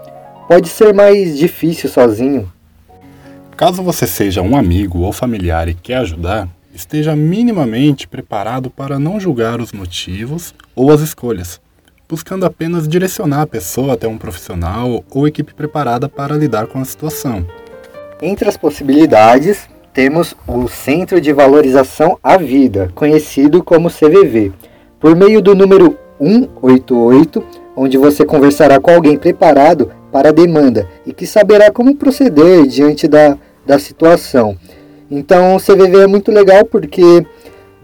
Pode 0.47 0.69
ser 0.69 0.95
mais 0.95 1.37
difícil 1.37 1.91
sozinho. 1.91 2.49
Caso 3.57 3.83
você 3.83 4.07
seja 4.07 4.41
um 4.41 4.57
amigo 4.57 5.01
ou 5.01 5.13
familiar 5.13 5.67
e 5.69 5.75
quer 5.75 5.97
ajudar, 5.97 6.49
esteja 6.75 7.15
minimamente 7.15 8.09
preparado 8.09 8.71
para 8.71 8.99
não 8.99 9.21
julgar 9.21 9.61
os 9.61 9.73
motivos 9.73 10.55
ou 10.75 10.91
as 10.91 11.01
escolhas, 11.01 11.61
buscando 12.09 12.47
apenas 12.47 12.89
direcionar 12.89 13.43
a 13.43 13.47
pessoa 13.47 13.95
até 13.95 14.09
um 14.09 14.19
profissional 14.19 15.05
ou 15.11 15.29
equipe 15.29 15.55
preparada 15.55 16.09
para 16.09 16.37
lidar 16.37 16.67
com 16.67 16.79
a 16.79 16.85
situação. 16.85 17.47
Entre 18.21 18.49
as 18.49 18.57
possibilidades, 18.57 19.69
temos 19.93 20.35
o 20.47 20.69
Centro 20.69 21.21
de 21.21 21.33
Valorização 21.33 22.19
à 22.23 22.37
Vida, 22.37 22.91
conhecido 22.95 23.63
como 23.63 23.91
CVV, 23.91 24.53
por 24.99 25.15
meio 25.15 25.43
do 25.43 25.55
número 25.55 25.99
188, 26.19 27.45
onde 27.77 27.99
você 27.99 28.25
conversará 28.25 28.79
com 28.79 28.91
alguém 28.91 29.19
preparado 29.19 29.91
para 30.13 30.29
a 30.29 30.33
demanda 30.33 30.89
e 31.05 31.13
que 31.13 31.27
saberá 31.27 31.71
como 31.71 31.97
proceder 31.97 32.67
diante 32.67 33.09
da, 33.09 33.37
da 33.67 33.79
situação. 33.79 34.57
Então, 35.15 35.55
o 35.55 35.61
CVV 35.61 36.05
é 36.05 36.07
muito 36.07 36.33
legal 36.33 36.65
porque 36.65 37.23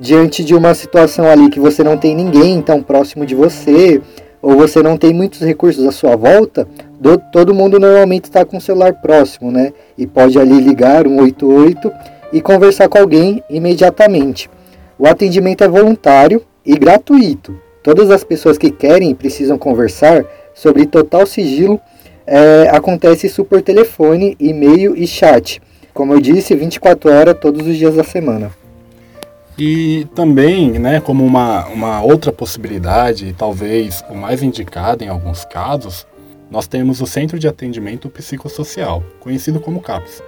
diante 0.00 0.42
de 0.42 0.54
uma 0.54 0.72
situação 0.72 1.26
ali 1.26 1.50
que 1.50 1.60
você 1.60 1.84
não 1.84 1.98
tem 1.98 2.16
ninguém 2.16 2.62
tão 2.62 2.82
próximo 2.82 3.26
de 3.26 3.34
você, 3.34 4.00
ou 4.40 4.56
você 4.56 4.82
não 4.82 4.96
tem 4.96 5.12
muitos 5.12 5.40
recursos 5.40 5.86
à 5.86 5.92
sua 5.92 6.16
volta, 6.16 6.66
do, 6.98 7.18
todo 7.30 7.52
mundo 7.52 7.78
normalmente 7.78 8.24
está 8.24 8.46
com 8.46 8.56
o 8.56 8.60
celular 8.62 8.94
próximo, 8.94 9.50
né? 9.50 9.74
E 9.98 10.06
pode 10.06 10.38
ali 10.38 10.58
ligar 10.58 11.06
188 11.06 11.92
e 12.32 12.40
conversar 12.40 12.88
com 12.88 12.96
alguém 12.96 13.42
imediatamente. 13.50 14.48
O 14.98 15.06
atendimento 15.06 15.62
é 15.62 15.68
voluntário 15.68 16.42
e 16.64 16.78
gratuito. 16.78 17.54
Todas 17.82 18.10
as 18.10 18.24
pessoas 18.24 18.56
que 18.56 18.70
querem 18.70 19.10
e 19.10 19.14
precisam 19.14 19.58
conversar 19.58 20.24
sobre 20.54 20.86
total 20.86 21.26
sigilo 21.26 21.78
é, 22.26 22.70
acontece 22.72 23.26
isso 23.26 23.44
por 23.44 23.60
telefone, 23.60 24.34
e-mail 24.40 24.96
e 24.96 25.06
chat. 25.06 25.60
Como 25.92 26.12
eu 26.12 26.20
disse, 26.20 26.54
24 26.54 27.10
horas 27.10 27.36
todos 27.40 27.66
os 27.66 27.76
dias 27.76 27.94
da 27.94 28.04
semana. 28.04 28.50
E 29.58 30.06
também, 30.14 30.78
né, 30.78 31.00
como 31.00 31.24
uma, 31.24 31.66
uma 31.66 32.00
outra 32.00 32.32
possibilidade, 32.32 33.34
talvez 33.36 34.04
o 34.08 34.14
mais 34.14 34.40
indicado 34.40 35.02
em 35.02 35.08
alguns 35.08 35.44
casos, 35.44 36.06
nós 36.48 36.68
temos 36.68 37.00
o 37.00 37.06
Centro 37.06 37.38
de 37.40 37.48
Atendimento 37.48 38.08
Psicossocial, 38.08 39.02
conhecido 39.18 39.58
como 39.58 39.80
CAPS, 39.80 40.22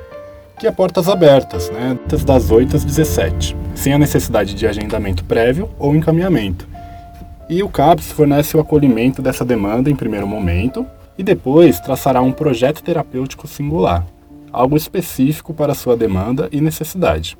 que 0.59 0.67
é 0.67 0.71
portas 0.73 1.09
abertas, 1.09 1.71
né, 1.71 1.97
das 2.27 2.51
8 2.51 2.77
às 2.77 2.85
17, 2.85 3.57
sem 3.75 3.93
a 3.93 3.99
necessidade 3.99 4.53
de 4.53 4.67
agendamento 4.67 5.25
prévio 5.25 5.71
ou 5.79 5.95
encaminhamento. 5.95 6.69
E 7.49 7.63
o 7.63 7.69
CAPS 7.69 8.13
fornece 8.13 8.57
o 8.57 8.61
acolhimento 8.61 9.23
dessa 9.23 9.45
demanda 9.45 9.89
em 9.89 9.97
primeiro 9.97 10.27
momento 10.27 10.85
e 11.17 11.23
depois 11.23 11.79
traçará 11.79 12.21
um 12.21 12.33
projeto 12.33 12.83
terapêutico 12.83 13.47
singular, 13.47 14.05
algo 14.53 14.77
específico 14.77 15.55
para 15.55 15.75
sua 15.75 15.97
demanda 15.97 16.49
e 16.53 16.61
necessidade. 16.61 17.37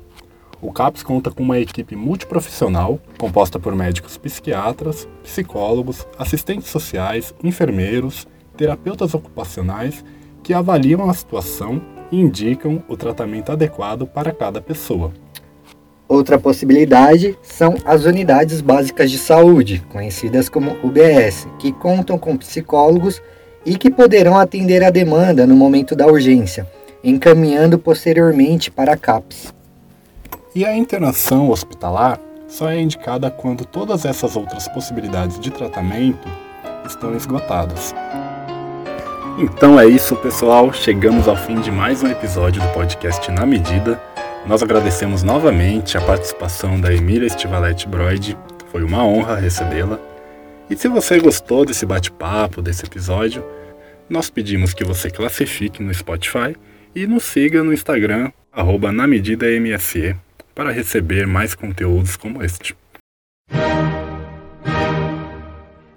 O 0.61 0.71
CAPS 0.71 1.01
conta 1.01 1.31
com 1.31 1.41
uma 1.41 1.59
equipe 1.59 1.95
multiprofissional, 1.95 2.99
composta 3.17 3.59
por 3.59 3.75
médicos 3.75 4.17
psiquiatras, 4.17 5.07
psicólogos, 5.23 6.05
assistentes 6.19 6.69
sociais, 6.69 7.33
enfermeiros, 7.43 8.27
terapeutas 8.55 9.15
ocupacionais, 9.15 10.05
que 10.43 10.53
avaliam 10.53 11.09
a 11.09 11.13
situação 11.13 11.81
e 12.11 12.19
indicam 12.19 12.83
o 12.87 12.95
tratamento 12.95 13.51
adequado 13.51 14.05
para 14.05 14.31
cada 14.31 14.61
pessoa. 14.61 15.11
Outra 16.07 16.37
possibilidade 16.37 17.37
são 17.41 17.75
as 17.85 18.03
unidades 18.03 18.59
básicas 18.59 19.09
de 19.09 19.17
saúde, 19.17 19.81
conhecidas 19.89 20.49
como 20.49 20.75
UBS, 20.83 21.47
que 21.57 21.71
contam 21.71 22.17
com 22.17 22.35
psicólogos 22.35 23.21
e 23.65 23.77
que 23.77 23.89
poderão 23.89 24.37
atender 24.37 24.83
a 24.83 24.89
demanda 24.89 25.47
no 25.47 25.55
momento 25.55 25.95
da 25.95 26.05
urgência, 26.05 26.67
encaminhando 27.03 27.79
posteriormente 27.79 28.69
para 28.69 28.95
a. 28.97 29.53
E 30.53 30.65
a 30.65 30.75
internação 30.75 31.49
hospitalar 31.49 32.19
só 32.47 32.69
é 32.69 32.79
indicada 32.79 33.31
quando 33.31 33.65
todas 33.65 34.05
essas 34.05 34.35
outras 34.35 34.67
possibilidades 34.67 35.39
de 35.39 35.49
tratamento 35.49 36.27
estão 36.85 37.15
esgotadas. 37.15 37.95
Então 39.39 39.79
é 39.79 39.87
isso, 39.87 40.15
pessoal. 40.17 40.73
Chegamos 40.73 41.27
ao 41.27 41.37
fim 41.37 41.61
de 41.61 41.71
mais 41.71 42.03
um 42.03 42.07
episódio 42.07 42.61
do 42.61 42.67
podcast 42.73 43.31
Na 43.31 43.45
Medida. 43.45 43.99
Nós 44.45 44.61
agradecemos 44.61 45.23
novamente 45.23 45.97
a 45.97 46.01
participação 46.01 46.79
da 46.79 46.93
Emília 46.93 47.27
Estivalete 47.27 47.87
Broid. 47.87 48.37
Foi 48.71 48.83
uma 48.83 49.05
honra 49.05 49.37
recebê-la. 49.37 49.99
E 50.69 50.75
se 50.75 50.87
você 50.87 51.19
gostou 51.19 51.65
desse 51.65 51.85
bate-papo, 51.85 52.61
desse 52.61 52.85
episódio, 52.85 53.43
nós 54.09 54.29
pedimos 54.29 54.73
que 54.73 54.83
você 54.83 55.09
classifique 55.09 55.81
no 55.81 55.93
Spotify 55.93 56.55
e 56.95 57.07
nos 57.07 57.23
siga 57.23 57.63
no 57.63 57.73
Instagram, 57.73 58.31
arroba 58.51 58.91
na 58.91 59.07
medida 59.07 59.45
MSE 59.47 60.15
para 60.53 60.71
receber 60.71 61.25
mais 61.25 61.55
conteúdos 61.55 62.17
como 62.17 62.43
este. 62.43 62.75